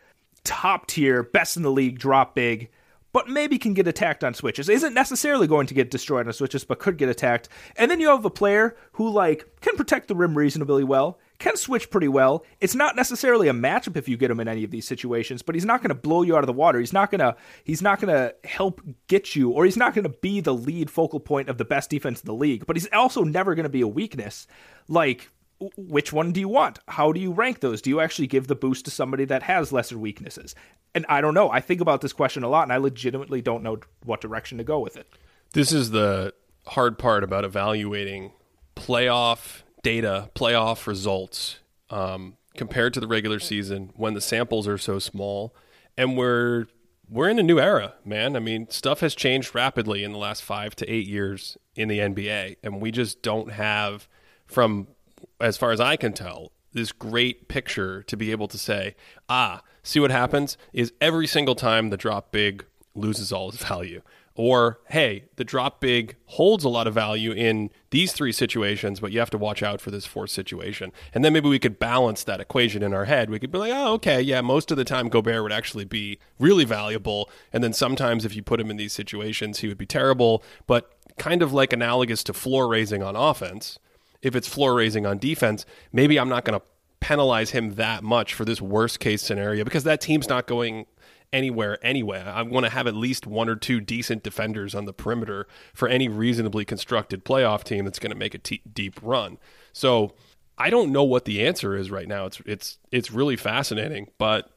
top 0.44 0.86
tier, 0.86 1.22
best 1.22 1.56
in 1.56 1.62
the 1.62 1.70
league, 1.70 1.98
drop 1.98 2.34
big, 2.34 2.68
but 3.12 3.28
maybe 3.28 3.58
can 3.58 3.72
get 3.72 3.88
attacked 3.88 4.22
on 4.22 4.34
switches. 4.34 4.68
Isn't 4.68 4.92
necessarily 4.92 5.46
going 5.46 5.66
to 5.68 5.74
get 5.74 5.90
destroyed 5.90 6.26
on 6.26 6.32
switches, 6.34 6.64
but 6.64 6.78
could 6.78 6.98
get 6.98 7.08
attacked. 7.08 7.48
And 7.76 7.90
then 7.90 8.00
you 8.00 8.08
have 8.08 8.26
a 8.26 8.30
player 8.30 8.76
who 8.92 9.08
like 9.08 9.46
can 9.62 9.76
protect 9.76 10.08
the 10.08 10.14
rim 10.14 10.36
reasonably 10.36 10.84
well 10.84 11.18
can 11.38 11.56
switch 11.56 11.90
pretty 11.90 12.08
well. 12.08 12.44
It's 12.60 12.74
not 12.74 12.96
necessarily 12.96 13.48
a 13.48 13.52
matchup 13.52 13.96
if 13.96 14.08
you 14.08 14.16
get 14.16 14.30
him 14.30 14.40
in 14.40 14.48
any 14.48 14.64
of 14.64 14.70
these 14.70 14.86
situations, 14.86 15.42
but 15.42 15.54
he's 15.54 15.64
not 15.64 15.80
going 15.80 15.90
to 15.90 15.94
blow 15.94 16.22
you 16.22 16.36
out 16.36 16.42
of 16.42 16.46
the 16.46 16.52
water. 16.52 16.80
He's 16.80 16.92
not 16.92 17.10
going 17.10 17.20
to 17.20 17.36
he's 17.64 17.82
not 17.82 18.00
going 18.00 18.14
to 18.14 18.34
help 18.44 18.80
get 19.06 19.36
you 19.36 19.50
or 19.50 19.64
he's 19.64 19.76
not 19.76 19.94
going 19.94 20.04
to 20.04 20.16
be 20.20 20.40
the 20.40 20.54
lead 20.54 20.90
focal 20.90 21.20
point 21.20 21.48
of 21.48 21.58
the 21.58 21.64
best 21.64 21.90
defense 21.90 22.20
in 22.20 22.26
the 22.26 22.34
league, 22.34 22.66
but 22.66 22.76
he's 22.76 22.88
also 22.92 23.22
never 23.22 23.54
going 23.54 23.64
to 23.64 23.70
be 23.70 23.80
a 23.82 23.88
weakness. 23.88 24.46
Like 24.88 25.30
which 25.76 26.12
one 26.12 26.32
do 26.32 26.40
you 26.40 26.48
want? 26.48 26.78
How 26.86 27.12
do 27.12 27.20
you 27.20 27.32
rank 27.32 27.60
those? 27.60 27.82
Do 27.82 27.90
you 27.90 28.00
actually 28.00 28.28
give 28.28 28.46
the 28.46 28.54
boost 28.54 28.84
to 28.84 28.90
somebody 28.90 29.24
that 29.26 29.42
has 29.42 29.72
lesser 29.72 29.98
weaknesses? 29.98 30.54
And 30.94 31.04
I 31.08 31.20
don't 31.20 31.34
know. 31.34 31.50
I 31.50 31.60
think 31.60 31.80
about 31.80 32.00
this 32.00 32.12
question 32.12 32.44
a 32.44 32.48
lot 32.48 32.62
and 32.62 32.72
I 32.72 32.76
legitimately 32.76 33.42
don't 33.42 33.62
know 33.62 33.78
what 34.04 34.20
direction 34.20 34.58
to 34.58 34.64
go 34.64 34.78
with 34.78 34.96
it. 34.96 35.08
This 35.52 35.72
is 35.72 35.90
the 35.90 36.32
hard 36.66 36.98
part 36.98 37.24
about 37.24 37.44
evaluating 37.44 38.32
playoff 38.76 39.62
data, 39.82 40.30
playoff 40.34 40.86
results 40.86 41.58
um, 41.90 42.36
compared 42.56 42.94
to 42.94 43.00
the 43.00 43.06
regular 43.06 43.38
season 43.38 43.92
when 43.96 44.14
the 44.14 44.20
samples 44.20 44.66
are 44.68 44.78
so 44.78 44.98
small, 44.98 45.54
and 45.96 46.16
we're 46.16 46.66
we're 47.10 47.28
in 47.28 47.38
a 47.38 47.42
new 47.42 47.58
era, 47.58 47.94
man. 48.04 48.36
I 48.36 48.40
mean, 48.40 48.68
stuff 48.68 49.00
has 49.00 49.14
changed 49.14 49.54
rapidly 49.54 50.04
in 50.04 50.12
the 50.12 50.18
last 50.18 50.42
five 50.42 50.76
to 50.76 50.92
eight 50.92 51.06
years 51.06 51.56
in 51.74 51.88
the 51.88 51.98
NBA, 52.00 52.56
and 52.62 52.80
we 52.80 52.90
just 52.90 53.22
don't 53.22 53.52
have, 53.52 54.08
from 54.46 54.88
as 55.40 55.56
far 55.56 55.72
as 55.72 55.80
I 55.80 55.96
can 55.96 56.12
tell, 56.12 56.52
this 56.72 56.92
great 56.92 57.48
picture 57.48 58.02
to 58.02 58.16
be 58.16 58.30
able 58.30 58.48
to 58.48 58.58
say, 58.58 58.94
ah, 59.28 59.62
see 59.82 60.00
what 60.00 60.10
happens 60.10 60.58
is 60.72 60.92
every 61.00 61.26
single 61.26 61.54
time 61.54 61.88
the 61.88 61.96
drop 61.96 62.30
big 62.30 62.64
loses 62.94 63.32
all 63.32 63.48
its 63.48 63.58
value. 63.64 64.02
Or, 64.38 64.78
hey, 64.90 65.24
the 65.34 65.42
drop 65.42 65.80
big 65.80 66.14
holds 66.26 66.62
a 66.62 66.68
lot 66.68 66.86
of 66.86 66.94
value 66.94 67.32
in 67.32 67.70
these 67.90 68.12
three 68.12 68.30
situations, 68.30 69.00
but 69.00 69.10
you 69.10 69.18
have 69.18 69.30
to 69.30 69.36
watch 69.36 69.64
out 69.64 69.80
for 69.80 69.90
this 69.90 70.06
fourth 70.06 70.30
situation. 70.30 70.92
And 71.12 71.24
then 71.24 71.32
maybe 71.32 71.48
we 71.48 71.58
could 71.58 71.80
balance 71.80 72.22
that 72.22 72.38
equation 72.38 72.84
in 72.84 72.94
our 72.94 73.06
head. 73.06 73.30
We 73.30 73.40
could 73.40 73.50
be 73.50 73.58
like, 73.58 73.72
oh, 73.74 73.94
okay, 73.94 74.22
yeah, 74.22 74.40
most 74.40 74.70
of 74.70 74.76
the 74.76 74.84
time 74.84 75.08
Gobert 75.08 75.42
would 75.42 75.50
actually 75.50 75.86
be 75.86 76.20
really 76.38 76.64
valuable. 76.64 77.28
And 77.52 77.64
then 77.64 77.72
sometimes 77.72 78.24
if 78.24 78.36
you 78.36 78.44
put 78.44 78.60
him 78.60 78.70
in 78.70 78.76
these 78.76 78.92
situations, 78.92 79.58
he 79.58 79.66
would 79.66 79.76
be 79.76 79.86
terrible. 79.86 80.44
But 80.68 80.88
kind 81.18 81.42
of 81.42 81.52
like 81.52 81.72
analogous 81.72 82.22
to 82.22 82.32
floor 82.32 82.68
raising 82.68 83.02
on 83.02 83.16
offense, 83.16 83.80
if 84.22 84.36
it's 84.36 84.46
floor 84.46 84.72
raising 84.74 85.04
on 85.04 85.18
defense, 85.18 85.66
maybe 85.92 86.16
I'm 86.16 86.28
not 86.28 86.44
going 86.44 86.60
to 86.60 86.64
penalize 87.00 87.50
him 87.50 87.74
that 87.74 88.04
much 88.04 88.34
for 88.34 88.44
this 88.44 88.60
worst 88.60 89.00
case 89.00 89.22
scenario 89.22 89.64
because 89.64 89.84
that 89.84 90.00
team's 90.00 90.28
not 90.28 90.46
going 90.46 90.86
anywhere 91.32 91.78
anyway. 91.84 92.20
I 92.20 92.42
want 92.42 92.64
to 92.64 92.70
have 92.70 92.86
at 92.86 92.94
least 92.94 93.26
one 93.26 93.48
or 93.48 93.56
two 93.56 93.80
decent 93.80 94.22
defenders 94.22 94.74
on 94.74 94.84
the 94.84 94.92
perimeter 94.92 95.46
for 95.74 95.88
any 95.88 96.08
reasonably 96.08 96.64
constructed 96.64 97.24
playoff 97.24 97.64
team 97.64 97.84
that's 97.84 97.98
going 97.98 98.12
to 98.12 98.16
make 98.16 98.34
a 98.34 98.38
t- 98.38 98.62
deep 98.72 98.98
run. 99.02 99.38
So 99.72 100.14
I 100.56 100.70
don't 100.70 100.90
know 100.90 101.04
what 101.04 101.24
the 101.24 101.46
answer 101.46 101.76
is 101.76 101.90
right 101.90 102.08
now. 102.08 102.26
It's 102.26 102.40
it's 102.44 102.78
it's 102.90 103.10
really 103.12 103.36
fascinating, 103.36 104.08
but 104.18 104.50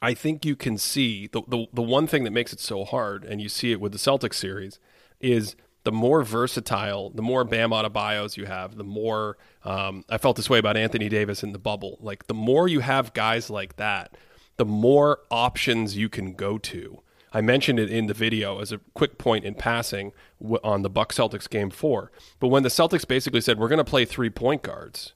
I 0.00 0.14
think 0.14 0.44
you 0.44 0.54
can 0.54 0.78
see 0.78 1.26
the, 1.26 1.42
the 1.48 1.66
the 1.72 1.82
one 1.82 2.06
thing 2.06 2.24
that 2.24 2.30
makes 2.30 2.52
it 2.52 2.60
so 2.60 2.84
hard, 2.84 3.24
and 3.24 3.40
you 3.40 3.48
see 3.48 3.72
it 3.72 3.80
with 3.80 3.92
the 3.92 3.98
Celtics 3.98 4.34
series, 4.34 4.78
is 5.20 5.56
the 5.84 5.92
more 5.92 6.22
versatile, 6.22 7.10
the 7.10 7.22
more 7.22 7.44
Bam 7.44 7.70
Adebayos 7.70 8.36
you 8.36 8.44
have, 8.44 8.76
the 8.76 8.84
more 8.84 9.38
um, 9.64 10.04
I 10.08 10.18
felt 10.18 10.36
this 10.36 10.50
way 10.50 10.58
about 10.58 10.76
Anthony 10.76 11.08
Davis 11.08 11.42
in 11.42 11.52
the 11.52 11.58
bubble. 11.58 11.98
Like 12.00 12.26
the 12.26 12.34
more 12.34 12.68
you 12.68 12.80
have 12.80 13.12
guys 13.14 13.50
like 13.50 13.76
that 13.76 14.16
the 14.58 14.64
more 14.64 15.20
options 15.30 15.96
you 15.96 16.08
can 16.08 16.34
go 16.34 16.58
to. 16.58 17.00
I 17.32 17.40
mentioned 17.40 17.78
it 17.78 17.90
in 17.90 18.06
the 18.06 18.14
video 18.14 18.60
as 18.60 18.72
a 18.72 18.80
quick 18.94 19.18
point 19.18 19.44
in 19.44 19.54
passing 19.54 20.12
on 20.64 20.82
the 20.82 20.90
Buck 20.90 21.12
Celtics 21.12 21.48
game 21.48 21.70
4. 21.70 22.10
But 22.40 22.48
when 22.48 22.62
the 22.62 22.68
Celtics 22.68 23.06
basically 23.06 23.40
said 23.40 23.58
we're 23.58 23.68
going 23.68 23.78
to 23.78 23.84
play 23.84 24.04
three 24.04 24.30
point 24.30 24.62
guards, 24.62 25.14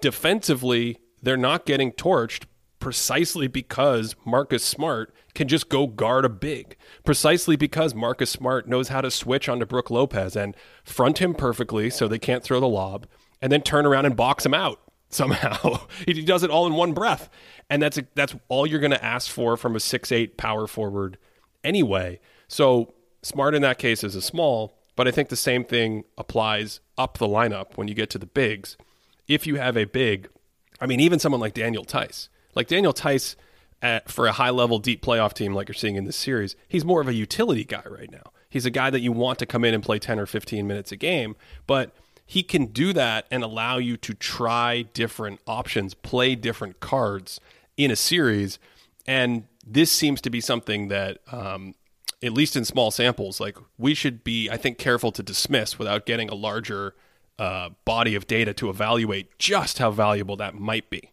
defensively 0.00 0.98
they're 1.20 1.36
not 1.36 1.66
getting 1.66 1.92
torched 1.92 2.44
precisely 2.78 3.46
because 3.46 4.16
Marcus 4.24 4.64
Smart 4.64 5.14
can 5.34 5.48
just 5.48 5.68
go 5.68 5.86
guard 5.86 6.24
a 6.24 6.28
big. 6.28 6.76
Precisely 7.04 7.56
because 7.56 7.94
Marcus 7.94 8.30
Smart 8.30 8.68
knows 8.68 8.88
how 8.88 9.00
to 9.00 9.10
switch 9.10 9.48
onto 9.48 9.66
Brook 9.66 9.90
Lopez 9.90 10.34
and 10.34 10.56
front 10.84 11.18
him 11.18 11.34
perfectly 11.34 11.90
so 11.90 12.08
they 12.08 12.18
can't 12.18 12.42
throw 12.42 12.60
the 12.60 12.68
lob 12.68 13.06
and 13.40 13.52
then 13.52 13.62
turn 13.62 13.84
around 13.86 14.06
and 14.06 14.16
box 14.16 14.46
him 14.46 14.54
out 14.54 14.80
somehow. 15.14 15.86
he 16.06 16.22
does 16.22 16.42
it 16.42 16.50
all 16.50 16.66
in 16.66 16.74
one 16.74 16.92
breath 16.92 17.28
and 17.72 17.80
that's 17.80 17.96
a, 17.96 18.06
that's 18.14 18.34
all 18.48 18.66
you're 18.66 18.80
going 18.80 18.90
to 18.90 19.02
ask 19.02 19.30
for 19.30 19.56
from 19.56 19.74
a 19.74 19.80
six 19.80 20.12
eight 20.12 20.36
power 20.36 20.66
forward 20.66 21.16
anyway. 21.64 22.20
So 22.46 22.92
smart 23.22 23.54
in 23.54 23.62
that 23.62 23.78
case 23.78 24.04
is 24.04 24.14
a 24.14 24.20
small, 24.20 24.78
but 24.94 25.08
I 25.08 25.10
think 25.10 25.30
the 25.30 25.36
same 25.36 25.64
thing 25.64 26.04
applies 26.18 26.80
up 26.98 27.16
the 27.16 27.26
lineup 27.26 27.78
when 27.78 27.88
you 27.88 27.94
get 27.94 28.10
to 28.10 28.18
the 28.18 28.26
bigs. 28.26 28.76
If 29.26 29.46
you 29.46 29.56
have 29.56 29.78
a 29.78 29.84
big, 29.84 30.28
I 30.82 30.86
mean, 30.86 31.00
even 31.00 31.18
someone 31.18 31.40
like 31.40 31.54
Daniel 31.54 31.84
Theis, 31.84 32.28
like 32.54 32.68
Daniel 32.68 32.92
Theis. 32.92 33.36
at, 33.80 34.10
for 34.10 34.26
a 34.26 34.32
high 34.32 34.50
level 34.50 34.78
deep 34.78 35.02
playoff 35.02 35.32
team 35.32 35.54
like 35.54 35.68
you're 35.68 35.74
seeing 35.74 35.96
in 35.96 36.04
this 36.04 36.16
series, 36.16 36.56
he's 36.68 36.84
more 36.84 37.00
of 37.00 37.08
a 37.08 37.14
utility 37.14 37.64
guy 37.64 37.82
right 37.88 38.10
now. 38.10 38.32
He's 38.50 38.66
a 38.66 38.70
guy 38.70 38.90
that 38.90 39.00
you 39.00 39.12
want 39.12 39.38
to 39.38 39.46
come 39.46 39.64
in 39.64 39.72
and 39.72 39.82
play 39.82 39.98
10 39.98 40.18
or 40.18 40.26
15 40.26 40.66
minutes 40.66 40.92
a 40.92 40.96
game, 40.96 41.36
but 41.66 41.96
he 42.32 42.42
can 42.42 42.64
do 42.64 42.94
that 42.94 43.26
and 43.30 43.44
allow 43.44 43.76
you 43.76 43.94
to 43.98 44.14
try 44.14 44.80
different 44.94 45.38
options, 45.46 45.92
play 45.92 46.34
different 46.34 46.80
cards 46.80 47.38
in 47.76 47.90
a 47.90 47.96
series. 47.96 48.58
And 49.06 49.44
this 49.66 49.92
seems 49.92 50.22
to 50.22 50.30
be 50.30 50.40
something 50.40 50.88
that, 50.88 51.18
um, 51.30 51.74
at 52.22 52.32
least 52.32 52.56
in 52.56 52.64
small 52.64 52.90
samples, 52.90 53.38
like 53.38 53.58
we 53.76 53.92
should 53.92 54.24
be, 54.24 54.48
I 54.48 54.56
think, 54.56 54.78
careful 54.78 55.12
to 55.12 55.22
dismiss 55.22 55.78
without 55.78 56.06
getting 56.06 56.30
a 56.30 56.34
larger 56.34 56.94
uh, 57.38 57.68
body 57.84 58.14
of 58.14 58.26
data 58.26 58.54
to 58.54 58.70
evaluate 58.70 59.38
just 59.38 59.76
how 59.76 59.90
valuable 59.90 60.36
that 60.36 60.54
might 60.54 60.88
be 60.88 61.12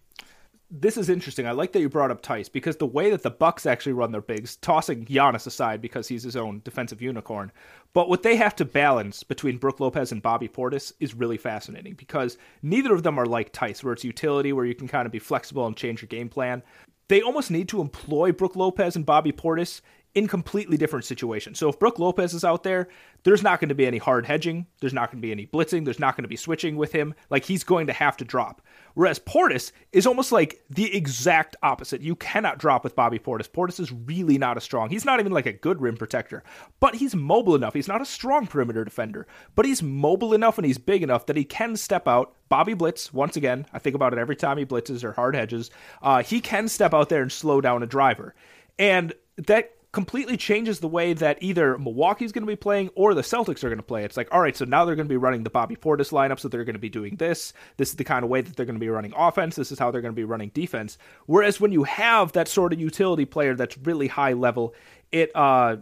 this 0.71 0.97
is 0.97 1.09
interesting. 1.09 1.47
I 1.47 1.51
like 1.51 1.71
that 1.71 1.79
you 1.79 1.89
brought 1.89 2.11
up 2.11 2.21
Theis 2.21 2.47
because 2.47 2.77
the 2.77 2.85
way 2.85 3.09
that 3.09 3.23
the 3.23 3.31
Bucks 3.31 3.65
actually 3.65 3.93
run 3.93 4.11
their 4.11 4.21
bigs, 4.21 4.55
tossing 4.57 5.05
Giannis 5.05 5.47
aside 5.47 5.81
because 5.81 6.07
he's 6.07 6.23
his 6.23 6.35
own 6.35 6.61
defensive 6.63 7.01
unicorn, 7.01 7.51
but 7.93 8.09
what 8.09 8.23
they 8.23 8.35
have 8.35 8.55
to 8.57 8.65
balance 8.65 9.23
between 9.23 9.57
Brook 9.57 9.79
Lopez 9.79 10.11
and 10.11 10.21
Bobby 10.21 10.47
Portis 10.47 10.93
is 10.99 11.15
really 11.15 11.37
fascinating 11.37 11.93
because 11.93 12.37
neither 12.61 12.93
of 12.93 13.03
them 13.03 13.17
are 13.17 13.25
like 13.25 13.51
Theis, 13.51 13.83
where 13.83 13.93
it's 13.93 14.03
utility, 14.03 14.53
where 14.53 14.65
you 14.65 14.75
can 14.75 14.87
kind 14.87 15.05
of 15.05 15.11
be 15.11 15.19
flexible 15.19 15.65
and 15.65 15.75
change 15.75 16.01
your 16.01 16.07
game 16.07 16.29
plan. 16.29 16.61
They 17.07 17.21
almost 17.21 17.49
need 17.49 17.67
to 17.69 17.81
employ 17.81 18.31
Brook 18.31 18.55
Lopez 18.55 18.95
and 18.95 19.05
Bobby 19.05 19.31
Portis 19.31 19.81
in 20.15 20.27
completely 20.27 20.75
different 20.75 21.05
situations. 21.05 21.59
So 21.59 21.69
if 21.69 21.77
Brook 21.77 21.99
Lopez 21.99 22.33
is 22.33 22.43
out 22.43 22.63
there, 22.63 22.87
there's 23.23 23.43
not 23.43 23.59
going 23.59 23.69
to 23.69 23.75
be 23.75 23.85
any 23.85 23.99
hard 23.99 24.25
hedging. 24.25 24.65
There's 24.79 24.93
not 24.93 25.11
going 25.11 25.21
to 25.21 25.25
be 25.25 25.31
any 25.31 25.45
blitzing. 25.45 25.85
There's 25.85 25.99
not 25.99 26.15
going 26.15 26.23
to 26.23 26.29
be 26.29 26.35
switching 26.35 26.77
with 26.77 26.91
him. 26.91 27.13
Like 27.29 27.45
he's 27.45 27.63
going 27.63 27.87
to 27.87 27.93
have 27.93 28.17
to 28.17 28.25
drop. 28.25 28.61
Whereas 28.95 29.19
Portis 29.19 29.71
is 29.91 30.07
almost 30.07 30.31
like 30.31 30.63
the 30.69 30.95
exact 30.95 31.55
opposite. 31.61 32.01
You 32.01 32.15
cannot 32.15 32.57
drop 32.57 32.83
with 32.83 32.95
Bobby 32.95 33.19
Portis. 33.19 33.49
Portis 33.49 33.79
is 33.79 33.91
really 33.91 34.39
not 34.39 34.57
a 34.57 34.61
strong. 34.61 34.89
He's 34.89 35.05
not 35.05 35.19
even 35.19 35.31
like 35.31 35.45
a 35.45 35.53
good 35.53 35.79
rim 35.79 35.95
protector, 35.95 36.43
but 36.79 36.95
he's 36.95 37.15
mobile 37.15 37.55
enough. 37.55 37.75
He's 37.75 37.87
not 37.87 38.01
a 38.01 38.05
strong 38.05 38.47
perimeter 38.47 38.83
defender, 38.83 39.27
but 39.55 39.65
he's 39.65 39.83
mobile 39.83 40.33
enough 40.33 40.57
and 40.57 40.65
he's 40.65 40.79
big 40.79 41.03
enough 41.03 41.27
that 41.27 41.37
he 41.37 41.45
can 41.45 41.75
step 41.75 42.07
out. 42.07 42.33
Bobby 42.49 42.73
Blitz, 42.73 43.13
once 43.13 43.37
again, 43.37 43.67
I 43.71 43.79
think 43.79 43.95
about 43.95 44.13
it 44.13 44.19
every 44.19 44.35
time 44.35 44.57
he 44.57 44.65
blitzes 44.65 45.03
or 45.03 45.11
hard 45.11 45.35
hedges. 45.35 45.69
Uh, 46.01 46.23
he 46.23 46.41
can 46.41 46.67
step 46.67 46.95
out 46.95 47.09
there 47.09 47.21
and 47.21 47.31
slow 47.31 47.61
down 47.61 47.83
a 47.83 47.87
driver. 47.87 48.33
And 48.79 49.13
that 49.37 49.73
completely 49.91 50.37
changes 50.37 50.79
the 50.79 50.87
way 50.87 51.13
that 51.13 51.41
either 51.41 51.77
Milwaukee's 51.77 52.31
going 52.31 52.43
to 52.43 52.51
be 52.51 52.55
playing 52.55 52.89
or 52.95 53.13
the 53.13 53.21
Celtics 53.21 53.63
are 53.63 53.69
going 53.69 53.77
to 53.77 53.83
play. 53.83 54.03
It's 54.03 54.17
like, 54.17 54.27
all 54.31 54.41
right, 54.41 54.55
so 54.55 54.65
now 54.65 54.85
they're 54.85 54.95
going 54.95 55.07
to 55.07 55.13
be 55.13 55.17
running 55.17 55.43
the 55.43 55.49
Bobby 55.49 55.75
Portis 55.75 56.11
lineup, 56.11 56.39
so 56.39 56.47
they're 56.47 56.63
going 56.63 56.75
to 56.75 56.79
be 56.79 56.89
doing 56.89 57.15
this. 57.15 57.53
This 57.77 57.89
is 57.89 57.95
the 57.95 58.03
kind 58.03 58.23
of 58.23 58.29
way 58.29 58.41
that 58.41 58.55
they're 58.55 58.67
going 58.67 58.75
to 58.75 58.79
be 58.79 58.89
running 58.89 59.13
offense. 59.15 59.55
This 59.55 59.71
is 59.71 59.79
how 59.79 59.89
they're 59.89 60.01
going 60.01 60.13
to 60.13 60.19
be 60.19 60.25
running 60.25 60.49
defense. 60.49 60.97
Whereas 61.25 61.59
when 61.59 61.71
you 61.71 61.83
have 61.83 62.33
that 62.33 62.47
sort 62.47 62.71
of 62.71 62.79
utility 62.79 63.25
player 63.25 63.55
that's 63.55 63.77
really 63.79 64.07
high 64.07 64.33
level, 64.33 64.75
it 65.11 65.31
uh 65.35 65.77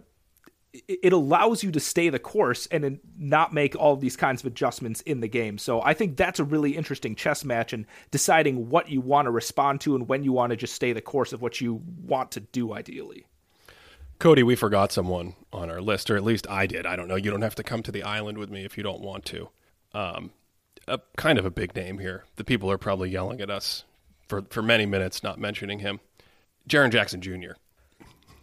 it 0.88 1.12
allows 1.12 1.64
you 1.64 1.72
to 1.72 1.80
stay 1.80 2.10
the 2.10 2.20
course 2.20 2.68
and 2.68 3.00
not 3.18 3.52
make 3.52 3.76
all 3.76 3.96
these 3.96 4.16
kinds 4.16 4.42
of 4.42 4.48
adjustments 4.48 5.02
in 5.02 5.22
the 5.22 5.28
game. 5.28 5.58
So 5.58 5.82
I 5.82 5.94
think 5.94 6.18
that's 6.18 6.40
a 6.40 6.44
really 6.44 6.76
interesting 6.76 7.16
chess 7.16 7.44
match 7.44 7.74
and 7.74 7.86
deciding 8.12 8.70
what 8.70 8.90
you 8.90 9.02
want 9.02 9.26
to 9.26 9.32
respond 9.32 9.82
to 9.82 9.96
and 9.96 10.08
when 10.08 10.24
you 10.24 10.34
want 10.34 10.52
to 10.52 10.56
just 10.56 10.76
stay 10.76 10.94
the 10.94 11.02
course 11.02 11.34
of 11.34 11.42
what 11.42 11.60
you 11.62 11.82
want 12.04 12.32
to 12.32 12.42
do 12.42 12.74
ideally. 12.74 13.26
Cody, 14.20 14.44
we 14.44 14.56
forgot 14.56 14.92
someone 14.92 15.36
on 15.54 15.70
our 15.70 15.82
list, 15.82 16.10
or 16.10 16.16
at 16.16 16.24
least 16.24 16.50
I 16.50 16.66
did. 16.66 16.86
I 16.86 16.96
don't 16.96 17.08
know. 17.08 17.16
You 17.16 17.30
don't 17.30 17.44
have 17.44 17.56
to 17.56 17.64
come 17.64 17.84
to 17.84 17.92
the 17.92 18.04
island 18.04 18.38
with 18.38 18.50
me 18.50 18.66
if 18.66 18.78
you 18.78 18.84
don't 18.84 19.02
want 19.02 19.26
to. 19.26 19.50
Um, 19.94 20.32
a 20.88 21.00
kind 21.18 21.38
of 21.38 21.46
a 21.46 21.52
big 21.52 21.76
name 21.76 22.00
here. 22.00 22.26
The 22.36 22.44
people 22.44 22.72
are 22.72 22.78
probably 22.78 23.10
yelling 23.10 23.42
at 23.42 23.50
us 23.50 23.84
for 24.28 24.44
for 24.50 24.62
many 24.62 24.86
minutes 24.86 25.24
not 25.24 25.40
mentioning 25.40 25.80
him. 25.80 26.00
Jaren 26.68 26.92
Jackson 26.92 27.22
Jr. 27.22 27.54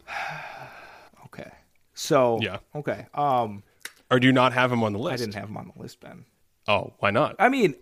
okay. 1.26 1.50
So 1.94 2.38
yeah. 2.40 2.58
Okay. 2.74 3.06
Um, 3.14 3.62
or 4.10 4.20
do 4.20 4.26
you 4.26 4.32
not 4.32 4.52
have 4.52 4.70
him 4.70 4.84
on 4.84 4.92
the 4.92 4.98
list? 4.98 5.14
I 5.14 5.16
didn't 5.16 5.34
have 5.34 5.48
him 5.48 5.56
on 5.56 5.72
the 5.74 5.82
list, 5.82 6.00
Ben. 6.00 6.24
Oh, 6.68 6.94
why 6.98 7.10
not? 7.10 7.36
I 7.38 7.48
mean, 7.48 7.74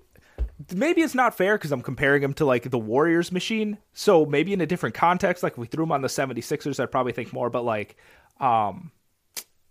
maybe 0.75 1.03
it's 1.03 1.15
not 1.15 1.37
fair 1.37 1.57
because 1.57 1.73
I'm 1.73 1.83
comparing 1.83 2.23
him 2.23 2.35
to 2.35 2.45
like 2.45 2.71
the 2.71 2.79
Warriors 2.79 3.33
machine. 3.33 3.79
So 3.93 4.27
maybe 4.27 4.53
in 4.53 4.61
a 4.61 4.67
different 4.67 4.95
context, 4.95 5.43
like 5.43 5.53
if 5.53 5.59
we 5.59 5.67
threw 5.67 5.85
him 5.85 5.93
on 5.93 6.03
the 6.03 6.09
76ers, 6.09 6.81
I'd 6.81 6.91
probably 6.91 7.13
think 7.13 7.33
more. 7.33 7.51
But 7.51 7.65
like, 7.65 7.97
um, 8.41 8.93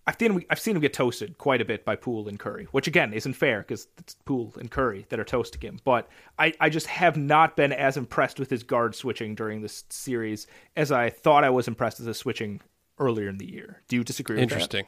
I've 0.07 0.15
seen 0.17 0.43
I've 0.49 0.59
seen 0.59 0.75
him 0.75 0.81
get 0.81 0.93
toasted 0.93 1.37
quite 1.37 1.61
a 1.61 1.65
bit 1.65 1.85
by 1.85 1.95
Poole 1.95 2.27
and 2.27 2.39
Curry, 2.39 2.67
which 2.71 2.87
again 2.87 3.13
isn't 3.13 3.33
fair 3.33 3.59
because 3.59 3.87
it's 3.97 4.15
Poole 4.25 4.53
and 4.59 4.69
Curry 4.69 5.05
that 5.09 5.19
are 5.19 5.23
toasting 5.23 5.61
him. 5.61 5.79
But 5.83 6.09
I, 6.39 6.53
I 6.59 6.69
just 6.69 6.87
have 6.87 7.17
not 7.17 7.55
been 7.55 7.71
as 7.71 7.97
impressed 7.97 8.39
with 8.39 8.49
his 8.49 8.63
guard 8.63 8.95
switching 8.95 9.35
during 9.35 9.61
this 9.61 9.83
series 9.89 10.47
as 10.75 10.91
I 10.91 11.11
thought 11.11 11.43
I 11.43 11.51
was 11.51 11.67
impressed 11.67 11.99
with 11.99 12.07
his 12.07 12.17
switching 12.17 12.61
earlier 12.97 13.29
in 13.29 13.37
the 13.37 13.51
year. 13.51 13.81
Do 13.87 13.95
you 13.95 14.03
disagree? 14.03 14.41
Interesting. 14.41 14.85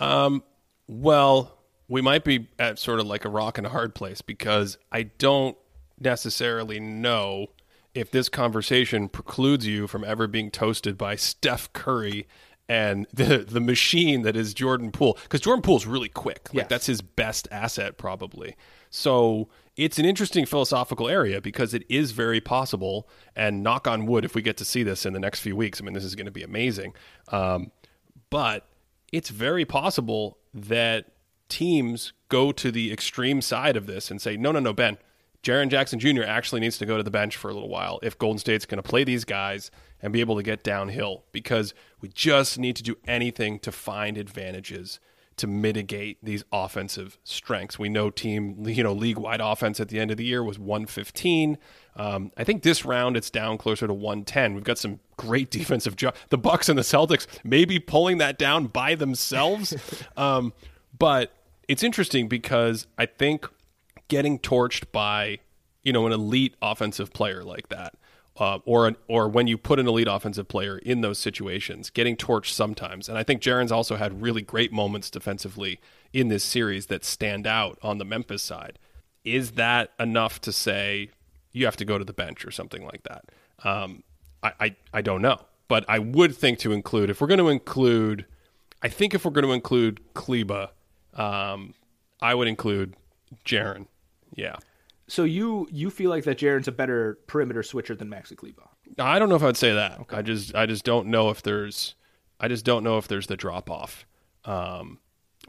Um, 0.00 0.42
well, 0.88 1.57
we 1.88 2.00
might 2.02 2.24
be 2.24 2.48
at 2.58 2.78
sort 2.78 3.00
of 3.00 3.06
like 3.06 3.24
a 3.24 3.28
rock 3.28 3.58
and 3.58 3.66
a 3.66 3.70
hard 3.70 3.94
place 3.94 4.20
because 4.20 4.78
I 4.92 5.04
don't 5.04 5.56
necessarily 5.98 6.78
know 6.78 7.48
if 7.94 8.10
this 8.10 8.28
conversation 8.28 9.08
precludes 9.08 9.66
you 9.66 9.86
from 9.86 10.04
ever 10.04 10.26
being 10.26 10.50
toasted 10.50 10.96
by 10.98 11.16
Steph 11.16 11.72
Curry 11.72 12.26
and 12.68 13.06
the 13.12 13.38
the 13.38 13.60
machine 13.60 14.22
that 14.22 14.36
is 14.36 14.52
Jordan 14.52 14.92
Poole 14.92 15.18
because 15.22 15.40
Jordan 15.40 15.62
Poole's 15.62 15.86
really 15.86 16.10
quick. 16.10 16.50
Like 16.52 16.64
yes. 16.64 16.66
that's 16.68 16.86
his 16.86 17.00
best 17.00 17.48
asset 17.50 17.96
probably. 17.96 18.56
So 18.90 19.48
it's 19.76 19.98
an 19.98 20.04
interesting 20.04 20.44
philosophical 20.44 21.08
area 21.08 21.40
because 21.40 21.72
it 21.72 21.84
is 21.88 22.10
very 22.10 22.40
possible. 22.40 23.08
And 23.34 23.62
knock 23.62 23.86
on 23.86 24.06
wood, 24.06 24.24
if 24.24 24.34
we 24.34 24.42
get 24.42 24.56
to 24.58 24.64
see 24.64 24.82
this 24.82 25.06
in 25.06 25.12
the 25.12 25.20
next 25.20 25.40
few 25.40 25.56
weeks, 25.56 25.80
I 25.80 25.84
mean, 25.84 25.94
this 25.94 26.04
is 26.04 26.14
going 26.14 26.26
to 26.26 26.32
be 26.32 26.42
amazing. 26.42 26.94
Um, 27.28 27.70
but 28.28 28.66
it's 29.12 29.30
very 29.30 29.64
possible 29.64 30.38
that 30.52 31.06
teams 31.48 32.12
go 32.28 32.52
to 32.52 32.70
the 32.70 32.92
extreme 32.92 33.40
side 33.40 33.76
of 33.76 33.86
this 33.86 34.10
and 34.10 34.20
say, 34.20 34.36
no, 34.36 34.52
no, 34.52 34.60
no, 34.60 34.72
Ben, 34.72 34.98
Jaren 35.42 35.68
Jackson 35.68 35.98
Jr. 35.98 36.22
actually 36.24 36.60
needs 36.60 36.78
to 36.78 36.86
go 36.86 36.96
to 36.96 37.02
the 37.02 37.10
bench 37.10 37.36
for 37.36 37.50
a 37.50 37.54
little 37.54 37.68
while 37.68 38.00
if 38.02 38.18
Golden 38.18 38.38
State's 38.38 38.66
going 38.66 38.82
to 38.82 38.88
play 38.88 39.04
these 39.04 39.24
guys 39.24 39.70
and 40.02 40.12
be 40.12 40.20
able 40.20 40.36
to 40.36 40.42
get 40.42 40.62
downhill 40.62 41.24
because 41.32 41.74
we 42.00 42.08
just 42.08 42.58
need 42.58 42.76
to 42.76 42.82
do 42.82 42.96
anything 43.06 43.58
to 43.60 43.72
find 43.72 44.18
advantages 44.18 45.00
to 45.38 45.46
mitigate 45.46 46.18
these 46.22 46.44
offensive 46.52 47.16
strengths. 47.22 47.78
We 47.78 47.88
know 47.88 48.10
team, 48.10 48.66
you 48.66 48.82
know, 48.82 48.92
league 48.92 49.18
wide 49.18 49.40
offense 49.40 49.78
at 49.78 49.88
the 49.88 50.00
end 50.00 50.10
of 50.10 50.16
the 50.16 50.24
year 50.24 50.42
was 50.42 50.58
115. 50.58 51.56
Um, 51.96 52.32
I 52.36 52.44
think 52.44 52.62
this 52.62 52.84
round 52.84 53.16
it's 53.16 53.30
down 53.30 53.56
closer 53.56 53.86
to 53.86 53.94
110. 53.94 54.54
We've 54.54 54.64
got 54.64 54.78
some 54.78 54.98
great 55.16 55.50
defensive 55.52 55.96
job. 55.96 56.16
The 56.28 56.38
Bucks 56.38 56.68
and 56.68 56.76
the 56.76 56.82
Celtics 56.82 57.26
maybe 57.44 57.78
pulling 57.78 58.18
that 58.18 58.38
down 58.38 58.66
by 58.66 58.96
themselves. 58.96 59.74
um, 60.16 60.52
but 60.98 61.32
it's 61.68 61.82
interesting 61.82 62.28
because 62.28 62.86
I 62.96 63.06
think 63.06 63.46
getting 64.08 64.38
torched 64.38 64.90
by 64.90 65.38
you 65.84 65.92
know 65.92 66.06
an 66.06 66.12
elite 66.12 66.54
offensive 66.60 67.12
player 67.12 67.44
like 67.44 67.68
that, 67.68 67.94
uh, 68.38 68.58
or 68.64 68.88
an, 68.88 68.96
or 69.06 69.28
when 69.28 69.46
you 69.46 69.58
put 69.58 69.78
an 69.78 69.86
elite 69.86 70.08
offensive 70.08 70.48
player 70.48 70.78
in 70.78 71.02
those 71.02 71.18
situations, 71.18 71.90
getting 71.90 72.16
torched 72.16 72.52
sometimes. 72.52 73.08
And 73.08 73.18
I 73.18 73.22
think 73.22 73.42
Jaren's 73.42 73.70
also 73.70 73.96
had 73.96 74.22
really 74.22 74.42
great 74.42 74.72
moments 74.72 75.10
defensively 75.10 75.78
in 76.12 76.28
this 76.28 76.42
series 76.42 76.86
that 76.86 77.04
stand 77.04 77.46
out 77.46 77.78
on 77.82 77.98
the 77.98 78.04
Memphis 78.04 78.42
side. 78.42 78.78
Is 79.24 79.52
that 79.52 79.92
enough 80.00 80.40
to 80.42 80.52
say 80.52 81.10
you 81.52 81.66
have 81.66 81.76
to 81.76 81.84
go 81.84 81.98
to 81.98 82.04
the 82.04 82.12
bench 82.14 82.44
or 82.44 82.50
something 82.50 82.84
like 82.84 83.02
that? 83.02 83.24
Um, 83.62 84.02
I, 84.42 84.52
I 84.60 84.76
I 84.94 85.02
don't 85.02 85.20
know, 85.20 85.38
but 85.68 85.84
I 85.86 85.98
would 85.98 86.34
think 86.34 86.58
to 86.60 86.72
include 86.72 87.10
if 87.10 87.20
we're 87.20 87.26
going 87.26 87.38
to 87.38 87.48
include, 87.48 88.24
I 88.82 88.88
think 88.88 89.14
if 89.14 89.24
we're 89.24 89.32
going 89.32 89.46
to 89.46 89.52
include 89.52 90.00
Kleber 90.14 90.70
um, 91.18 91.74
I 92.20 92.34
would 92.34 92.48
include 92.48 92.94
Jaren. 93.44 93.86
Yeah. 94.34 94.56
So 95.06 95.24
you 95.24 95.68
you 95.70 95.90
feel 95.90 96.10
like 96.10 96.24
that 96.24 96.38
Jaren's 96.38 96.68
a 96.68 96.72
better 96.72 97.18
perimeter 97.26 97.62
switcher 97.62 97.94
than 97.94 98.08
Maxi 98.08 98.36
Kleber? 98.36 98.68
I 98.98 99.18
don't 99.18 99.28
know 99.28 99.36
if 99.36 99.42
I'd 99.42 99.56
say 99.56 99.72
that. 99.72 100.00
Okay. 100.00 100.16
I 100.16 100.22
just 100.22 100.54
I 100.54 100.66
just 100.66 100.84
don't 100.84 101.08
know 101.08 101.30
if 101.30 101.42
there's 101.42 101.94
I 102.38 102.48
just 102.48 102.64
don't 102.64 102.84
know 102.84 102.98
if 102.98 103.08
there's 103.08 103.26
the 103.26 103.36
drop 103.36 103.70
off. 103.70 104.06
Um, 104.44 104.98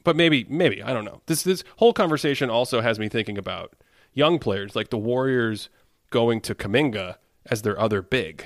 but 0.03 0.15
maybe 0.15 0.45
maybe 0.49 0.81
I 0.81 0.93
don't 0.93 1.05
know. 1.05 1.21
This 1.25 1.43
this 1.43 1.63
whole 1.77 1.93
conversation 1.93 2.49
also 2.49 2.81
has 2.81 2.99
me 2.99 3.09
thinking 3.09 3.37
about 3.37 3.75
young 4.13 4.39
players 4.39 4.75
like 4.75 4.89
the 4.89 4.97
Warriors 4.97 5.69
going 6.09 6.41
to 6.41 6.55
Kuminga 6.55 7.17
as 7.45 7.61
their 7.61 7.79
other 7.79 8.01
big, 8.01 8.45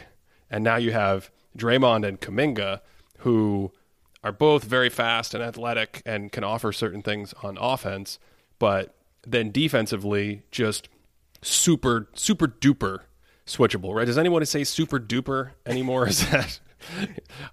and 0.50 0.64
now 0.64 0.76
you 0.76 0.92
have 0.92 1.32
Draymond 1.58 2.08
and 2.08 2.20
Kuminga 2.20 2.82
who 3.20 3.72
are 4.24 4.32
both 4.32 4.64
very 4.64 4.90
fast 4.90 5.34
and 5.34 5.44
athletic 5.44 6.02
and 6.06 6.32
can 6.32 6.44
offer 6.44 6.72
certain 6.72 7.02
things 7.02 7.34
on 7.44 7.58
offense, 7.60 8.20
but 8.60 8.96
then 9.26 9.52
defensively 9.52 10.44
just 10.52 10.90
super 11.42 12.10
super 12.14 12.48
duper 12.48 13.00
switchable, 13.46 13.94
right? 13.94 14.06
Does 14.06 14.18
anyone 14.18 14.46
say 14.46 14.64
super 14.64 15.00
duper 15.00 15.52
anymore? 15.66 16.08
Is 16.10 16.30
that 16.30 16.60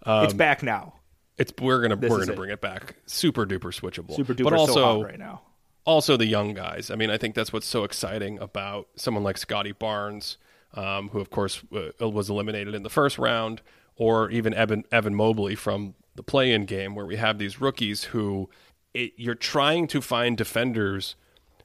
um, 0.05 0.25
it's 0.25 0.35
back 0.35 0.63
now? 0.63 0.95
It's 1.39 1.53
we're 1.61 1.81
gonna 1.83 1.97
this 1.97 2.11
we're 2.11 2.25
gonna 2.25 2.37
bring 2.37 2.51
it. 2.51 2.55
it 2.55 2.61
back. 2.61 2.97
Super 3.07 3.47
duper 3.47 3.73
switchable. 3.73 4.15
Super 4.15 4.35
duper 4.35 4.45
but 4.45 4.53
also 4.53 4.75
so 4.75 5.03
right 5.03 5.19
now. 5.19 5.43
Also 5.85 6.17
the 6.17 6.27
young 6.27 6.55
guys. 6.55 6.91
I 6.91 6.95
mean, 6.95 7.11
I 7.11 7.17
think 7.17 7.35
that's 7.35 7.53
what's 7.53 7.67
so 7.67 7.85
exciting 7.85 8.39
about 8.39 8.89
someone 8.97 9.25
like 9.25 9.39
Scottie 9.39 9.73
Barnes, 9.73 10.37
um, 10.75 11.09
who 11.09 11.21
of 11.21 11.31
course 11.31 11.63
uh, 11.75 12.09
was 12.09 12.29
eliminated 12.29 12.75
in 12.75 12.83
the 12.83 12.91
first 12.91 13.19
round, 13.19 13.63
or 13.97 14.31
even 14.31 14.53
Evan 14.53 14.85
Evan 14.93 15.15
Mobley 15.15 15.55
from 15.55 15.95
the 16.21 16.25
play-in 16.31 16.67
game 16.67 16.95
where 16.95 17.07
we 17.07 17.17
have 17.17 17.39
these 17.39 17.63
rookies 17.63 18.05
who 18.05 18.51
it, 18.93 19.13
you're 19.17 19.35
trying 19.35 19.87
to 19.87 20.03
find 20.03 20.37
defenders 20.37 21.17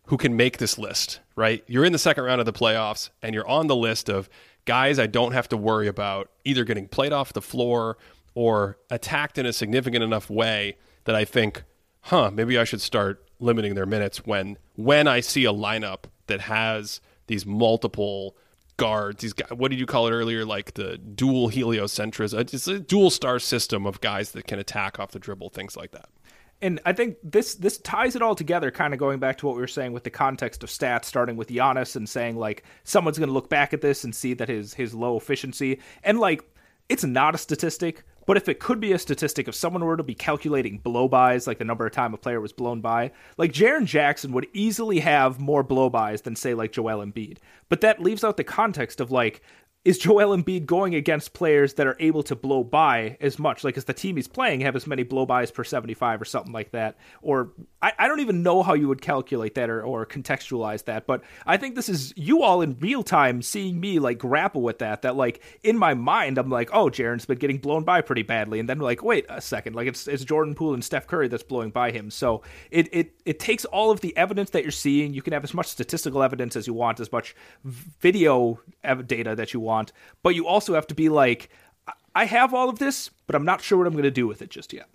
who 0.06 0.16
can 0.16 0.38
make 0.38 0.60
this 0.60 0.78
list, 0.78 1.20
right? 1.36 1.62
You're 1.68 1.84
in 1.84 1.92
the 1.92 2.00
second 2.00 2.24
round 2.24 2.40
of 2.40 2.46
the 2.46 2.54
playoffs 2.54 3.10
and 3.22 3.36
you're 3.36 3.48
on 3.50 3.68
the 3.68 3.76
list 3.76 4.10
of 4.10 4.30
guys 4.64 4.98
I 4.98 5.08
don't 5.08 5.34
have 5.34 5.50
to 5.50 5.58
worry 5.58 5.90
about 5.90 6.32
either 6.46 6.64
getting 6.64 6.88
played 6.88 7.12
off 7.12 7.34
the 7.34 7.42
floor 7.42 7.98
or 8.34 8.78
attacked 8.90 9.38
in 9.38 9.46
a 9.46 9.52
significant 9.52 10.06
enough 10.06 10.30
way 10.30 10.78
that 11.04 11.16
I 11.16 11.26
think, 11.26 11.64
huh, 12.02 12.32
maybe 12.32 12.58
I 12.58 12.64
should 12.64 12.80
start 12.80 13.30
limiting 13.40 13.76
their 13.76 13.86
minutes 13.86 14.26
when 14.26 14.58
when 14.76 15.06
I 15.06 15.20
see 15.20 15.44
a 15.44 15.52
lineup 15.52 16.06
that 16.28 16.42
has 16.42 17.02
these 17.28 17.46
multiple 17.46 18.38
guards. 18.78 19.22
These 19.22 19.34
guys, 19.34 19.52
what 19.52 19.72
did 19.72 19.80
you 19.80 19.86
call 19.86 20.08
it 20.08 20.12
earlier? 20.12 20.46
Like 20.46 20.74
the 20.74 20.98
dual 20.98 21.50
heliocentrism. 21.50 22.38
Uh, 22.38 22.42
it's 22.42 22.68
a 22.68 22.80
dual 22.80 23.10
star 23.10 23.40
system 23.40 23.86
of 23.86 24.02
guys 24.02 24.32
that 24.32 24.48
can 24.48 24.60
attack 24.60 25.00
off 25.00 25.12
the 25.12 25.20
dribble, 25.20 25.50
things 25.50 25.76
like 25.76 25.92
that. 25.92 26.10
And 26.62 26.80
I 26.86 26.94
think 26.94 27.18
this 27.22 27.56
this 27.56 27.78
ties 27.80 28.16
it 28.16 28.22
all 28.22 28.36
together, 28.36 28.72
kind 28.72 28.94
of 28.94 29.00
going 29.00 29.20
back 29.20 29.38
to 29.40 29.46
what 29.46 29.56
we 29.56 29.62
were 29.62 29.68
saying 29.68 29.92
with 29.92 30.04
the 30.04 30.10
context 30.10 30.64
of 30.64 30.70
stats, 30.70 31.06
starting 31.06 31.36
with 31.36 31.50
Giannis 31.50 31.96
and 31.96 32.08
saying 32.08 32.38
like 32.38 32.64
someone's 32.84 33.20
going 33.20 33.28
to 33.28 33.34
look 33.34 33.50
back 33.50 33.74
at 33.74 33.82
this 33.82 34.04
and 34.04 34.16
see 34.16 34.34
that 34.36 34.48
his 34.48 34.74
his 34.74 34.94
low 34.94 35.18
efficiency 35.18 35.80
and 36.04 36.20
like 36.20 36.44
it's 36.88 37.04
not 37.04 37.36
a 37.36 37.38
statistic, 37.38 38.04
but 38.26 38.38
if 38.38 38.50
it 38.50 38.60
could 38.60 38.80
be 38.80 38.92
a 38.92 39.00
statistic, 39.00 39.48
if 39.48 39.56
someone 39.56 39.86
were 39.86 39.98
to 39.98 40.04
be 40.04 40.16
calculating 40.16 40.78
blow 40.80 41.08
blowbys, 41.08 41.48
like 41.48 41.58
the 41.58 41.66
number 41.66 41.86
of 41.86 41.92
time 41.92 42.14
a 42.14 42.18
player 42.18 42.42
was 42.42 42.54
blown 42.54 42.82
by, 42.82 43.12
like 43.38 43.52
Jaren 43.52 43.86
Jackson 43.86 44.32
would 44.32 44.48
easily 44.54 45.00
have 45.00 45.40
more 45.40 45.64
blow 45.64 45.90
blowbys 45.90 46.24
than 46.24 46.36
say 46.36 46.54
like 46.54 46.72
Joel 46.72 47.06
Embiid. 47.06 47.38
But 47.70 47.82
that 47.82 48.02
leaves 48.02 48.24
out 48.24 48.38
the 48.38 48.44
context 48.44 49.02
of 49.02 49.12
like 49.12 49.42
is 49.86 50.00
Joel 50.00 50.36
Embiid 50.36 50.66
going 50.66 50.96
against 50.96 51.34
players 51.34 51.76
that 51.76 51.86
are 51.86 51.96
able 52.00 52.24
to 52.24 52.36
blow 52.36 52.64
by 52.64 53.18
as 53.22 53.38
much? 53.38 53.64
Like, 53.64 53.78
as 53.78 53.86
the 53.86 53.94
team 53.94 54.16
he's 54.16 54.28
playing 54.28 54.62
have 54.62 54.76
as 54.76 54.88
many 54.88 55.04
blow 55.04 55.28
bys 55.28 55.52
per 55.52 55.64
75 55.64 56.24
or 56.24 56.26
something 56.26 56.52
like 56.52 56.72
that? 56.72 56.98
Or 57.22 57.52
I, 57.84 57.94
I 58.00 58.08
don't 58.08 58.20
even 58.20 58.42
know 58.42 58.64
how 58.64 58.74
you 58.74 58.88
would 58.88 59.04
calculate 59.04 59.54
that 59.56 59.70
or, 59.70 59.84
or 59.84 60.08
contextualize 60.08 60.86
that, 60.86 61.06
but 61.06 61.22
I 61.46 61.58
think 61.58 61.76
this 61.76 61.88
is 61.88 62.14
you 62.18 62.42
all 62.42 62.64
in 62.64 62.80
real 62.80 63.04
time 63.04 63.44
seeing 63.44 63.80
me 63.80 64.00
like 64.00 64.18
grapple 64.18 64.64
with 64.64 64.80
that. 64.80 65.04
That, 65.04 65.16
like, 65.16 65.44
in 65.62 65.78
my 65.78 65.94
mind, 65.94 66.40
I'm 66.40 66.50
like, 66.50 66.72
oh, 66.74 66.90
Jaren's 66.90 67.28
been 67.28 67.38
getting 67.38 67.60
blown 67.60 67.84
by 67.84 68.02
pretty 68.02 68.24
badly. 68.24 68.60
And 68.60 68.68
then, 68.68 68.80
like, 68.80 69.04
wait 69.04 69.28
a 69.30 69.40
second, 69.40 69.76
like, 69.76 69.88
it's, 69.88 70.08
it's 70.08 70.24
Jordan 70.24 70.56
Poole 70.56 70.74
and 70.74 70.84
Steph 70.84 71.06
Curry 71.06 71.28
that's 71.28 71.44
blowing 71.44 71.70
by 71.70 71.92
him. 71.92 72.10
So 72.10 72.42
it, 72.72 72.90
it, 72.92 73.14
it 73.24 73.40
takes 73.40 73.66
all 73.66 73.92
of 73.92 74.02
the 74.02 74.18
evidence 74.18 74.50
that 74.50 74.64
you're 74.64 74.72
seeing. 74.72 75.14
You 75.14 75.22
can 75.22 75.34
have 75.34 75.44
as 75.44 75.54
much 75.54 75.68
statistical 75.68 76.24
evidence 76.24 76.56
as 76.56 76.66
you 76.66 76.74
want, 76.74 77.00
as 77.00 77.12
much 77.12 77.36
video 78.00 78.60
data 79.06 79.36
that 79.36 79.54
you 79.54 79.60
want 79.60 79.75
want, 79.76 79.92
but 80.24 80.36
you 80.36 80.48
also 80.48 80.74
have 80.74 80.88
to 80.88 80.96
be 80.96 81.10
like, 81.10 81.50
I 82.16 82.26
have 82.26 82.54
all 82.54 82.70
of 82.70 82.80
this, 82.80 83.10
but 83.28 83.36
I'm 83.36 83.46
not 83.46 83.62
sure 83.62 83.78
what 83.78 83.88
I'm 83.88 83.94
going 83.94 84.04
to 84.04 84.12
do 84.12 84.28
with 84.28 84.42
it 84.42 84.50
just 84.50 84.72
yet. 84.72 84.88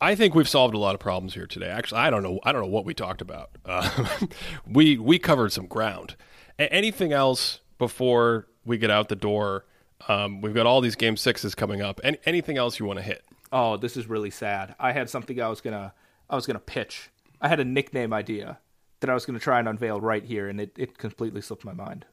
I 0.00 0.14
think 0.14 0.34
we've 0.34 0.48
solved 0.48 0.74
a 0.74 0.78
lot 0.78 0.94
of 0.94 1.00
problems 1.00 1.34
here 1.34 1.46
today. 1.46 1.68
Actually, 1.68 2.00
I 2.00 2.10
don't 2.10 2.22
know. 2.22 2.40
I 2.42 2.52
don't 2.52 2.62
know 2.62 2.68
what 2.68 2.84
we 2.84 2.92
talked 2.94 3.22
about. 3.22 3.50
Uh, 3.64 4.06
we 4.66 4.98
we 4.98 5.18
covered 5.18 5.52
some 5.52 5.66
ground. 5.66 6.16
A- 6.58 6.70
anything 6.72 7.12
else 7.12 7.60
before 7.78 8.46
we 8.64 8.76
get 8.76 8.90
out 8.90 9.08
the 9.08 9.16
door? 9.16 9.64
Um, 10.08 10.42
we've 10.42 10.52
got 10.54 10.66
all 10.66 10.80
these 10.80 10.96
game 10.96 11.16
sixes 11.16 11.54
coming 11.54 11.80
up. 11.80 12.00
Any, 12.04 12.18
anything 12.26 12.58
else 12.58 12.78
you 12.78 12.84
want 12.84 12.98
to 12.98 13.04
hit? 13.04 13.24
Oh, 13.52 13.76
this 13.76 13.96
is 13.96 14.06
really 14.06 14.30
sad. 14.30 14.74
I 14.78 14.92
had 14.92 15.08
something 15.08 15.40
I 15.40 15.48
was 15.48 15.60
gonna 15.62 15.94
I 16.28 16.34
was 16.34 16.46
gonna 16.46 16.58
pitch. 16.58 17.10
I 17.40 17.48
had 17.48 17.60
a 17.60 17.64
nickname 17.64 18.12
idea 18.12 18.58
that 19.00 19.08
I 19.08 19.14
was 19.14 19.24
gonna 19.24 19.38
try 19.38 19.58
and 19.58 19.68
unveil 19.68 20.00
right 20.00 20.24
here, 20.24 20.48
and 20.48 20.60
it, 20.60 20.72
it 20.76 20.98
completely 20.98 21.40
slipped 21.40 21.64
my 21.64 21.72
mind. 21.72 22.04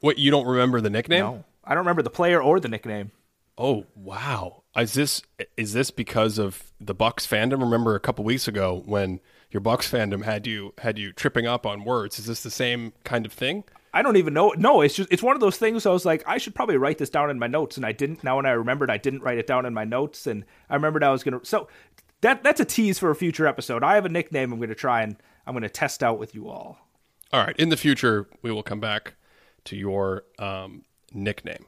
What 0.00 0.18
you 0.18 0.30
don't 0.30 0.46
remember 0.46 0.80
the 0.80 0.90
nickname? 0.90 1.20
No, 1.20 1.44
I 1.64 1.70
don't 1.70 1.84
remember 1.84 2.02
the 2.02 2.10
player 2.10 2.42
or 2.42 2.60
the 2.60 2.68
nickname. 2.68 3.12
Oh 3.58 3.86
wow! 3.94 4.62
Is 4.76 4.94
this 4.94 5.22
is 5.56 5.72
this 5.72 5.90
because 5.90 6.38
of 6.38 6.72
the 6.80 6.94
Bucks 6.94 7.26
fandom? 7.26 7.60
Remember 7.60 7.94
a 7.94 8.00
couple 8.00 8.24
weeks 8.24 8.48
ago 8.48 8.82
when 8.86 9.20
your 9.50 9.60
Bucks 9.60 9.90
fandom 9.90 10.24
had 10.24 10.46
you 10.46 10.72
had 10.78 10.98
you 10.98 11.12
tripping 11.12 11.46
up 11.46 11.66
on 11.66 11.84
words? 11.84 12.18
Is 12.18 12.26
this 12.26 12.42
the 12.42 12.50
same 12.50 12.92
kind 13.04 13.26
of 13.26 13.32
thing? 13.32 13.64
I 13.94 14.00
don't 14.00 14.16
even 14.16 14.32
know. 14.32 14.54
No, 14.56 14.80
it's 14.80 14.94
just 14.94 15.12
it's 15.12 15.22
one 15.22 15.36
of 15.36 15.40
those 15.40 15.58
things. 15.58 15.84
I 15.84 15.90
was 15.90 16.06
like, 16.06 16.22
I 16.26 16.38
should 16.38 16.54
probably 16.54 16.78
write 16.78 16.96
this 16.96 17.10
down 17.10 17.28
in 17.28 17.38
my 17.38 17.46
notes, 17.46 17.76
and 17.76 17.84
I 17.84 17.92
didn't. 17.92 18.24
Now 18.24 18.36
when 18.36 18.46
I 18.46 18.52
remembered, 18.52 18.90
I 18.90 18.96
didn't 18.96 19.22
write 19.22 19.38
it 19.38 19.46
down 19.46 19.66
in 19.66 19.74
my 19.74 19.84
notes, 19.84 20.26
and 20.26 20.44
I 20.70 20.74
remembered 20.74 21.04
I 21.04 21.10
was 21.10 21.22
gonna. 21.22 21.40
So 21.42 21.68
that 22.22 22.42
that's 22.42 22.60
a 22.60 22.64
tease 22.64 22.98
for 22.98 23.10
a 23.10 23.14
future 23.14 23.46
episode. 23.46 23.84
I 23.84 23.96
have 23.96 24.06
a 24.06 24.08
nickname. 24.08 24.52
I'm 24.52 24.60
gonna 24.60 24.74
try 24.74 25.02
and 25.02 25.16
I'm 25.46 25.54
gonna 25.54 25.68
test 25.68 26.02
out 26.02 26.18
with 26.18 26.34
you 26.34 26.48
all. 26.48 26.78
All 27.32 27.44
right. 27.44 27.56
In 27.58 27.68
the 27.68 27.76
future, 27.76 28.28
we 28.40 28.50
will 28.50 28.62
come 28.62 28.80
back 28.80 29.14
to 29.64 29.76
your 29.76 30.24
um, 30.38 30.84
nickname. 31.12 31.66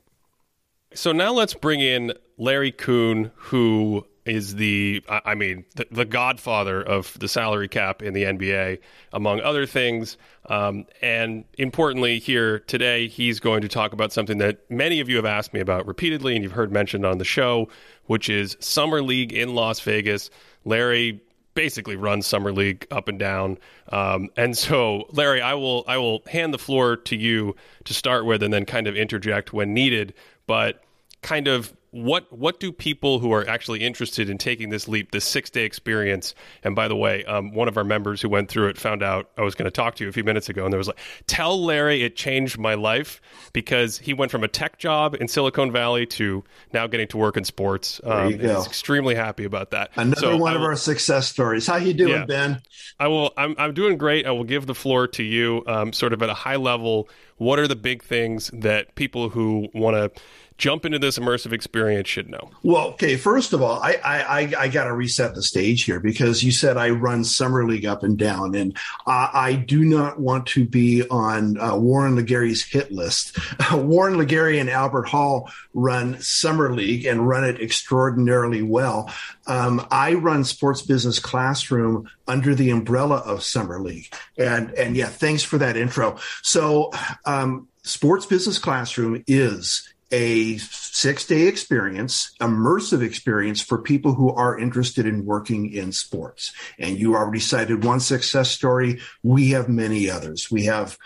So 0.95 1.13
now 1.13 1.33
let's 1.33 1.55
bring 1.55 1.81
in 1.81 2.13
Larry 2.39 2.73
Coon, 2.73 3.33
who 3.35 4.07
is 4.25 4.55
the, 4.55 5.05
I 5.09 5.35
mean, 5.35 5.67
the, 5.77 5.87
the, 5.91 6.05
godfather 6.05 6.83
of 6.83 7.19
the 7.19 7.29
salary 7.29 7.69
cap 7.69 8.03
in 8.03 8.15
the 8.15 8.23
NBA, 8.23 8.79
among 9.13 9.41
other 9.41 9.67
things. 9.67 10.17
Um, 10.47 10.87
and 11.03 11.45
importantly, 11.59 12.21
here 12.21 12.61
today, 12.61 13.09
he's 13.09 13.39
going 13.39 13.61
to 13.63 13.69
talk 13.69 13.93
about 13.93 14.13
something 14.13 14.39
that 14.39 14.71
many 14.71 15.01
of 15.01 15.11
you 15.11 15.17
have 15.17 15.27
asked 15.27 15.53
me 15.53 15.61
about 15.61 15.87
repeatedly 15.87 16.35
and 16.35 16.43
you've 16.43 16.53
heard 16.53 16.73
mentioned 16.73 17.05
on 17.05 17.19
the 17.19 17.25
show, 17.25 17.69
which 18.07 18.31
is 18.31 18.57
Summer 18.61 19.03
League 19.03 19.33
in 19.33 19.55
Las 19.55 19.81
Vegas. 19.81 20.31
Larry 20.65 21.21
basically 21.55 21.97
runs 21.97 22.27
summer 22.27 22.53
league 22.53 22.87
up 22.91 23.09
and 23.09 23.19
down. 23.19 23.59
Um, 23.91 24.31
and 24.37 24.57
so, 24.57 25.05
Larry, 25.13 25.41
I 25.41 25.55
will 25.55 25.85
I 25.87 25.99
will 25.99 26.23
hand 26.27 26.53
the 26.53 26.59
floor 26.59 26.97
to 26.97 27.17
you 27.17 27.57
to 27.85 27.95
start 27.95 28.27
with, 28.27 28.43
and 28.43 28.53
then 28.53 28.65
kind 28.65 28.87
of 28.87 28.97
interject 28.97 29.53
when 29.53 29.73
needed. 29.75 30.15
But 30.47 30.83
kind 31.23 31.49
of 31.49 31.75
what 31.95 32.31
what 32.33 32.59
do 32.59 32.73
people 32.73 33.21
who 33.21 33.33
are 33.33 33.49
actually 33.49 33.81
interested 33.81 34.29
in 34.29 34.37
taking 34.37 34.71
this 34.71 34.89
leap, 34.89 35.13
this 35.13 35.25
six 35.25 35.49
day 35.49 35.65
experience? 35.65 36.35
And 36.65 36.75
by 36.75 36.89
the 36.89 36.97
way, 36.97 37.25
um, 37.25 37.53
one 37.55 37.69
of 37.69 37.77
our 37.77 37.85
members 37.85 38.21
who 38.21 38.29
went 38.29 38.49
through 38.49 38.69
it 38.69 38.79
found 38.79 39.03
out 39.03 39.31
I 39.39 39.43
was 39.43 39.55
going 39.55 39.67
to 39.67 39.71
talk 39.71 39.95
to 39.97 40.05
you 40.05 40.11
a 40.11 40.13
few 40.13 40.25
minutes 40.25 40.49
ago, 40.49 40.65
and 40.65 40.73
there 40.73 40.79
was 40.79 40.89
like, 40.89 40.99
"Tell 41.29 41.65
Larry 41.65 42.03
it 42.03 42.17
changed 42.17 42.59
my 42.59 42.75
life 42.75 43.21
because 43.53 43.97
he 43.97 44.13
went 44.13 44.33
from 44.33 44.43
a 44.43 44.49
tech 44.49 44.79
job 44.79 45.15
in 45.15 45.29
Silicon 45.29 45.71
Valley 45.71 46.05
to 46.07 46.43
now 46.73 46.89
getting 46.89 47.07
to 47.09 47.17
work 47.17 47.37
in 47.37 47.45
sports." 47.45 48.01
Um, 48.03 48.11
there 48.11 48.31
you 48.31 48.37
go. 48.39 48.57
He's 48.57 48.67
extremely 48.67 49.15
happy 49.15 49.45
about 49.45 49.71
that. 49.71 49.91
Another 49.95 50.21
so 50.21 50.37
one 50.37 50.57
of 50.57 50.63
our 50.63 50.75
success 50.75 51.29
stories. 51.29 51.65
How 51.65 51.77
you 51.77 51.95
doing, 51.95 52.11
yeah, 52.11 52.25
Ben? 52.25 52.63
I 52.99 53.07
will. 53.07 53.33
I'm 53.37 53.55
I'm 53.57 53.73
doing 53.73 53.99
great. 53.99 54.27
I 54.27 54.33
will 54.33 54.45
give 54.45 54.67
the 54.67 54.75
floor 54.75 55.07
to 55.09 55.23
you, 55.23 55.63
um, 55.69 55.93
sort 55.93 56.13
of 56.13 56.23
at 56.25 56.29
a 56.29 56.35
high 56.35 56.57
level. 56.57 57.09
What 57.37 57.59
are 57.59 57.69
the 57.69 57.77
big 57.77 58.03
things 58.03 58.51
that 58.53 58.95
people 58.95 59.31
who 59.31 59.69
want 59.75 59.97
to 59.97 60.23
jump 60.57 60.85
into 60.85 60.99
this 60.99 61.19
immersive 61.19 61.53
experience 61.53 62.09
should 62.09 62.31
know? 62.31 62.51
Well, 62.63 62.89
okay. 62.91 63.17
First 63.17 63.53
of 63.53 63.63
all, 63.63 63.81
I 63.83 63.99
I, 64.05 64.53
I 64.59 64.69
got 64.69 64.85
to 64.85 64.93
reset 64.93 65.35
the 65.35 65.43
stage 65.43 65.85
here 65.85 66.01
because 66.01 66.45
you 66.45 66.53
said 66.53 66.77
I 66.77 66.91
run 66.91 67.25
summer 67.25 67.67
league 67.67 67.87
up 67.87 68.03
and 68.03 68.17
down, 68.17 68.55
and 68.55 68.77
I, 69.07 69.31
I 69.33 69.53
do 69.55 69.85
not 69.85 70.21
want 70.21 70.47
to 70.49 70.65
be 70.65 71.07
on 71.09 71.59
uh, 71.59 71.77
Warren 71.77 72.17
LeGarie's 72.17 72.63
hit 72.63 72.93
list. 72.93 73.37
Warren 73.73 74.15
LeGarie 74.15 74.61
and 74.61 74.71
Albert 74.71 75.09
Hall 75.09 75.51
run 75.73 76.21
summer 76.21 76.73
league 76.73 77.05
and 77.05 77.29
run 77.29 77.45
it 77.45 77.61
extraordinarily 77.61 78.63
well. 78.63 79.13
Um, 79.47 79.87
I 79.91 80.15
run 80.15 80.45
sports 80.45 80.83
business 80.83 81.19
classroom 81.19 82.09
under 82.27 82.55
the 82.55 82.71
umbrella 82.71 83.17
of 83.19 83.43
summer 83.43 83.81
league, 83.81 84.13
and 84.39 84.71
and 84.73 84.97
yeah, 84.97 85.09
thanks 85.09 85.43
for 85.43 85.59
that 85.59 85.77
intro. 85.77 86.19
So. 86.43 86.91
Um, 87.25 87.69
Sports 87.87 88.25
Business 88.25 88.59
Classroom 88.59 89.23
is 89.27 89.94
a 90.11 90.59
six 90.59 91.27
day 91.27 91.49
experience, 91.49 92.33
immersive 92.41 93.03
experience 93.03 93.61
for 93.61 93.79
people 93.79 94.15
who 94.15 94.31
are 94.31 94.59
interested 94.59 95.07
in 95.07 95.25
working 95.25 95.73
in 95.73 95.93
sports. 95.93 96.53
And 96.79 96.99
you 96.99 97.15
already 97.15 97.41
cited 97.41 97.85
one 97.85 98.01
success 98.01 98.51
story. 98.51 99.01
We 99.23 99.51
have 99.51 99.69
many 99.69 100.09
others. 100.11 100.51
We 100.51 100.65
have 100.65 100.97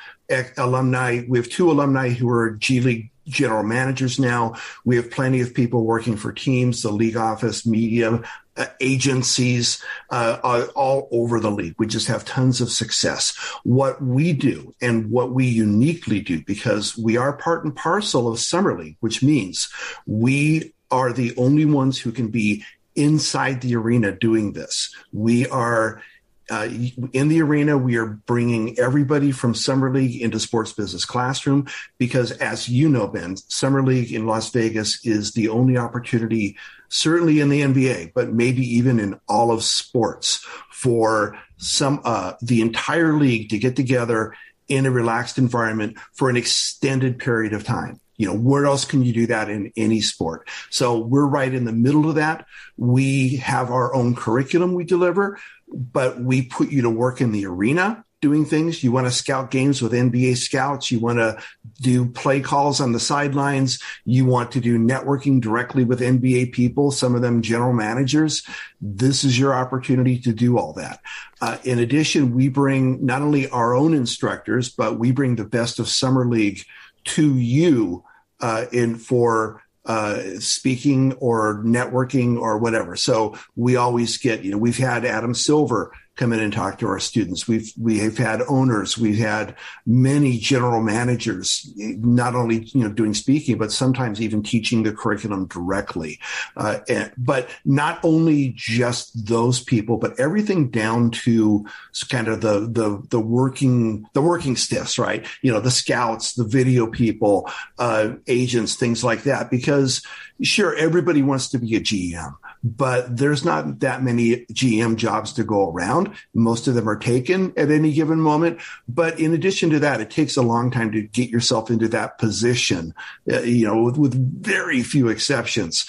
alumni. 0.57 1.23
We 1.29 1.39
have 1.39 1.49
two 1.49 1.71
alumni 1.71 2.11
who 2.11 2.29
are 2.29 2.51
G 2.51 2.81
League 2.81 3.11
general 3.27 3.63
managers 3.63 4.19
now. 4.19 4.55
We 4.85 4.97
have 4.97 5.11
plenty 5.11 5.41
of 5.41 5.55
people 5.55 5.85
working 5.85 6.17
for 6.17 6.33
teams, 6.33 6.83
the 6.83 6.91
league 6.91 7.17
office, 7.17 7.67
media, 7.67 8.23
uh, 8.59 8.67
agencies 8.81 9.83
uh, 10.11 10.67
all 10.75 11.09
over 11.11 11.41
the 11.41 11.51
league. 11.51 11.77
We 11.79 11.87
just 11.87 12.09
have 12.09 12.25
tons 12.25 12.61
of 12.61 12.71
success. 12.71 13.37
What 13.63 14.03
we 14.03 14.33
do 14.33 14.75
and 14.83 15.11
what 15.11 15.31
we 15.31 15.47
uniquely 15.47 16.21
do, 16.21 16.45
because 16.45 16.99
we 16.99 17.17
are 17.17 17.33
part 17.33 17.65
and 17.65 17.75
parcel 17.75 18.29
of 18.29 18.41
Summer 18.41 18.77
League, 18.79 18.97
which 19.01 19.23
means 19.23 19.69
we 20.07 20.75
are 20.91 21.13
the 21.13 21.35
only 21.37 21.65
ones 21.65 22.01
who 22.01 22.13
can 22.13 22.29
be 22.29 22.65
inside 22.97 23.61
the 23.61 23.77
arena 23.77 24.13
doing 24.13 24.53
this. 24.53 24.95
We 25.13 25.47
are 25.49 26.03
uh, 26.51 26.69
in 27.13 27.29
the 27.29 27.43
arena, 27.43 27.77
we 27.77 27.97
are 27.97 28.07
bringing 28.07 28.79
everybody 28.79 29.33
from 29.33 29.55
Summer 29.55 29.93
League 29.93 30.23
into 30.23 30.41
Sports 30.41 30.73
Business 30.73 31.05
Classroom 31.05 31.69
because, 31.99 32.33
as 32.33 32.69
you 32.69 32.89
know, 32.89 33.07
Ben, 33.07 33.37
Summer 33.37 33.83
League 33.83 34.13
in 34.13 34.27
Las 34.27 34.51
Vegas 34.51 35.05
is 35.05 35.33
the 35.33 35.51
only 35.51 35.77
opportunity, 35.77 36.57
certainly 36.89 37.41
in 37.41 37.49
the 37.49 37.61
NBA, 37.61 38.13
but 38.15 38.33
maybe 38.33 38.63
even 38.63 38.99
in 38.99 39.19
all 39.29 39.51
of 39.51 39.63
sports, 39.63 40.45
for 40.71 41.39
some 41.57 42.01
uh, 42.05 42.35
the 42.41 42.61
entire 42.61 43.15
league 43.15 43.51
to 43.51 43.59
get 43.59 43.77
together 43.77 44.35
in 44.69 44.87
a 44.87 44.91
relaxed 44.91 45.39
environment 45.39 45.97
for 46.15 46.31
an 46.31 46.37
extended 46.37 47.19
period 47.19 47.53
of 47.53 47.65
time. 47.65 48.01
You 48.17 48.27
know, 48.27 48.37
where 48.37 48.67
else 48.67 48.85
can 48.85 49.03
you 49.03 49.13
do 49.13 49.27
that 49.29 49.49
in 49.49 49.73
any 49.77 50.01
sport? 50.01 50.49
So 50.71 50.99
we're 50.99 51.27
right 51.27 51.53
in 51.53 51.65
the 51.65 51.73
middle 51.73 52.09
of 52.09 52.17
that. 52.17 52.47
We 52.77 53.37
have 53.37 53.71
our 53.71 53.95
own 53.95 54.17
curriculum 54.17 54.75
we 54.75 54.85
deliver 54.85 55.39
but 55.73 56.21
we 56.21 56.43
put 56.43 56.71
you 56.71 56.83
to 56.83 56.91
work 56.91 57.21
in 57.21 57.33
the 57.33 57.47
arena 57.47 58.05
doing 58.21 58.45
things. 58.45 58.83
You 58.83 58.91
want 58.91 59.07
to 59.07 59.13
scout 59.13 59.51
games 59.51 59.81
with 59.81 59.93
NBA 59.93 60.37
scouts. 60.37 60.91
You 60.91 60.99
want 60.99 61.19
to 61.19 61.41
do 61.81 62.07
play 62.07 62.41
calls 62.41 62.81
on 62.81 62.93
the 62.93 63.01
sidelines. 63.01 63.81
You 64.05 64.25
want 64.25 64.53
to 64.53 64.61
do 64.61 64.79
networking 64.79 65.41
directly 65.41 65.85
with 65.85 66.01
NBA 66.01 66.53
people, 66.53 66.91
some 66.91 67.15
of 67.15 67.23
them 67.23 67.43
general 67.43 67.73
managers. 67.73 68.43
This 68.81 69.23
is 69.23 69.39
your 69.39 69.55
opportunity 69.55 70.19
to 70.21 70.33
do 70.33 70.59
all 70.59 70.73
that. 70.75 71.01
Uh, 71.41 71.59
in 71.65 71.79
addition, 71.79 72.35
we 72.35 72.49
bring 72.49 73.05
not 73.05 73.23
only 73.23 73.49
our 73.51 73.75
own 73.75 73.95
instructors, 73.95 74.69
but 74.69 74.99
we 74.99 75.13
bring 75.13 75.37
the 75.37 75.45
best 75.45 75.79
of 75.79 75.89
summer 75.89 76.27
league 76.27 76.63
to 77.05 77.37
you 77.37 78.05
uh, 78.41 78.67
in 78.73 78.97
for 78.97 79.63
uh, 79.85 80.39
speaking 80.39 81.15
or 81.15 81.63
networking 81.65 82.39
or 82.39 82.59
whatever. 82.59 82.95
So 82.95 83.39
we 83.57 83.77
always 83.77 84.19
get, 84.19 84.45
you 84.45 84.51
know, 84.51 84.59
we've 84.59 84.77
had 84.77 85.05
Adam 85.05 85.35
Silver 85.35 85.93
come 86.19 86.33
in 86.33 86.41
and 86.41 86.53
talk 86.53 86.79
to 86.79 86.89
our 86.89 86.99
students. 86.99 87.47
We've 87.47 87.73
we 87.79 87.99
have 88.01 88.19
had 88.19 88.43
owners, 88.49 88.99
we've 88.99 89.19
had 89.19 89.55
many 89.87 90.37
general 90.37 90.83
managers, 90.83 91.73
not 91.77 92.35
only 92.35 92.65
you 92.75 92.83
know 92.83 92.91
doing 92.93 93.15
speaking, 93.15 93.57
but 93.57 93.73
sometimes 93.73 94.21
even 94.21 94.43
teaching 94.43 94.83
the 94.83 94.93
curriculum 94.93 95.47
directly. 95.47 96.19
Uh, 96.57 96.81
and, 96.89 97.13
but 97.17 97.49
not 97.65 98.01
only 98.03 98.53
just 98.57 99.27
those 99.27 99.63
people, 99.63 99.97
but 99.97 100.19
everything 100.19 100.71
down 100.71 101.11
to 101.13 101.65
kind 102.09 102.29
of 102.29 102.41
the 102.41 102.61
the 102.61 103.01
the 103.11 103.21
working 103.21 104.05
the 104.13 104.21
working 104.21 104.57
stiffs, 104.57 104.99
right? 104.99 105.25
You 105.41 105.53
know, 105.53 105.61
the 105.61 105.71
scouts, 105.71 106.35
the 106.35 106.45
video 106.45 106.89
people, 106.89 107.49
uh, 107.79 108.15
agents, 108.27 108.75
things 108.75 109.05
like 109.05 109.23
that. 109.23 109.51
Because 109.51 110.05
sure, 110.43 110.75
everybody 110.75 111.23
wants 111.23 111.49
to 111.51 111.59
be 111.59 111.77
a 111.77 111.81
GM 111.81 112.35
but 112.65 113.17
there's 113.17 113.45
not 113.45 113.81
that 113.81 114.03
many 114.03 114.45
GM 114.47 114.97
jobs 114.97 115.33
to 115.35 115.45
go 115.45 115.71
around. 115.71 116.13
Most 116.35 116.67
of 116.67 116.75
them 116.75 116.89
are 116.89 116.99
taken 116.99 117.53
at 117.57 117.71
any 117.71 117.93
given 117.93 118.21
moment. 118.21 118.61
But 118.89 119.19
in 119.21 119.33
addition 119.33 119.71
to 119.71 119.79
that, 119.81 120.01
it 120.01 120.11
takes 120.11 120.37
a 120.37 120.43
long 120.43 120.71
time 120.71 120.91
to 120.93 121.03
get 121.03 121.31
yourself 121.31 121.71
into 121.71 121.89
that 121.89 122.19
position, 122.19 122.95
uh, 123.33 123.41
you 123.41 123.67
know, 123.67 123.83
with, 123.83 123.97
with 123.97 124.43
very 124.43 124.83
few 124.83 125.09
exceptions. 125.09 125.89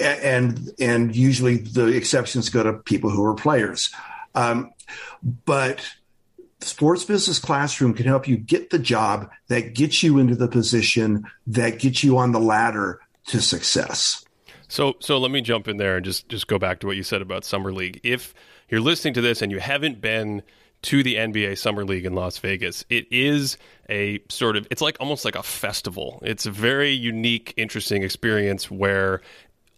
And, 0.00 0.70
and 0.78 1.16
usually 1.16 1.56
the 1.56 1.86
exceptions 1.86 2.50
go 2.50 2.62
to 2.62 2.74
people 2.74 3.10
who 3.10 3.24
are 3.24 3.34
players. 3.34 3.92
Um, 4.34 4.72
but 5.44 5.84
sports 6.60 7.04
business 7.04 7.38
classroom 7.38 7.94
can 7.94 8.06
help 8.06 8.28
you 8.28 8.36
get 8.36 8.70
the 8.70 8.78
job 8.78 9.30
that 9.48 9.74
gets 9.74 10.02
you 10.02 10.18
into 10.18 10.36
the 10.36 10.48
position 10.48 11.24
that 11.46 11.78
gets 11.78 12.04
you 12.04 12.18
on 12.18 12.32
the 12.32 12.40
ladder 12.40 13.00
to 13.28 13.40
success. 13.40 14.24
So 14.68 14.96
so 15.00 15.18
let 15.18 15.30
me 15.30 15.40
jump 15.40 15.68
in 15.68 15.76
there 15.76 15.96
and 15.96 16.04
just 16.04 16.28
just 16.28 16.46
go 16.46 16.58
back 16.58 16.80
to 16.80 16.86
what 16.86 16.96
you 16.96 17.02
said 17.02 17.22
about 17.22 17.44
summer 17.44 17.72
league. 17.72 18.00
If 18.02 18.34
you're 18.68 18.80
listening 18.80 19.14
to 19.14 19.20
this 19.20 19.40
and 19.40 19.50
you 19.50 19.60
haven't 19.60 20.00
been 20.00 20.42
to 20.80 21.02
the 21.02 21.16
NBA 21.16 21.58
Summer 21.58 21.84
League 21.84 22.04
in 22.04 22.14
Las 22.14 22.38
Vegas. 22.38 22.84
It 22.88 23.06
is 23.10 23.58
a 23.90 24.20
sort 24.28 24.56
of 24.56 24.66
it's 24.70 24.82
like 24.82 24.96
almost 25.00 25.24
like 25.24 25.34
a 25.34 25.42
festival. 25.42 26.20
It's 26.22 26.46
a 26.46 26.50
very 26.50 26.92
unique, 26.92 27.54
interesting 27.56 28.02
experience 28.02 28.70
where 28.70 29.20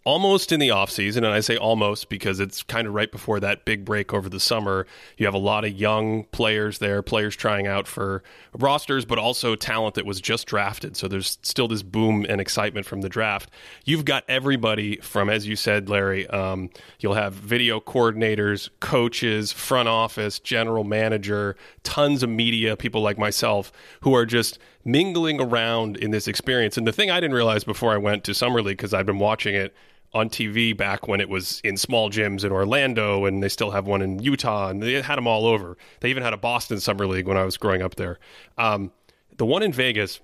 almost 0.04 0.50
in 0.50 0.60
the 0.60 0.70
off 0.70 0.90
season 0.90 1.24
and 1.24 1.34
I 1.34 1.40
say 1.40 1.56
almost 1.56 2.08
because 2.08 2.40
it's 2.40 2.62
kind 2.62 2.86
of 2.86 2.94
right 2.94 3.10
before 3.10 3.38
that 3.40 3.64
big 3.64 3.84
break 3.84 4.14
over 4.14 4.28
the 4.28 4.40
summer 4.40 4.86
you 5.18 5.26
have 5.26 5.34
a 5.34 5.38
lot 5.38 5.64
of 5.64 5.72
young 5.72 6.24
players 6.24 6.78
there 6.78 7.02
players 7.02 7.36
trying 7.36 7.66
out 7.66 7.86
for 7.86 8.22
rosters 8.54 9.04
but 9.04 9.18
also 9.18 9.54
talent 9.54 9.96
that 9.96 10.06
was 10.06 10.20
just 10.20 10.46
drafted. 10.46 10.96
So 10.96 11.06
there's 11.06 11.38
still 11.42 11.68
this 11.68 11.82
boom 11.82 12.24
and 12.28 12.40
excitement 12.40 12.86
from 12.86 13.02
the 13.02 13.08
draft. 13.08 13.50
You've 13.84 14.04
got 14.04 14.24
everybody 14.28 14.96
from 14.96 15.28
as 15.28 15.46
you 15.46 15.56
said 15.56 15.88
Larry 15.88 16.26
um, 16.28 16.70
you'll 17.00 17.14
have 17.14 17.34
video 17.34 17.78
coordinators 17.80 18.70
coaches 18.80 19.52
front 19.52 19.88
office 19.88 20.38
general 20.38 20.84
manager 20.84 21.56
tons 21.82 22.22
of 22.22 22.30
media 22.30 22.76
people 22.76 23.02
like 23.02 23.18
myself 23.18 23.70
who 24.00 24.14
are 24.14 24.24
just 24.24 24.58
mingling 24.84 25.40
around 25.40 25.96
in 25.96 26.10
this 26.10 26.26
experience 26.26 26.76
and 26.76 26.86
the 26.86 26.92
thing 26.92 27.10
I 27.10 27.20
didn't 27.20 27.34
realize 27.34 27.64
before 27.64 27.92
I 27.92 27.98
went 27.98 28.24
to 28.24 28.34
summer 28.34 28.62
league 28.62 28.78
because 28.78 28.94
I've 28.94 29.06
been 29.06 29.18
watching 29.18 29.54
it 29.54 29.74
on 30.12 30.28
TV 30.28 30.76
back 30.76 31.06
when 31.06 31.20
it 31.20 31.28
was 31.28 31.60
in 31.62 31.76
small 31.76 32.10
gyms 32.10 32.44
in 32.44 32.50
Orlando, 32.50 33.26
and 33.26 33.42
they 33.42 33.48
still 33.48 33.70
have 33.70 33.86
one 33.86 34.02
in 34.02 34.18
Utah, 34.18 34.68
and 34.68 34.82
they 34.82 35.00
had 35.00 35.16
them 35.16 35.26
all 35.26 35.46
over. 35.46 35.76
They 36.00 36.10
even 36.10 36.22
had 36.22 36.32
a 36.32 36.36
Boston 36.36 36.80
Summer 36.80 37.06
League 37.06 37.28
when 37.28 37.36
I 37.36 37.44
was 37.44 37.56
growing 37.56 37.82
up 37.82 37.94
there. 37.94 38.18
Um, 38.58 38.90
the 39.36 39.46
one 39.46 39.62
in 39.62 39.72
Vegas, 39.72 40.20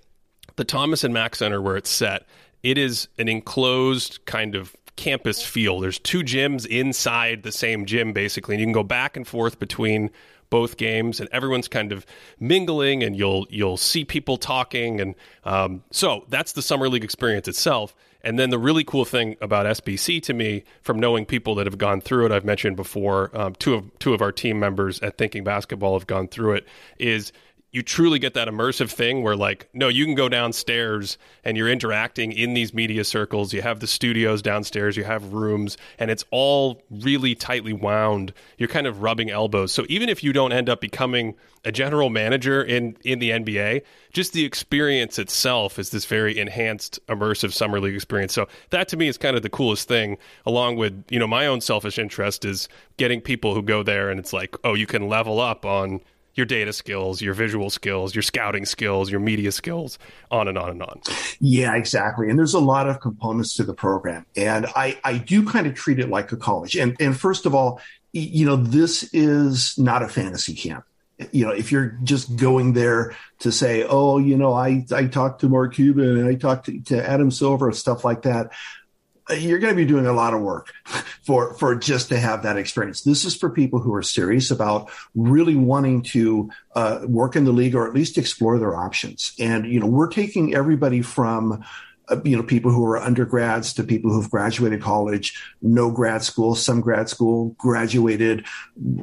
the 0.57 0.65
Thomas 0.65 1.05
and 1.05 1.15
Mack 1.15 1.37
Center, 1.37 1.63
where 1.63 1.77
it's 1.77 1.91
set, 1.91 2.27
it 2.63 2.79
is 2.79 3.09
an 3.19 3.29
enclosed 3.29 4.25
kind 4.25 4.57
of 4.57 4.75
campus 4.97 5.45
feel. 5.45 5.79
There's 5.79 5.99
two 5.99 6.21
gyms 6.21 6.67
inside 6.67 7.43
the 7.43 7.53
same 7.53 7.87
gym, 7.87 8.13
basically, 8.13 8.57
and 8.57 8.61
you 8.61 8.67
can 8.67 8.73
go 8.73 8.83
back 8.83 9.17
and 9.17 9.27
forth 9.27 9.59
between 9.59 10.11
both 10.51 10.77
games, 10.77 11.21
and 11.21 11.29
everyone's 11.33 11.69
kind 11.69 11.93
of 11.93 12.07
mingling, 12.39 13.03
and 13.03 13.17
you'll 13.17 13.47
you'll 13.51 13.77
see 13.77 14.05
people 14.05 14.37
talking, 14.37 15.01
and 15.01 15.15
um, 15.45 15.83
so 15.91 16.25
that's 16.29 16.53
the 16.53 16.63
summer 16.63 16.89
league 16.89 17.05
experience 17.05 17.49
itself. 17.49 17.95
And 18.23 18.41
then 18.41 18.51
the 18.51 18.59
really 18.59 18.83
cool 18.83 19.05
thing 19.05 19.37
about 19.41 19.67
SBC 19.67 20.21
to 20.25 20.35
me, 20.35 20.65
from 20.83 20.99
knowing 20.99 21.27
people 21.27 21.55
that 21.55 21.67
have 21.67 21.79
gone 21.79 22.01
through 22.01 22.27
it, 22.27 22.33
I've 22.33 22.45
mentioned 22.45 22.75
before, 22.75 23.31
um, 23.39 23.55
two 23.55 23.75
of 23.75 23.99
two 24.01 24.15
of 24.15 24.21
our 24.21 24.33
team 24.33 24.59
members 24.59 25.01
at 25.01 25.17
Thinking 25.17 25.45
Basketball 25.45 25.97
have 25.97 26.09
gone 26.09 26.27
through 26.27 26.55
it. 26.55 26.67
Is 26.99 27.31
you 27.77 27.83
truly 27.83 28.19
get 28.19 28.33
that 28.33 28.49
immersive 28.49 28.91
thing 28.91 29.23
where 29.23 29.37
like 29.37 29.69
no 29.75 29.89
you 29.89 30.07
can 30.07 30.15
go 30.15 30.31
downstairs 30.31 31.19
and 31.45 31.59
you're 31.59 31.69
interacting 31.69 32.33
in 32.33 32.55
these 32.55 32.73
media 32.73 33.05
circles. 33.05 33.53
You 33.53 33.61
have 33.61 33.81
the 33.81 33.87
studios 33.87 34.41
downstairs 34.41 34.97
you 34.97 35.05
have 35.05 35.35
rooms 35.35 35.77
and 35.99 36.11
it's 36.11 36.25
all 36.31 36.83
really 36.91 37.35
tightly 37.35 37.75
wound. 37.75 38.33
You're 38.57 38.71
kind 38.71 38.87
of 38.87 39.03
rubbing 39.03 39.29
elbows. 39.29 39.73
So 39.73 39.85
even 39.91 40.09
if 40.09 40.25
you 40.25 40.33
don't 40.33 40.53
end 40.53 40.71
up 40.71 40.81
becoming 40.81 41.35
a 41.67 41.73
general 41.73 42.09
manager 42.09 42.63
in 42.63 42.97
in 43.05 43.19
the 43.19 43.29
NBA 43.29 43.83
just 44.11 44.33
the 44.33 44.47
experience 44.47 45.19
itself 45.19 45.79
is 45.79 45.91
this 45.91 46.07
very 46.07 46.39
enhanced 46.39 46.99
immersive 47.09 47.53
summer 47.53 47.79
league 47.79 47.95
experience. 47.95 48.33
So 48.33 48.49
that 48.71 48.89
to 48.89 48.97
me 48.97 49.07
is 49.07 49.19
kind 49.19 49.37
of 49.37 49.43
the 49.43 49.51
coolest 49.51 49.87
thing 49.87 50.17
along 50.47 50.77
with 50.77 51.05
you 51.11 51.19
know 51.19 51.27
my 51.27 51.47
own 51.47 51.61
selfish 51.61 51.99
interest 51.99 52.47
is 52.47 52.71
getting 52.97 53.21
people 53.21 53.55
who 53.55 53.63
go 53.63 53.83
there 53.83 54.09
and 54.09 54.19
it's 54.19 54.33
like 54.33 54.57
oh 54.65 54.73
you 54.73 54.87
can 54.87 55.09
level 55.09 55.41
up 55.41 55.67
on 55.67 56.01
your 56.37 56.47
data 56.47 56.73
skills, 56.73 57.21
your 57.21 57.35
visual 57.35 57.71
skills, 57.71 58.15
your 58.15 58.23
scouting 58.23 58.65
skills, 58.65 59.11
your 59.11 59.21
media 59.21 59.51
skills, 59.51 59.99
on 60.31 60.47
and 60.49 60.57
on 60.57 60.71
and 60.71 60.83
on. 60.83 61.01
Yeah, 61.41 61.75
exactly. 61.75 62.31
And 62.31 62.39
there's 62.39 62.55
a 62.55 62.61
lot 62.61 62.89
of 62.89 63.01
components 63.01 63.55
to 63.57 63.65
the 63.65 63.75
program. 63.75 64.27
And 64.37 64.67
I, 64.77 64.99
I 65.03 65.19
do 65.19 65.45
kind 65.45 65.67
of 65.67 65.75
treat 65.75 65.99
it 65.99 66.09
like 66.09 66.31
a 66.33 66.37
college. 66.37 66.77
And, 66.77 66.97
and 67.01 67.19
first 67.19 67.47
of 67.47 67.55
all, 67.55 67.81
you 68.13 68.47
know, 68.47 68.57
this 68.57 69.11
is 69.13 69.77
not 69.79 70.03
a 70.03 70.09
fantasy 70.09 70.55
camp 70.55 70.85
you 71.33 71.47
know, 71.47 71.53
if 71.53 71.73
you're 71.73 71.99
just 72.03 72.37
going 72.37 72.75
there 72.75 73.17
to 73.39 73.51
say, 73.51 73.85
oh, 73.85 74.19
you 74.19 74.37
know, 74.37 74.53
I, 74.53 74.85
I 74.95 75.07
talked 75.07 75.41
to 75.41 75.49
Mark 75.49 75.75
Cuban 75.75 76.19
and 76.19 76.29
I 76.29 76.35
talked 76.35 76.67
to, 76.67 76.81
to 76.83 77.09
Adam 77.09 77.31
Silver 77.31 77.69
and 77.69 77.77
stuff 77.77 78.05
like 78.05 78.23
that, 78.23 78.53
you're 79.31 79.59
going 79.59 79.73
to 79.73 79.77
be 79.77 79.85
doing 79.85 80.07
a 80.07 80.13
lot 80.13 80.35
of 80.35 80.41
work 80.41 80.73
for 81.23 81.55
for 81.55 81.75
just 81.75 82.09
to 82.09 82.19
have 82.19 82.43
that 82.43 82.57
experience. 82.57 83.03
This 83.03 83.25
is 83.25 83.37
for 83.37 83.51
people 83.51 83.81
who 83.81 83.93
are 83.95 84.03
serious 84.03 84.51
about 84.51 84.91
really 85.15 85.57
wanting 85.57 86.03
to 86.03 86.51
uh, 86.75 87.01
work 87.07 87.37
in 87.37 87.45
the 87.45 87.53
league 87.53 87.75
or 87.75 87.87
at 87.87 87.95
least 87.95 88.19
explore 88.19 88.59
their 88.59 88.77
options. 88.77 89.33
And 89.39 89.67
you 89.67 89.81
know, 89.81 89.87
we're 89.87 90.11
taking 90.11 90.55
everybody 90.55 91.03
from 91.03 91.65
uh, 92.09 92.21
you 92.25 92.37
know 92.37 92.43
people 92.43 92.71
who 92.71 92.85
are 92.85 92.99
undergrads 92.99 93.73
to 93.75 93.83
people 93.83 94.13
who've 94.13 94.31
graduated 94.31 94.81
college, 94.81 95.41
no 95.61 95.91
grad 95.91 96.23
school, 96.23 96.55
some 96.55 96.81
grad 96.81 97.09
school, 97.09 97.55
graduated 97.59 98.47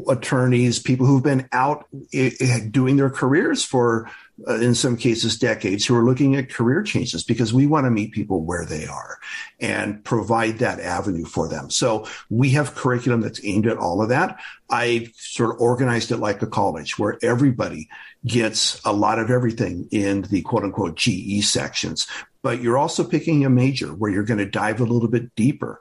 attorneys, 0.07 0.79
people 0.79 1.05
who've 1.05 1.23
been 1.23 1.49
out 1.51 1.85
eh, 2.13 2.31
eh, 2.39 2.59
doing 2.71 2.95
their 2.95 3.09
careers 3.09 3.63
for 3.65 4.09
uh, 4.47 4.55
in 4.55 4.73
some 4.73 4.97
cases 4.97 5.37
decades 5.37 5.85
who 5.85 5.95
are 5.95 6.03
looking 6.03 6.35
at 6.35 6.49
career 6.49 6.81
changes 6.81 7.23
because 7.23 7.53
we 7.53 7.67
want 7.67 7.85
to 7.85 7.91
meet 7.91 8.11
people 8.11 8.41
where 8.41 8.65
they 8.65 8.85
are 8.87 9.19
and 9.59 10.03
provide 10.03 10.57
that 10.57 10.79
avenue 10.79 11.25
for 11.25 11.47
them. 11.47 11.69
So 11.69 12.07
we 12.29 12.49
have 12.51 12.75
curriculum 12.75 13.21
that's 13.21 13.43
aimed 13.43 13.67
at 13.67 13.77
all 13.77 14.01
of 14.01 14.09
that. 14.09 14.39
I 14.69 15.11
sort 15.15 15.53
of 15.53 15.61
organized 15.61 16.11
it 16.11 16.17
like 16.17 16.41
a 16.41 16.47
college 16.47 16.97
where 16.97 17.17
everybody 17.21 17.89
gets 18.25 18.81
a 18.85 18.93
lot 18.93 19.19
of 19.19 19.29
everything 19.29 19.87
in 19.91 20.23
the 20.23 20.41
quote 20.41 20.63
unquote 20.63 20.95
GE 20.95 21.43
sections, 21.43 22.07
but 22.43 22.61
you're 22.61 22.77
also 22.77 23.03
picking 23.03 23.45
a 23.45 23.49
major 23.49 23.87
where 23.87 24.11
you're 24.11 24.23
going 24.23 24.37
to 24.37 24.45
dive 24.45 24.81
a 24.81 24.85
little 24.85 25.07
bit 25.07 25.33
deeper. 25.35 25.79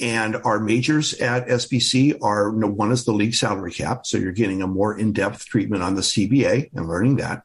And 0.00 0.36
our 0.36 0.58
majors 0.58 1.14
at 1.14 1.46
SBC 1.46 2.18
are 2.22 2.50
one 2.50 2.90
is 2.90 3.04
the 3.04 3.12
league 3.12 3.34
salary 3.34 3.72
cap. 3.72 4.06
So 4.06 4.16
you're 4.18 4.32
getting 4.32 4.62
a 4.62 4.66
more 4.66 4.98
in-depth 4.98 5.46
treatment 5.46 5.82
on 5.82 5.94
the 5.94 6.00
CBA 6.00 6.70
and 6.74 6.88
learning 6.88 7.16
that. 7.16 7.42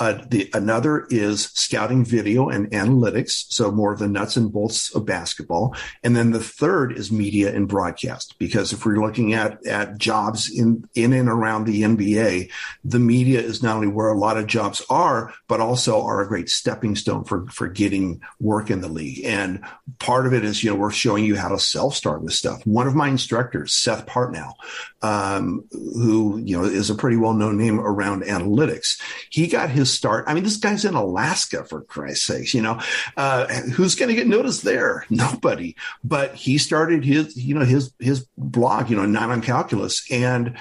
Uh, 0.00 0.24
the, 0.28 0.50
another 0.54 1.06
is 1.08 1.44
scouting 1.54 2.04
video 2.04 2.48
and 2.48 2.68
analytics, 2.72 3.44
so 3.48 3.70
more 3.70 3.92
of 3.92 4.00
the 4.00 4.08
nuts 4.08 4.36
and 4.36 4.52
bolts 4.52 4.92
of 4.94 5.06
basketball. 5.06 5.74
And 6.02 6.16
then 6.16 6.32
the 6.32 6.42
third 6.42 6.98
is 6.98 7.12
media 7.12 7.54
and 7.54 7.68
broadcast, 7.68 8.34
because 8.38 8.72
if 8.72 8.84
we're 8.84 9.00
looking 9.00 9.34
at 9.34 9.64
at 9.66 9.98
jobs 9.98 10.50
in 10.50 10.88
in 10.96 11.12
and 11.12 11.28
around 11.28 11.64
the 11.64 11.82
NBA, 11.82 12.50
the 12.82 12.98
media 12.98 13.40
is 13.40 13.62
not 13.62 13.76
only 13.76 13.86
where 13.86 14.08
a 14.08 14.18
lot 14.18 14.36
of 14.36 14.48
jobs 14.48 14.82
are, 14.90 15.32
but 15.46 15.60
also 15.60 16.02
are 16.02 16.20
a 16.20 16.28
great 16.28 16.48
stepping 16.48 16.96
stone 16.96 17.22
for 17.22 17.46
for 17.46 17.68
getting 17.68 18.20
work 18.40 18.70
in 18.70 18.80
the 18.80 18.88
league. 18.88 19.24
And 19.24 19.62
part 20.00 20.26
of 20.26 20.34
it 20.34 20.44
is, 20.44 20.64
you 20.64 20.70
know, 20.70 20.76
we're 20.76 20.90
showing 20.90 21.24
you 21.24 21.36
how 21.36 21.50
to 21.50 21.58
self 21.58 21.94
start 21.94 22.20
with 22.22 22.32
stuff. 22.32 22.66
One 22.66 22.88
of 22.88 22.96
my 22.96 23.08
instructors, 23.08 23.72
Seth 23.72 24.06
Partnow, 24.06 24.54
um, 25.02 25.64
who 25.70 26.38
you 26.38 26.58
know 26.58 26.64
is 26.64 26.90
a 26.90 26.96
pretty 26.96 27.16
well 27.16 27.34
known 27.34 27.56
name 27.58 27.78
around 27.78 28.24
analytics, 28.24 29.00
he 29.30 29.46
got 29.46 29.70
his 29.70 29.83
start. 29.84 30.24
I 30.26 30.34
mean, 30.34 30.44
this 30.44 30.56
guy's 30.56 30.84
in 30.84 30.94
Alaska 30.94 31.64
for 31.64 31.82
Christ's 31.82 32.26
sakes, 32.26 32.54
you 32.54 32.62
know, 32.62 32.80
uh, 33.16 33.46
who's 33.46 33.94
going 33.94 34.08
to 34.08 34.14
get 34.14 34.26
noticed 34.26 34.62
there? 34.62 35.06
Nobody. 35.10 35.76
But 36.02 36.34
he 36.34 36.58
started 36.58 37.04
his, 37.04 37.36
you 37.36 37.54
know, 37.54 37.64
his, 37.64 37.92
his 37.98 38.26
blog, 38.36 38.90
you 38.90 38.96
know, 38.96 39.06
Nylon 39.06 39.42
Calculus. 39.42 40.04
And, 40.10 40.56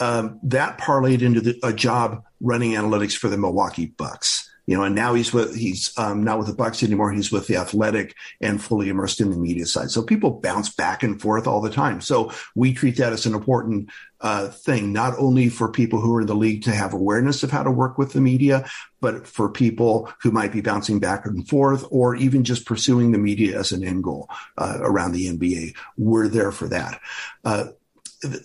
um, 0.00 0.40
that 0.42 0.78
parlayed 0.78 1.22
into 1.22 1.40
the, 1.40 1.58
a 1.62 1.72
job 1.72 2.24
running 2.40 2.72
analytics 2.72 3.16
for 3.16 3.28
the 3.28 3.38
Milwaukee 3.38 3.86
Bucks. 3.86 4.51
You 4.66 4.76
know, 4.76 4.84
and 4.84 4.94
now 4.94 5.14
he's 5.14 5.32
with 5.32 5.56
he's 5.56 5.92
um, 5.98 6.22
not 6.22 6.38
with 6.38 6.46
the 6.46 6.54
Bucks 6.54 6.82
anymore. 6.82 7.10
He's 7.12 7.32
with 7.32 7.48
the 7.48 7.56
Athletic 7.56 8.14
and 8.40 8.62
fully 8.62 8.88
immersed 8.88 9.20
in 9.20 9.30
the 9.30 9.36
media 9.36 9.66
side. 9.66 9.90
So 9.90 10.02
people 10.02 10.40
bounce 10.40 10.72
back 10.72 11.02
and 11.02 11.20
forth 11.20 11.46
all 11.46 11.60
the 11.60 11.70
time. 11.70 12.00
So 12.00 12.32
we 12.54 12.72
treat 12.72 12.96
that 12.98 13.12
as 13.12 13.26
an 13.26 13.34
important 13.34 13.90
uh, 14.20 14.48
thing, 14.48 14.92
not 14.92 15.14
only 15.18 15.48
for 15.48 15.68
people 15.68 16.00
who 16.00 16.14
are 16.14 16.20
in 16.20 16.28
the 16.28 16.34
league 16.34 16.62
to 16.62 16.70
have 16.70 16.94
awareness 16.94 17.42
of 17.42 17.50
how 17.50 17.64
to 17.64 17.70
work 17.72 17.98
with 17.98 18.12
the 18.12 18.20
media, 18.20 18.64
but 19.00 19.26
for 19.26 19.48
people 19.50 20.12
who 20.22 20.30
might 20.30 20.52
be 20.52 20.60
bouncing 20.60 21.00
back 21.00 21.26
and 21.26 21.48
forth, 21.48 21.84
or 21.90 22.14
even 22.14 22.44
just 22.44 22.64
pursuing 22.64 23.10
the 23.10 23.18
media 23.18 23.58
as 23.58 23.72
an 23.72 23.82
end 23.82 24.04
goal 24.04 24.30
uh, 24.58 24.78
around 24.80 25.10
the 25.10 25.26
NBA. 25.26 25.74
We're 25.96 26.28
there 26.28 26.52
for 26.52 26.68
that. 26.68 27.00
Uh, 27.44 27.68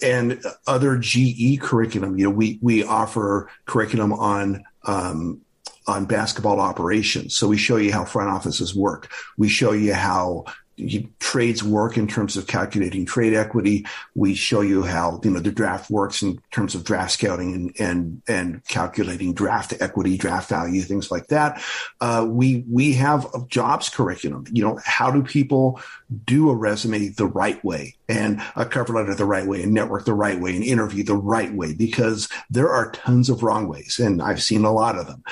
and 0.02 0.44
other 0.66 0.98
GE 0.98 1.60
curriculum, 1.62 2.18
you 2.18 2.24
know, 2.24 2.32
we 2.32 2.58
we 2.64 2.84
offer 2.84 3.52
curriculum 3.68 4.12
on 4.12 4.64
um, 4.86 5.42
on 5.88 6.06
basketball 6.06 6.60
operations. 6.60 7.36
So 7.36 7.48
we 7.48 7.58
show 7.58 7.78
you 7.78 7.92
how 7.92 8.06
front 8.06 8.30
offices 8.30 8.76
work. 8.76 9.12
We 9.38 9.50
show 9.50 9.72
you 9.72 9.94
how 9.94 10.46
trades 11.20 11.64
work 11.64 11.98
in 11.98 12.08
terms 12.08 12.38
of 12.38 12.46
calculating 12.46 13.06
trade 13.06 13.34
equity. 13.34 13.86
We 14.14 14.36
show 14.36 14.62
you 14.62 14.84
how 14.84 15.20
you 15.24 15.32
know 15.32 15.40
the 15.40 15.52
draft 15.52 15.90
works 15.90 16.22
in 16.22 16.40
terms 16.52 16.76
of 16.76 16.84
draft 16.84 17.14
scouting 17.14 17.54
and 17.54 17.76
and 17.80 18.22
and 18.28 18.66
calculating 18.68 19.34
draft 19.34 19.74
equity, 19.80 20.18
draft 20.18 20.50
value, 20.50 20.82
things 20.82 21.10
like 21.10 21.28
that. 21.28 21.64
Uh, 22.00 22.28
we 22.30 22.64
we 22.72 22.94
have 22.94 23.26
a 23.34 23.46
jobs 23.48 23.90
curriculum. 23.90 24.46
You 24.52 24.64
know, 24.64 24.80
how 24.84 25.10
do 25.10 25.24
people 25.24 25.82
do 26.26 26.50
a 26.50 26.56
resume 26.56 27.10
the 27.10 27.26
right 27.26 27.64
way 27.66 27.96
and 28.08 28.42
a 28.56 28.66
cover 28.66 28.94
letter 28.94 29.16
the 29.16 29.26
right 29.26 29.48
way 29.48 29.64
and 29.64 29.74
network 29.74 30.06
the 30.06 30.14
right 30.14 30.40
way 30.40 30.56
and 30.56 30.64
interview 30.64 31.04
the 31.04 31.16
right 31.16 31.54
way? 31.54 31.74
Because 31.74 32.30
there 32.52 32.70
are 32.70 32.92
tons 32.92 33.30
of 33.30 33.42
wrong 33.42 33.68
ways, 33.68 34.00
and 34.00 34.22
I've 34.22 34.44
seen 34.44 34.64
a 34.64 34.72
lot 34.72 34.98
of 34.98 35.08
them 35.08 35.24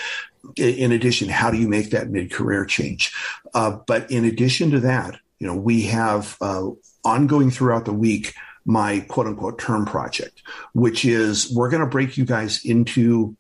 in 0.56 0.92
addition, 0.92 1.30
how 1.30 1.52
do 1.52 1.58
you 1.58 1.68
make 1.68 1.92
that 1.92 2.10
mid 2.10 2.32
career 2.32 2.66
change? 2.66 3.14
Uh, 3.54 3.78
but 3.88 4.10
in 4.12 4.26
addition 4.26 4.72
to 4.72 4.80
that, 4.82 5.20
you 5.40 5.48
know, 5.48 5.56
we 5.56 5.84
have 5.84 6.38
uh, 6.42 6.70
ongoing 7.04 7.52
throughout 7.52 7.86
the 7.86 7.94
week 7.94 8.34
my 8.66 9.00
quote 9.02 9.28
unquote 9.28 9.60
term 9.60 9.86
project, 9.86 10.42
which 10.74 11.06
is 11.06 11.54
we're 11.54 11.70
going 11.70 11.84
to 11.84 11.90
break 11.90 12.18
you 12.18 12.26
guys 12.26 12.66
into 12.66 13.36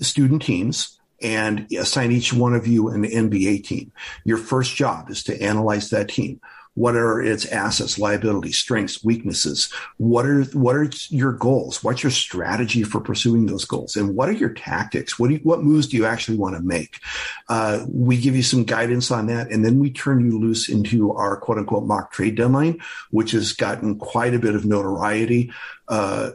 student 0.00 0.42
teams 0.42 0.98
and 1.20 1.66
assign 1.72 2.12
each 2.12 2.32
one 2.32 2.54
of 2.54 2.66
you 2.66 2.88
an 2.88 3.02
NBA 3.02 3.64
team. 3.64 3.92
Your 4.24 4.38
first 4.38 4.76
job 4.76 5.10
is 5.10 5.24
to 5.24 5.42
analyze 5.42 5.90
that 5.90 6.08
team. 6.08 6.40
What 6.78 6.94
are 6.94 7.20
its 7.20 7.44
assets, 7.46 7.98
liabilities, 7.98 8.56
strengths, 8.56 9.02
weaknesses? 9.02 9.72
What 9.96 10.26
are 10.26 10.44
what 10.44 10.76
are 10.76 10.88
your 11.08 11.32
goals? 11.32 11.82
What's 11.82 12.04
your 12.04 12.12
strategy 12.12 12.84
for 12.84 13.00
pursuing 13.00 13.46
those 13.46 13.64
goals? 13.64 13.96
And 13.96 14.14
what 14.14 14.28
are 14.28 14.38
your 14.44 14.54
tactics? 14.54 15.18
What 15.18 15.28
do 15.28 15.34
you, 15.34 15.40
what 15.42 15.64
moves 15.64 15.88
do 15.88 15.96
you 15.96 16.06
actually 16.06 16.38
want 16.38 16.54
to 16.54 16.62
make? 16.62 17.00
Uh, 17.48 17.84
we 17.88 18.16
give 18.16 18.36
you 18.36 18.44
some 18.44 18.62
guidance 18.62 19.10
on 19.10 19.26
that, 19.26 19.50
and 19.50 19.64
then 19.64 19.80
we 19.80 19.90
turn 19.90 20.24
you 20.24 20.38
loose 20.38 20.68
into 20.68 21.12
our 21.14 21.36
quote 21.36 21.58
unquote 21.58 21.84
mock 21.84 22.12
trade 22.12 22.36
deadline, 22.36 22.78
which 23.10 23.32
has 23.32 23.52
gotten 23.52 23.98
quite 23.98 24.34
a 24.34 24.38
bit 24.38 24.54
of 24.54 24.64
notoriety. 24.64 25.50
Uh, 25.88 26.30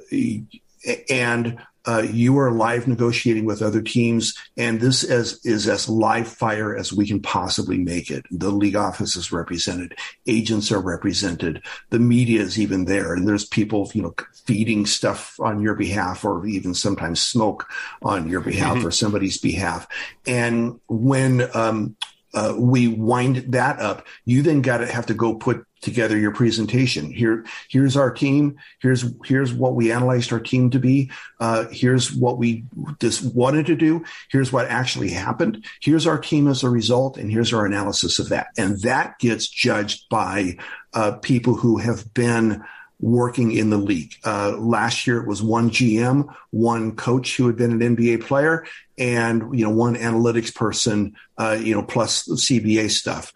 and 1.09 1.57
uh, 1.85 2.05
you 2.11 2.37
are 2.39 2.51
live 2.51 2.87
negotiating 2.87 3.45
with 3.45 3.61
other 3.61 3.81
teams, 3.81 4.33
and 4.57 4.79
this 4.79 5.03
is, 5.03 5.45
is 5.45 5.67
as 5.67 5.89
live 5.89 6.27
fire 6.27 6.75
as 6.75 6.93
we 6.93 7.05
can 7.05 7.21
possibly 7.21 7.77
make 7.77 8.09
it. 8.09 8.25
The 8.31 8.51
league 8.51 8.75
office 8.75 9.15
is 9.15 9.31
represented, 9.31 9.95
agents 10.25 10.71
are 10.71 10.81
represented, 10.81 11.63
the 11.89 11.99
media 11.99 12.41
is 12.41 12.59
even 12.59 12.85
there, 12.85 13.13
and 13.13 13.27
there's 13.27 13.45
people, 13.45 13.91
you 13.93 14.01
know, 14.01 14.15
feeding 14.45 14.85
stuff 14.85 15.39
on 15.39 15.61
your 15.61 15.75
behalf, 15.75 16.23
or 16.23 16.45
even 16.45 16.73
sometimes 16.73 17.21
smoke 17.21 17.69
on 18.01 18.29
your 18.29 18.41
behalf 18.41 18.77
mm-hmm. 18.77 18.87
or 18.87 18.91
somebody's 18.91 19.37
behalf. 19.37 19.87
And 20.25 20.79
when 20.87 21.49
um, 21.55 21.95
uh, 22.33 22.55
we 22.57 22.87
wind 22.87 23.37
that 23.53 23.79
up, 23.79 24.07
you 24.25 24.41
then 24.41 24.61
got 24.61 24.77
to 24.79 24.87
have 24.87 25.05
to 25.07 25.13
go 25.13 25.35
put 25.35 25.65
together 25.83 26.17
your 26.17 26.33
presentation. 26.33 27.11
Here, 27.11 27.45
here's 27.69 27.95
our 27.95 28.11
team. 28.11 28.57
Here's 28.79 29.05
here's 29.25 29.53
what 29.53 29.75
we 29.75 29.91
analyzed 29.91 30.33
our 30.33 30.39
team 30.39 30.69
to 30.71 30.79
be. 30.79 31.11
Uh, 31.39 31.65
here's 31.71 32.11
what 32.13 32.37
we 32.37 32.65
just 32.99 33.35
wanted 33.35 33.65
to 33.67 33.75
do. 33.75 34.03
Here's 34.31 34.51
what 34.51 34.67
actually 34.67 35.09
happened. 35.09 35.65
Here's 35.81 36.07
our 36.07 36.17
team 36.17 36.47
as 36.47 36.63
a 36.63 36.69
result, 36.69 37.17
and 37.17 37.31
here's 37.31 37.53
our 37.53 37.65
analysis 37.65 38.19
of 38.19 38.29
that. 38.29 38.47
And 38.57 38.81
that 38.81 39.19
gets 39.19 39.47
judged 39.47 40.09
by 40.09 40.57
uh, 40.93 41.13
people 41.13 41.55
who 41.55 41.77
have 41.77 42.13
been 42.13 42.63
working 43.03 43.51
in 43.51 43.69
the 43.69 43.77
league. 43.77 44.15
Uh, 44.23 44.55
last 44.57 45.05
year 45.05 45.21
it 45.21 45.27
was 45.27 45.43
one 45.43 45.69
GM, 45.69 46.33
one 46.51 46.95
coach 46.95 47.35
who 47.35 47.47
had 47.47 47.57
been 47.57 47.81
an 47.81 47.95
NBA 47.95 48.25
player, 48.25 48.65
and 48.97 49.57
you 49.57 49.65
know 49.65 49.71
one 49.71 49.95
analytics 49.95 50.53
person, 50.53 51.15
uh, 51.37 51.57
you 51.59 51.73
know 51.73 51.83
plus 51.83 52.27
CBA 52.27 52.91
stuff, 52.91 53.33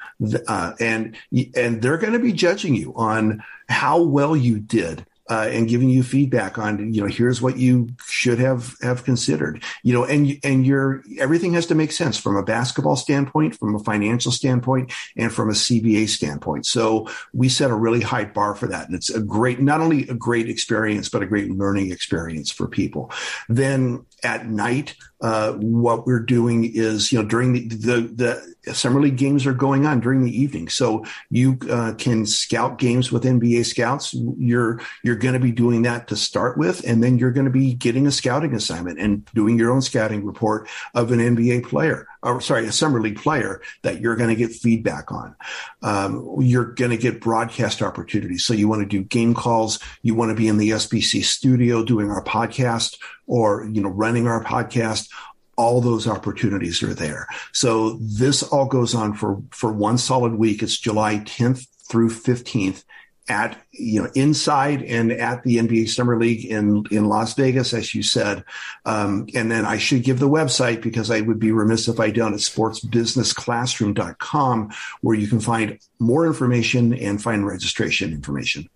uh, 0.47 0.73
and 0.79 1.15
and 1.55 1.81
they're 1.81 1.97
going 1.97 2.13
to 2.13 2.19
be 2.19 2.33
judging 2.33 2.75
you 2.75 2.93
on 2.95 3.43
how 3.69 4.01
well 4.01 4.35
you 4.35 4.59
did 4.59 5.05
uh, 5.29 5.47
and 5.51 5.67
giving 5.67 5.89
you 5.89 6.03
feedback 6.03 6.57
on 6.57 6.93
you 6.93 7.01
know 7.01 7.07
here's 7.07 7.41
what 7.41 7.57
you 7.57 7.87
should 8.07 8.39
have 8.39 8.75
have 8.81 9.03
considered 9.03 9.63
you 9.83 9.93
know 9.93 10.05
and 10.05 10.39
and 10.43 10.65
your 10.65 11.03
everything 11.19 11.53
has 11.53 11.65
to 11.65 11.75
make 11.75 11.91
sense 11.91 12.17
from 12.17 12.35
a 12.35 12.43
basketball 12.43 12.95
standpoint 12.95 13.55
from 13.55 13.75
a 13.75 13.79
financial 13.79 14.31
standpoint 14.31 14.91
and 15.15 15.33
from 15.33 15.49
a 15.49 15.53
CBA 15.53 16.07
standpoint. 16.07 16.65
So 16.65 17.07
we 17.33 17.49
set 17.49 17.71
a 17.71 17.75
really 17.75 18.01
high 18.01 18.25
bar 18.25 18.55
for 18.55 18.67
that. 18.67 18.87
And 18.87 18.95
it's 18.95 19.09
a 19.09 19.19
great 19.19 19.59
not 19.59 19.81
only 19.81 20.07
a 20.07 20.13
great 20.13 20.49
experience 20.49 21.09
but 21.09 21.23
a 21.23 21.25
great 21.25 21.51
learning 21.51 21.91
experience 21.91 22.51
for 22.51 22.67
people. 22.67 23.11
Then 23.49 24.05
at 24.23 24.47
night 24.47 24.95
uh, 25.21 25.53
what 25.53 26.05
we're 26.05 26.19
doing 26.19 26.71
is, 26.73 27.11
you 27.11 27.21
know, 27.21 27.27
during 27.27 27.53
the, 27.53 27.67
the, 27.67 28.01
the 28.01 28.55
summer 28.73 29.01
league 29.01 29.17
games 29.17 29.45
are 29.45 29.53
going 29.53 29.85
on 29.85 29.99
during 29.99 30.23
the 30.23 30.35
evening. 30.35 30.69
So 30.69 31.05
you 31.29 31.57
uh, 31.69 31.93
can 31.97 32.25
scout 32.25 32.77
games 32.77 33.11
with 33.11 33.23
NBA 33.23 33.65
scouts. 33.65 34.13
You're, 34.13 34.81
you're 35.03 35.15
going 35.15 35.33
to 35.33 35.39
be 35.39 35.51
doing 35.51 35.83
that 35.83 36.07
to 36.09 36.15
start 36.15 36.57
with. 36.57 36.87
And 36.87 37.03
then 37.03 37.17
you're 37.17 37.31
going 37.31 37.45
to 37.45 37.51
be 37.51 37.73
getting 37.73 38.07
a 38.07 38.11
scouting 38.11 38.53
assignment 38.53 38.99
and 38.99 39.25
doing 39.33 39.57
your 39.57 39.71
own 39.71 39.81
scouting 39.81 40.25
report 40.25 40.67
of 40.93 41.11
an 41.11 41.19
NBA 41.19 41.65
player 41.67 42.07
or 42.27 42.41
sorry, 42.41 42.65
a 42.65 42.71
summer 42.71 42.99
league 42.99 43.17
player 43.17 43.61
that 43.83 44.01
you're 44.01 44.15
going 44.15 44.29
to 44.29 44.35
get 44.35 44.51
feedback 44.51 45.11
on. 45.11 45.35
Um, 45.81 46.37
you're 46.39 46.73
going 46.73 46.91
to 46.91 46.97
get 46.97 47.21
broadcast 47.21 47.81
opportunities. 47.81 48.43
So 48.45 48.53
you 48.53 48.67
want 48.67 48.81
to 48.81 48.87
do 48.87 49.03
game 49.03 49.33
calls. 49.33 49.79
You 50.01 50.15
want 50.15 50.29
to 50.29 50.35
be 50.35 50.47
in 50.47 50.57
the 50.57 50.71
SBC 50.71 51.23
studio 51.23 51.83
doing 51.83 52.09
our 52.09 52.23
podcast 52.23 52.97
or, 53.27 53.69
you 53.71 53.81
know, 53.81 53.89
running 53.89 54.27
our 54.27 54.43
podcast 54.43 55.09
all 55.57 55.81
those 55.81 56.07
opportunities 56.07 56.81
are 56.83 56.93
there. 56.93 57.27
So 57.51 57.97
this 57.99 58.43
all 58.43 58.67
goes 58.67 58.95
on 58.95 59.13
for, 59.13 59.41
for 59.51 59.73
one 59.73 59.97
solid 59.97 60.35
week. 60.35 60.63
It's 60.63 60.77
July 60.77 61.19
10th 61.19 61.67
through 61.89 62.09
15th 62.09 62.83
at 63.29 63.61
you 63.71 64.01
know 64.01 64.09
inside 64.15 64.81
and 64.83 65.11
at 65.11 65.43
the 65.43 65.57
NBA 65.57 65.89
Summer 65.89 66.17
League 66.17 66.45
in 66.45 66.85
in 66.91 67.09
Las 67.09 67.33
Vegas, 67.33 67.73
as 67.73 67.93
you 67.93 68.01
said. 68.01 68.45
Um, 68.85 69.27
and 69.35 69.51
then 69.51 69.65
I 69.65 69.77
should 69.77 70.03
give 70.03 70.19
the 70.19 70.29
website 70.29 70.81
because 70.81 71.11
I 71.11 71.19
would 71.21 71.39
be 71.39 71.51
remiss 71.51 71.89
if 71.89 71.99
I 71.99 72.09
don't 72.09 72.33
at 72.33 72.39
sportsbusinessclassroom.com 72.39 74.71
where 75.01 75.17
you 75.17 75.27
can 75.27 75.41
find 75.41 75.77
more 75.99 76.25
information 76.25 76.93
and 76.93 77.21
find 77.21 77.45
registration 77.45 78.13
information. 78.13 78.69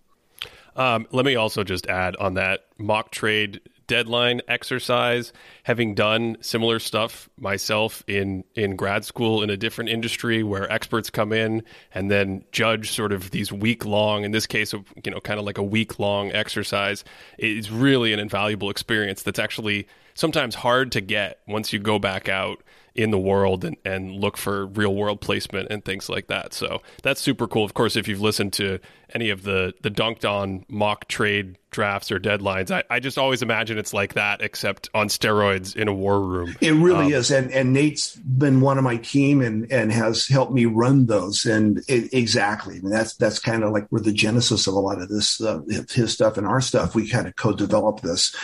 Um, 0.76 1.08
let 1.12 1.26
me 1.26 1.36
also 1.36 1.64
just 1.64 1.88
add 1.88 2.18
on 2.18 2.34
that 2.36 2.66
mock 2.78 3.12
trade 3.12 3.62
deadline 3.92 4.40
exercise, 4.48 5.34
having 5.64 5.94
done 5.94 6.38
similar 6.40 6.80
stuff 6.80 7.30
myself 7.38 8.06
in 8.08 8.42
in 8.56 8.78
grad 8.78 9.04
school 9.04 9.44
in 9.44 9.50
a 9.50 9.58
different 9.58 9.90
industry 9.90 10.44
where 10.44 10.72
experts 10.72 11.10
come 11.10 11.34
in 11.34 11.62
and 11.94 12.10
then 12.10 12.42
judge 12.54 12.92
sort 12.92 13.12
of 13.12 13.32
these 13.32 13.52
week 13.52 13.84
long, 13.84 14.24
in 14.24 14.32
this 14.32 14.48
case, 14.48 14.72
you 14.72 15.12
know, 15.12 15.20
kind 15.20 15.42
of 15.42 15.46
like 15.46 15.58
a 15.58 15.64
week 15.64 16.00
long 16.00 16.32
exercise, 16.32 17.04
is 17.38 17.70
really 17.70 18.14
an 18.14 18.20
invaluable 18.20 18.70
experience. 18.70 19.24
That's 19.24 19.40
actually 19.40 19.88
sometimes 20.14 20.56
hard 20.56 20.94
to 20.94 21.02
get 21.02 21.40
once 21.46 21.74
you 21.74 21.80
go 21.80 22.00
back 22.00 22.30
out 22.30 22.64
in 22.94 23.10
the 23.12 23.18
world 23.18 23.64
and, 23.64 23.78
and 23.86 24.12
look 24.12 24.38
for 24.38 24.66
real 24.66 24.94
world 24.94 25.22
placement 25.22 25.70
and 25.72 25.86
things 25.86 26.10
like 26.10 26.28
that. 26.28 26.54
So 26.54 26.82
that's 27.04 27.22
super 27.22 27.48
cool. 27.48 27.64
Of 27.64 27.74
course, 27.74 27.96
if 27.96 28.08
you've 28.08 28.22
listened 28.22 28.52
to 28.54 28.80
any 29.14 29.30
of 29.30 29.44
the 29.44 29.74
the 29.82 29.90
dunked 29.90 30.30
on 30.30 30.66
mock 30.68 31.08
trade 31.08 31.58
drafts 31.70 32.12
or 32.12 32.20
deadlines, 32.20 32.70
I, 32.70 32.84
I 32.90 33.00
just 33.00 33.18
always 33.18 33.42
imagine 33.42 33.78
it's 33.78 33.94
like 33.94 34.16
that, 34.16 34.42
except 34.42 34.90
on 34.94 35.08
steroids 35.08 35.74
in 35.76 35.88
a 35.88 35.94
war 35.94 36.20
room. 36.20 36.56
It 36.60 36.72
really 36.72 37.06
um, 37.06 37.14
is. 37.14 37.32
And 37.32 37.50
and 37.52 37.72
Nate's 37.72 38.16
been 38.18 38.60
one 38.60 38.78
of 38.78 38.84
my 38.84 38.98
team 38.98 39.42
and 39.42 39.72
and 39.72 39.90
has 39.92 40.28
helped 40.28 40.52
me 40.52 40.66
run 40.66 41.06
those. 41.06 41.46
And 41.46 41.82
it, 41.88 42.14
exactly, 42.14 42.76
I 42.76 42.80
mean, 42.80 42.92
that's 42.92 43.16
that's 43.16 43.40
kind 43.40 43.64
of 43.64 43.72
like 43.72 43.88
where 43.88 44.02
the 44.02 44.12
genesis 44.12 44.68
of 44.68 44.74
a 44.74 44.80
lot 44.80 45.02
of 45.02 45.08
this 45.08 45.40
uh, 45.40 45.62
his 45.90 46.14
stuff 46.14 46.38
and 46.38 46.46
our 46.46 46.60
stuff. 46.60 46.94
We 46.94 47.08
kind 47.08 47.28
of 47.28 47.38
co-developed 47.38 48.04
this, 48.04 48.36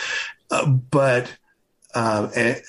uh, 0.50 0.66
but. 0.66 1.30
Uh, 1.94 2.28
and, 2.36 2.62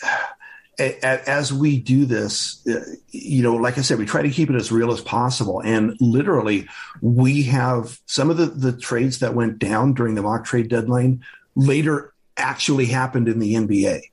as 0.79 1.51
we 1.51 1.79
do 1.79 2.05
this, 2.05 2.65
uh, 2.67 2.83
you 3.09 3.43
know, 3.43 3.55
like 3.55 3.77
I 3.77 3.81
said, 3.81 3.99
we 3.99 4.05
try 4.05 4.21
to 4.21 4.29
keep 4.29 4.49
it 4.49 4.55
as 4.55 4.71
real 4.71 4.91
as 4.91 5.01
possible. 5.01 5.61
And 5.61 5.95
literally, 5.99 6.67
we 7.01 7.43
have 7.43 7.99
some 8.05 8.29
of 8.29 8.37
the, 8.37 8.45
the 8.45 8.73
trades 8.73 9.19
that 9.19 9.35
went 9.35 9.59
down 9.59 9.93
during 9.93 10.15
the 10.15 10.21
mock 10.21 10.45
trade 10.45 10.69
deadline 10.69 11.23
later 11.55 12.13
actually 12.37 12.85
happened 12.85 13.27
in 13.27 13.39
the 13.39 13.55
NBA. 13.55 14.01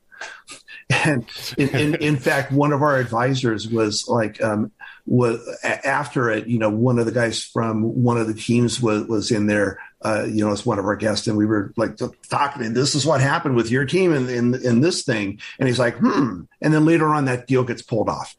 And 0.88 1.26
in, 1.58 1.68
in, 1.70 1.94
in 1.96 2.16
fact, 2.16 2.52
one 2.52 2.72
of 2.72 2.80
our 2.80 2.96
advisors 2.96 3.68
was 3.68 4.06
like, 4.06 4.40
um, 4.40 4.70
was 5.04 5.40
after 5.62 6.30
it, 6.30 6.46
you 6.46 6.60
know, 6.60 6.70
one 6.70 7.00
of 7.00 7.06
the 7.06 7.12
guys 7.12 7.42
from 7.42 7.82
one 7.82 8.18
of 8.18 8.28
the 8.28 8.34
teams 8.34 8.80
was, 8.80 9.08
was 9.08 9.32
in 9.32 9.48
there, 9.48 9.80
uh, 10.03 10.26
you 10.28 10.44
know, 10.44 10.53
as 10.53 10.66
one 10.66 10.78
of 10.78 10.84
our 10.84 10.97
guests. 10.97 11.26
And 11.26 11.36
we 11.36 11.47
were 11.47 11.72
like 11.76 11.99
talking, 12.28 12.74
this 12.74 12.94
is 12.94 13.07
what 13.07 13.20
happened 13.20 13.57
with 13.57 13.70
your 13.70 13.84
team 13.84 14.12
in, 14.12 14.28
in, 14.28 14.55
in 14.64 14.80
this 14.80 15.03
thing. 15.03 15.40
And 15.59 15.68
he's 15.68 15.78
like, 15.78 15.97
hmm. 15.97 16.42
And 16.61 16.74
then 16.74 16.84
later 16.84 17.09
on 17.09 17.24
that 17.26 17.47
deal 17.47 17.64
gets 17.64 17.82
pulled 17.82 18.09
off. 18.09 18.36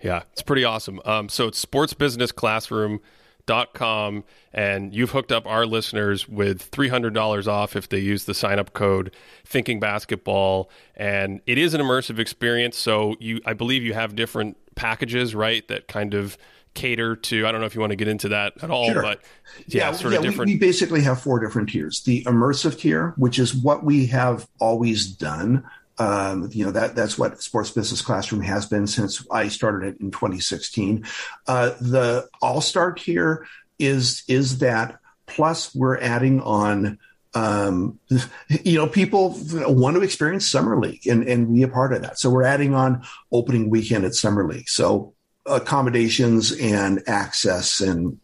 Yeah, 0.00 0.22
it's 0.32 0.42
pretty 0.42 0.64
awesome. 0.64 1.00
Um, 1.04 1.28
so 1.28 1.48
it's 1.48 1.64
sportsbusinessclassroom.com, 1.64 4.24
and 4.52 4.94
you've 4.94 5.10
hooked 5.10 5.32
up 5.32 5.46
our 5.46 5.66
listeners 5.66 6.28
with 6.28 6.70
$300 6.70 7.46
off 7.46 7.76
if 7.76 7.88
they 7.88 7.98
use 7.98 8.24
the 8.24 8.34
sign 8.34 8.58
up 8.58 8.72
code 8.72 9.14
Thinking 9.44 9.80
Basketball. 9.80 10.70
And 10.94 11.40
it 11.46 11.58
is 11.58 11.74
an 11.74 11.80
immersive 11.80 12.18
experience. 12.18 12.78
So 12.78 13.16
you, 13.20 13.40
I 13.44 13.52
believe 13.52 13.82
you 13.82 13.94
have 13.94 14.16
different 14.16 14.56
packages, 14.76 15.34
right, 15.34 15.66
that 15.68 15.88
kind 15.88 16.14
of 16.14 16.38
cater 16.76 17.16
to. 17.16 17.46
I 17.46 17.50
don't 17.50 17.60
know 17.60 17.66
if 17.66 17.74
you 17.74 17.80
want 17.80 17.90
to 17.90 17.96
get 17.96 18.06
into 18.06 18.28
that 18.28 18.52
at 18.62 18.70
all, 18.70 18.92
sure. 18.92 19.02
but 19.02 19.22
yeah, 19.66 19.88
yeah 19.88 19.92
sort 19.92 20.12
yeah, 20.12 20.18
of 20.18 20.24
different. 20.24 20.48
We, 20.48 20.54
we 20.54 20.60
basically 20.60 21.02
have 21.02 21.20
four 21.20 21.40
different 21.40 21.70
tiers. 21.70 22.02
The 22.02 22.22
immersive 22.24 22.78
tier, 22.78 23.14
which 23.16 23.40
is 23.40 23.52
what 23.54 23.82
we 23.82 24.06
have 24.06 24.46
always 24.60 25.06
done. 25.06 25.64
Um, 25.98 26.50
you 26.52 26.64
know 26.64 26.70
that 26.72 26.94
that's 26.94 27.18
what 27.18 27.42
Sports 27.42 27.70
Business 27.70 28.02
Classroom 28.02 28.42
has 28.42 28.66
been 28.66 28.86
since 28.86 29.26
I 29.30 29.48
started 29.48 29.94
it 29.94 30.00
in 30.00 30.10
2016. 30.10 31.04
Uh, 31.48 31.70
the 31.80 32.28
All 32.40 32.60
Star 32.60 32.92
tier 32.92 33.46
is 33.78 34.22
is 34.28 34.58
that 34.58 35.00
plus 35.26 35.74
we're 35.74 35.98
adding 35.98 36.40
on. 36.42 36.98
Um, 37.34 37.98
you 38.64 38.78
know, 38.78 38.86
people 38.86 39.38
want 39.52 39.96
to 39.96 40.02
experience 40.02 40.46
Summer 40.46 40.78
League 40.78 41.06
and, 41.06 41.22
and 41.28 41.52
be 41.52 41.64
a 41.64 41.68
part 41.68 41.92
of 41.92 42.00
that. 42.00 42.18
So 42.18 42.30
we're 42.30 42.44
adding 42.44 42.74
on 42.74 43.02
opening 43.30 43.68
weekend 43.68 44.06
at 44.06 44.14
Summer 44.14 44.48
League. 44.48 44.70
So 44.70 45.12
accommodations 45.46 46.52
and 46.52 47.02
access 47.06 47.80
and 47.80 48.18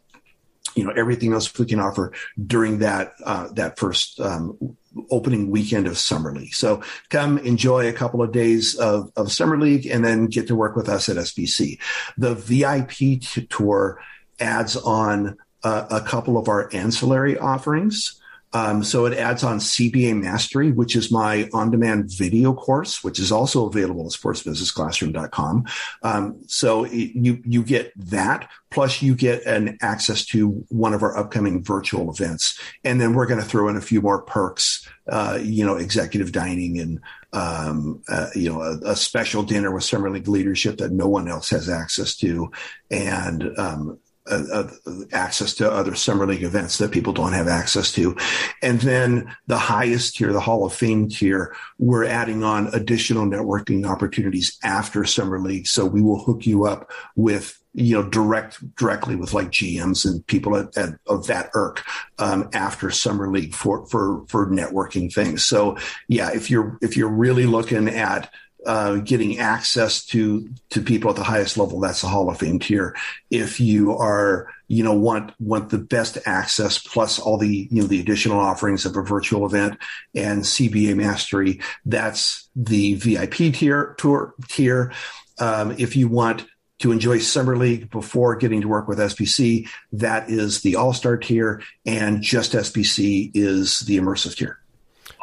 you 0.75 0.85
know 0.85 0.93
everything 0.93 1.33
else 1.33 1.57
we 1.59 1.66
can 1.66 1.81
offer 1.81 2.12
during 2.47 2.79
that 2.79 3.12
uh, 3.25 3.49
that 3.53 3.79
first 3.79 4.20
um, 4.20 4.77
opening 5.11 5.51
weekend 5.51 5.87
of 5.87 5.99
summer 5.99 6.35
league. 6.35 6.55
So 6.55 6.83
come 7.11 7.39
enjoy 7.39 7.89
a 7.89 7.93
couple 7.93 8.23
of 8.23 8.33
days 8.33 8.75
of, 8.77 9.11
of 9.16 9.33
summer 9.33 9.59
league 9.59 9.87
and 9.87 10.05
then 10.05 10.27
get 10.27 10.47
to 10.49 10.55
work 10.55 10.77
with 10.77 10.89
us 10.89 11.09
at 11.09 11.16
sbc 11.16 11.79
the 12.16 12.35
vip 12.35 13.49
tour 13.49 14.01
adds 14.41 14.77
on 14.77 15.37
uh, 15.64 15.87
a 15.91 16.01
couple 16.01 16.37
of 16.37 16.49
our 16.49 16.68
ancillary 16.75 17.39
offerings 17.39 18.20
um, 18.53 18.84
so 18.84 19.07
it 19.07 19.16
adds 19.16 19.42
on 19.42 19.59
CBA 19.59 20.20
Mastery, 20.20 20.72
which 20.72 20.94
is 20.94 21.11
my 21.11 21.48
on-demand 21.53 22.11
video 22.11 22.53
course, 22.53 23.03
which 23.03 23.18
is 23.18 23.32
also 23.32 23.66
available 23.66 24.05
at 24.05 24.12
sportsbusinessclassroom.com. 24.12 25.64
Um, 26.03 26.40
so 26.46 26.84
it, 26.84 27.12
you 27.14 27.42
you 27.44 27.62
get 27.62 27.92
that, 27.96 28.50
plus 28.70 29.00
you 29.00 29.14
get 29.14 29.44
an 29.46 29.78
access 29.80 30.24
to 30.26 30.64
one 30.68 30.92
of 30.92 31.03
our 31.03 31.16
upcoming 31.16 31.64
virtual 31.64 32.11
events, 32.11 32.59
and 32.84 33.00
then 33.00 33.14
we're 33.14 33.26
going 33.26 33.40
to 33.40 33.46
throw 33.46 33.68
in 33.68 33.76
a 33.76 33.80
few 33.80 34.03
more 34.03 34.22
perks, 34.22 34.86
uh, 35.09 35.38
you 35.42 35.64
know, 35.64 35.76
executive 35.76 36.32
dining 36.32 36.78
and 36.78 37.00
um, 37.32 38.03
uh, 38.09 38.28
you 38.34 38.50
know 38.50 38.61
a, 38.61 38.90
a, 38.90 38.96
special 38.96 39.42
dinner 39.42 39.72
with 39.72 39.84
Summer 39.84 40.11
League 40.11 40.28
leadership 40.28 40.78
that 40.78 40.92
no 40.92 41.09
one 41.09 41.28
else 41.28 41.48
has 41.50 41.70
access 41.70 42.14
to, 42.16 42.50
and 42.90 43.50
um, 43.59 43.98
uh, 44.31 44.68
access 45.12 45.55
to 45.55 45.70
other 45.70 45.95
summer 45.95 46.27
league 46.27 46.43
events 46.43 46.79
that 46.79 46.93
people 46.93 47.12
don't 47.12 47.33
have 47.33 47.49
access 47.49 47.93
to. 47.93 48.16
And 48.62 48.81
then 48.81 49.35
the 49.47 49.59
highest 49.59 50.16
tier, 50.16 50.33
the 50.33 50.41
Hall 50.41 50.64
of 50.64 50.73
Fame 50.73 51.09
tier, 51.09 51.55
we're 51.79 52.05
adding 52.05 52.43
on 52.45 52.68
additional 52.68 53.27
networking 53.27 53.87
opportunities 53.87 54.59
after 54.62 55.05
summer 55.05 55.41
league. 55.41 55.66
So 55.66 55.87
we 55.87 56.03
will 56.03 56.23
hook 56.23 56.47
you 56.47 56.66
up 56.66 56.91
with 57.16 57.59
you 57.75 57.95
know 57.95 58.09
direct 58.09 58.75
directly 58.77 59.16
with 59.16 59.33
like 59.33 59.51
GMs 59.51 60.05
and 60.05 60.27
people 60.27 60.57
at, 60.57 60.77
at, 60.77 60.91
of 61.07 61.27
that 61.29 61.51
irk 61.55 61.83
um, 62.18 62.49
after 62.53 62.91
summer 62.91 63.31
league 63.31 63.55
for 63.55 63.87
for 63.87 64.25
for 64.29 64.47
networking 64.47 65.12
things. 65.12 65.45
So 65.45 65.79
yeah, 66.09 66.31
if 66.33 66.51
you're 66.51 66.79
if 66.83 66.97
you're 66.97 67.09
really 67.09 67.47
looking 67.47 67.89
at 67.89 68.31
uh, 68.66 68.96
getting 68.96 69.38
access 69.38 70.04
to 70.06 70.48
to 70.70 70.80
people 70.80 71.10
at 71.10 71.16
the 71.16 71.22
highest 71.22 71.56
level. 71.56 71.80
That's 71.80 72.02
the 72.02 72.08
Hall 72.08 72.30
of 72.30 72.38
Fame 72.38 72.58
tier. 72.58 72.96
If 73.30 73.60
you 73.60 73.96
are, 73.96 74.48
you 74.68 74.84
know, 74.84 74.94
want 74.94 75.32
want 75.40 75.70
the 75.70 75.78
best 75.78 76.18
access 76.26 76.78
plus 76.78 77.18
all 77.18 77.38
the 77.38 77.68
you 77.70 77.82
know 77.82 77.88
the 77.88 78.00
additional 78.00 78.38
offerings 78.38 78.86
of 78.86 78.96
a 78.96 79.02
virtual 79.02 79.46
event 79.46 79.78
and 80.14 80.42
CBA 80.42 80.96
mastery, 80.96 81.60
that's 81.84 82.48
the 82.54 82.94
VIP 82.94 83.54
tier 83.54 83.94
tour 83.98 84.34
tier. 84.48 84.92
Um, 85.38 85.72
if 85.78 85.96
you 85.96 86.08
want 86.08 86.46
to 86.80 86.92
enjoy 86.92 87.18
Summer 87.18 87.56
League 87.56 87.90
before 87.90 88.36
getting 88.36 88.60
to 88.60 88.68
work 88.68 88.88
with 88.88 88.98
SBC, 88.98 89.68
that 89.92 90.28
is 90.28 90.62
the 90.62 90.76
All 90.76 90.92
Star 90.92 91.16
tier, 91.16 91.62
and 91.86 92.22
just 92.22 92.52
SBC 92.52 93.32
is 93.34 93.80
the 93.80 93.98
immersive 93.98 94.36
tier. 94.36 94.61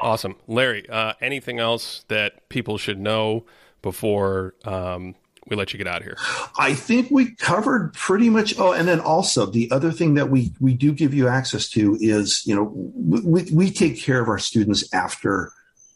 Awesome, 0.02 0.36
Larry. 0.48 0.90
Uh, 0.90 1.14
anything 1.22 1.60
else 1.60 2.06
that 2.08 2.48
people 2.50 2.78
should 2.78 3.00
know 3.00 3.46
before 3.82 4.54
um, 4.66 5.16
we 5.48 5.56
let 5.56 5.74
you 5.74 5.78
get 5.78 5.88
out 5.88 6.02
of 6.02 6.04
here? 6.04 6.18
I 6.58 6.74
think 6.74 7.12
we 7.12 7.36
covered 7.36 7.94
pretty 7.94 8.30
much. 8.30 8.58
Oh, 8.58 8.72
and 8.72 8.88
then 8.88 9.00
also 9.00 9.46
the 9.46 9.70
other 9.72 9.92
thing 9.92 10.14
that 10.16 10.30
we 10.30 10.54
we 10.60 10.74
do 10.74 10.92
give 10.94 11.14
you 11.14 11.28
access 11.28 11.70
to 11.72 11.98
is 12.00 12.46
you 12.46 12.56
know 12.56 12.72
we 12.74 13.50
we 13.52 13.72
take 13.72 14.00
care 14.00 14.22
of 14.22 14.30
our 14.30 14.40
students 14.40 14.92
after 14.94 15.52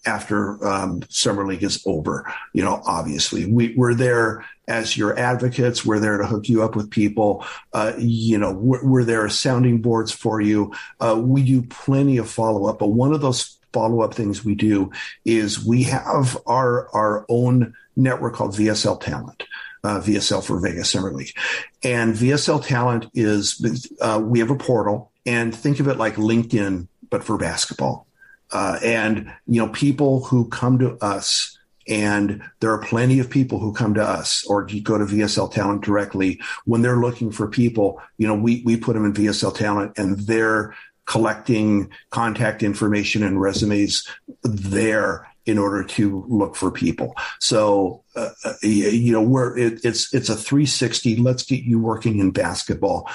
after 0.06 0.66
um, 0.68 1.01
summer 1.10 1.45
league 1.45 1.64
is 1.64 1.82
over. 1.86 2.32
You 2.51 2.64
know, 2.64 2.82
obviously 2.86 3.45
we 3.45 3.74
we're 3.76 3.93
there 3.93 4.45
as 4.68 4.97
your 4.97 5.18
advocates. 5.18 5.86
We're 5.86 5.99
there 5.99 6.18
to 6.18 6.26
hook 6.26 6.49
you 6.49 6.64
up 6.64 6.76
with 6.76 6.89
people. 6.89 7.45
Uh, 7.74 7.93
you 7.97 8.38
know, 8.38 8.51
we're, 8.51 8.86
we're, 8.86 9.04
there 9.04 9.26
as 9.26 9.38
sounding 9.39 9.82
boards 9.82 10.12
for 10.12 10.41
you. 10.41 10.74
Uh, 10.99 11.20
we 11.22 11.43
do 11.43 11.62
plenty 11.62 12.18
of 12.18 12.30
follow 12.30 12.68
up, 12.68 12.80
but 12.80 12.88
one 12.88 13.14
of 13.14 13.22
those 13.22 13.58
follow 13.74 14.01
up 14.01 14.13
things 14.13 14.45
we 14.45 14.55
do 14.55 14.91
is 15.26 15.63
we 15.63 15.84
have 15.84 16.38
our 16.45 16.88
our 16.95 17.26
own 17.28 17.74
network 17.95 18.36
called 18.36 18.55
VSL 18.55 18.99
Talent. 19.01 19.43
Uh, 19.86 19.99
VSL 19.99 20.41
for 20.41 20.61
Vegas 20.61 20.89
Summer 20.89 21.11
League, 21.11 21.36
and 21.84 22.15
VSL 22.15 22.65
Talent 22.65 23.07
is 23.13 23.91
uh, 23.99 24.17
we 24.24 24.39
have 24.39 24.49
a 24.49 24.55
portal, 24.55 25.11
and 25.26 25.53
think 25.53 25.82
of 25.82 25.89
it 25.89 25.97
like 25.97 26.15
LinkedIn 26.15 26.88
but 27.09 27.21
for 27.21 27.38
basketball. 27.38 28.07
Uh, 28.53 28.80
and 28.82 29.30
you 29.45 29.59
know, 29.59 29.67
people 29.67 30.24
who 30.24 30.47
come 30.47 30.80
to 30.80 30.95
us 31.03 31.57
and 31.88 32.41
there 32.59 32.71
are 32.71 32.82
plenty 32.82 33.19
of 33.19 33.30
people 33.30 33.59
who 33.59 33.74
come 33.74 33.93
to 33.95 34.03
us 34.03 34.45
or 34.47 34.63
go 34.63 34.97
to 34.97 35.05
VSL 35.05 35.51
Talent 35.51 35.84
directly 35.84 36.39
when 36.65 36.82
they're 36.82 36.97
looking 36.97 37.32
for 37.32 37.47
people. 37.47 38.01
You 38.17 38.28
know, 38.28 38.36
we, 38.36 38.61
we 38.65 38.78
put 38.78 38.93
them 38.93 39.05
in 39.05 39.13
VSL 39.13 39.55
Talent 39.55 39.97
and 39.97 40.19
they're 40.19 40.76
collecting 41.06 41.89
contact 42.10 42.64
information 42.64 43.24
and 43.24 43.41
resumes 43.41 44.08
there 44.43 45.28
in 45.45 45.58
order 45.58 45.84
to 45.84 46.24
look 46.30 46.56
for 46.56 46.72
people. 46.72 47.14
So, 47.39 48.04
uh, 48.16 48.30
uh 48.45 48.54
you 48.62 49.12
know, 49.12 49.22
where 49.22 49.58
it, 49.58 49.84
it's, 49.84 50.14
it's 50.14 50.30
a 50.30 50.36
360, 50.36 51.18
let's 51.18 51.43
get 51.43 51.64
you 51.64 51.80
working 51.80 52.20
in 52.20 52.32
basketball 52.32 53.10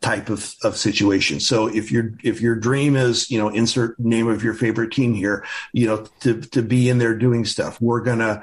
type 0.00 0.28
of, 0.28 0.54
of 0.62 0.76
situation. 0.76 1.40
So 1.40 1.66
if 1.66 1.90
your, 1.90 2.12
if 2.22 2.40
your 2.40 2.54
dream 2.54 2.94
is, 2.94 3.30
you 3.30 3.38
know, 3.38 3.48
insert 3.48 3.98
name 3.98 4.28
of 4.28 4.44
your 4.44 4.54
favorite 4.54 4.92
team 4.92 5.12
here, 5.12 5.44
you 5.72 5.88
know, 5.88 6.06
to, 6.20 6.40
to 6.40 6.62
be 6.62 6.88
in 6.88 6.98
there 6.98 7.16
doing 7.16 7.44
stuff, 7.44 7.80
we're 7.80 8.00
going 8.00 8.20
to, 8.20 8.42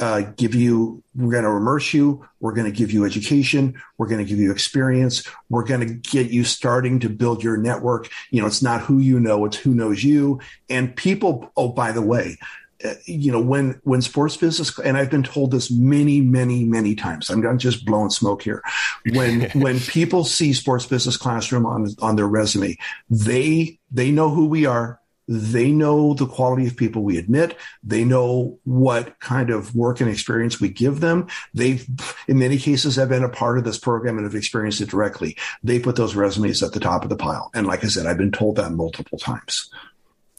uh, 0.00 0.22
give 0.36 0.54
you, 0.54 1.02
we're 1.14 1.30
going 1.30 1.44
to 1.44 1.50
immerse 1.50 1.92
you. 1.92 2.26
We're 2.40 2.54
going 2.54 2.70
to 2.70 2.76
give 2.76 2.90
you 2.90 3.04
education. 3.04 3.80
We're 3.98 4.08
going 4.08 4.24
to 4.24 4.28
give 4.28 4.38
you 4.38 4.50
experience. 4.50 5.22
We're 5.50 5.64
going 5.64 5.86
to 5.86 5.94
get 5.94 6.30
you 6.30 6.42
starting 6.42 7.00
to 7.00 7.10
build 7.10 7.44
your 7.44 7.58
network. 7.58 8.08
You 8.30 8.40
know, 8.40 8.46
it's 8.46 8.62
not 8.62 8.80
who 8.80 8.98
you 8.98 9.20
know, 9.20 9.44
it's 9.44 9.58
who 9.58 9.74
knows 9.74 10.02
you. 10.02 10.40
And 10.70 10.96
people, 10.96 11.52
oh, 11.56 11.68
by 11.68 11.92
the 11.92 12.02
way, 12.02 12.38
uh, 12.82 12.94
you 13.04 13.30
know, 13.30 13.40
when, 13.40 13.78
when 13.84 14.00
sports 14.00 14.38
business, 14.38 14.78
and 14.78 14.96
I've 14.96 15.10
been 15.10 15.22
told 15.22 15.50
this 15.50 15.70
many, 15.70 16.22
many, 16.22 16.64
many 16.64 16.94
times, 16.94 17.28
I'm 17.28 17.42
not 17.42 17.58
just 17.58 17.84
blowing 17.84 18.08
smoke 18.08 18.42
here. 18.42 18.62
When, 19.10 19.50
when 19.54 19.80
people 19.80 20.24
see 20.24 20.54
sports 20.54 20.86
business 20.86 21.18
classroom 21.18 21.66
on, 21.66 21.88
on 22.00 22.16
their 22.16 22.28
resume, 22.28 22.78
they, 23.10 23.78
they 23.90 24.10
know 24.10 24.30
who 24.30 24.46
we 24.46 24.64
are 24.64 24.99
they 25.32 25.70
know 25.70 26.12
the 26.12 26.26
quality 26.26 26.66
of 26.66 26.76
people 26.76 27.04
we 27.04 27.16
admit. 27.16 27.56
They 27.84 28.04
know 28.04 28.58
what 28.64 29.20
kind 29.20 29.48
of 29.50 29.76
work 29.76 30.00
and 30.00 30.10
experience 30.10 30.60
we 30.60 30.68
give 30.68 30.98
them. 30.98 31.28
They've, 31.54 31.86
in 32.26 32.40
many 32.40 32.58
cases, 32.58 32.96
have 32.96 33.10
been 33.10 33.22
a 33.22 33.28
part 33.28 33.56
of 33.56 33.62
this 33.62 33.78
program 33.78 34.16
and 34.16 34.24
have 34.24 34.34
experienced 34.34 34.80
it 34.80 34.90
directly. 34.90 35.36
They 35.62 35.78
put 35.78 35.94
those 35.94 36.16
resumes 36.16 36.64
at 36.64 36.72
the 36.72 36.80
top 36.80 37.04
of 37.04 37.10
the 37.10 37.16
pile. 37.16 37.52
And 37.54 37.64
like 37.68 37.84
I 37.84 37.86
said, 37.86 38.06
I've 38.06 38.18
been 38.18 38.32
told 38.32 38.56
that 38.56 38.72
multiple 38.72 39.18
times. 39.18 39.70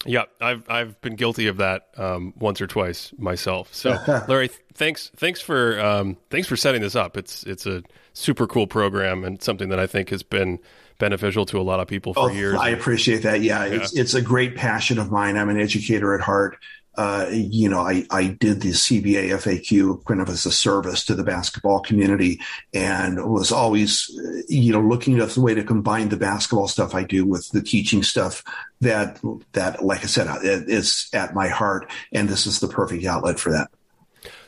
Yeah, 0.06 0.24
I've 0.42 0.70
I've 0.70 1.00
been 1.02 1.16
guilty 1.16 1.48
of 1.48 1.58
that 1.58 1.88
um, 1.96 2.34
once 2.38 2.60
or 2.60 2.68
twice 2.68 3.14
myself. 3.18 3.74
So, 3.74 3.98
Larry, 4.28 4.50
thanks 4.74 5.12
thanks 5.16 5.40
for 5.40 5.80
um, 5.80 6.18
thanks 6.32 6.48
for 6.48 6.58
setting 6.58 6.82
this 6.82 6.96
up. 6.96 7.16
It's 7.18 7.44
it's 7.44 7.66
a 7.66 7.84
super 8.14 8.48
cool 8.48 8.66
program 8.68 9.24
and 9.24 9.42
something 9.42 9.70
that 9.70 9.80
I 9.80 9.86
think 9.88 10.10
has 10.10 10.24
been 10.24 10.60
beneficial 11.02 11.46
to 11.48 11.60
a 11.60 11.64
lot 11.64 11.82
of 11.82 11.88
people 11.88 12.14
for 12.14 12.22
oh, 12.22 12.28
years. 12.28 12.56
I 12.56 12.70
appreciate 12.70 13.24
that. 13.24 13.42
Yeah, 13.42 13.66
yeah, 13.66 13.82
It's, 13.82 13.94
it's 13.94 14.14
a 14.14 14.22
great 14.22 14.56
passion 14.56 15.00
of 15.00 15.12
mine. 15.12 15.36
I'm 15.36 15.50
an 15.50 15.60
educator 15.60 16.14
at 16.14 16.22
heart. 16.22 16.58
uh, 16.96 17.26
you 17.32 17.70
know, 17.70 17.80
I, 17.80 18.06
I 18.12 18.28
did 18.28 18.62
the 18.62 18.72
CBA 18.72 19.30
FAQ 19.30 20.06
kind 20.06 20.22
of 20.22 20.30
as 20.30 20.46
a 20.46 20.52
service 20.52 21.06
to 21.06 21.16
the 21.16 21.24
basketball 21.24 21.80
community 21.80 22.40
and 22.74 23.32
was 23.32 23.52
always, 23.52 24.10
you 24.50 24.74
know, 24.74 24.82
looking 24.82 25.20
at 25.20 25.30
the 25.30 25.42
way 25.42 25.54
to 25.56 25.64
combine 25.64 26.10
the 26.10 26.18
basketball 26.18 26.68
stuff 26.68 26.94
I 26.94 27.04
do 27.04 27.26
with 27.26 27.50
the 27.50 27.62
teaching 27.62 28.04
stuff 28.04 28.44
that, 28.82 29.20
that, 29.54 29.84
like 29.84 30.04
I 30.04 30.08
said, 30.08 30.28
is 30.44 31.10
at 31.14 31.34
my 31.34 31.48
heart. 31.48 31.90
And 32.12 32.28
this 32.28 32.46
is 32.46 32.60
the 32.60 32.68
perfect 32.68 33.06
outlet 33.06 33.40
for 33.40 33.52
that 33.54 33.72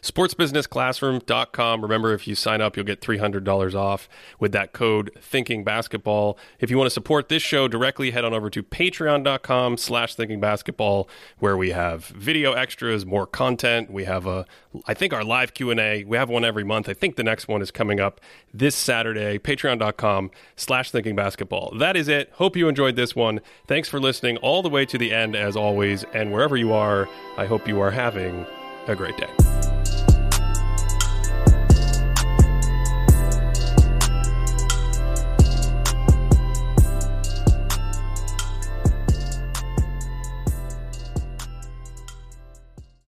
sportsbusinessclassroom.com. 0.03 1.81
Remember, 1.81 2.13
if 2.13 2.27
you 2.27 2.35
sign 2.35 2.61
up, 2.61 2.75
you'll 2.75 2.85
get 2.85 3.01
$300 3.01 3.73
off 3.73 4.09
with 4.39 4.51
that 4.51 4.73
code 4.73 5.11
Thinking 5.19 5.63
Basketball. 5.63 6.37
If 6.59 6.69
you 6.69 6.77
want 6.77 6.87
to 6.87 6.93
support 6.93 7.29
this 7.29 7.41
show 7.41 7.67
directly, 7.67 8.11
head 8.11 8.25
on 8.25 8.33
over 8.33 8.49
to 8.49 8.61
patreon.com 8.61 9.77
slash 9.77 10.15
Thinking 10.15 10.39
Basketball, 10.39 11.09
where 11.39 11.57
we 11.57 11.71
have 11.71 12.05
video 12.07 12.53
extras, 12.53 13.05
more 13.05 13.25
content. 13.25 13.89
We 13.89 14.03
have 14.03 14.27
a, 14.27 14.45
I 14.85 14.93
think 14.93 15.13
our 15.13 15.23
live 15.23 15.53
Q&A. 15.53 16.03
We 16.03 16.17
have 16.17 16.29
one 16.29 16.43
every 16.43 16.63
month. 16.63 16.89
I 16.89 16.93
think 16.93 17.15
the 17.15 17.23
next 17.23 17.47
one 17.47 17.61
is 17.61 17.71
coming 17.71 17.99
up 17.99 18.19
this 18.53 18.75
Saturday, 18.75 19.39
patreon.com 19.39 20.31
slash 20.57 20.91
Thinking 20.91 21.15
Basketball. 21.15 21.73
That 21.77 21.95
is 21.95 22.09
it. 22.09 22.29
Hope 22.33 22.57
you 22.57 22.67
enjoyed 22.67 22.97
this 22.97 23.15
one. 23.15 23.39
Thanks 23.67 23.87
for 23.87 23.99
listening 23.99 24.37
all 24.37 24.61
the 24.61 24.69
way 24.69 24.85
to 24.85 24.97
the 24.97 25.13
end, 25.13 25.35
as 25.35 25.55
always. 25.55 26.03
And 26.13 26.33
wherever 26.33 26.57
you 26.57 26.73
are, 26.73 27.07
I 27.37 27.45
hope 27.45 27.67
you 27.67 27.79
are 27.79 27.91
having 27.91 28.45
a 28.87 28.95
great 28.95 29.17
day. 29.17 29.82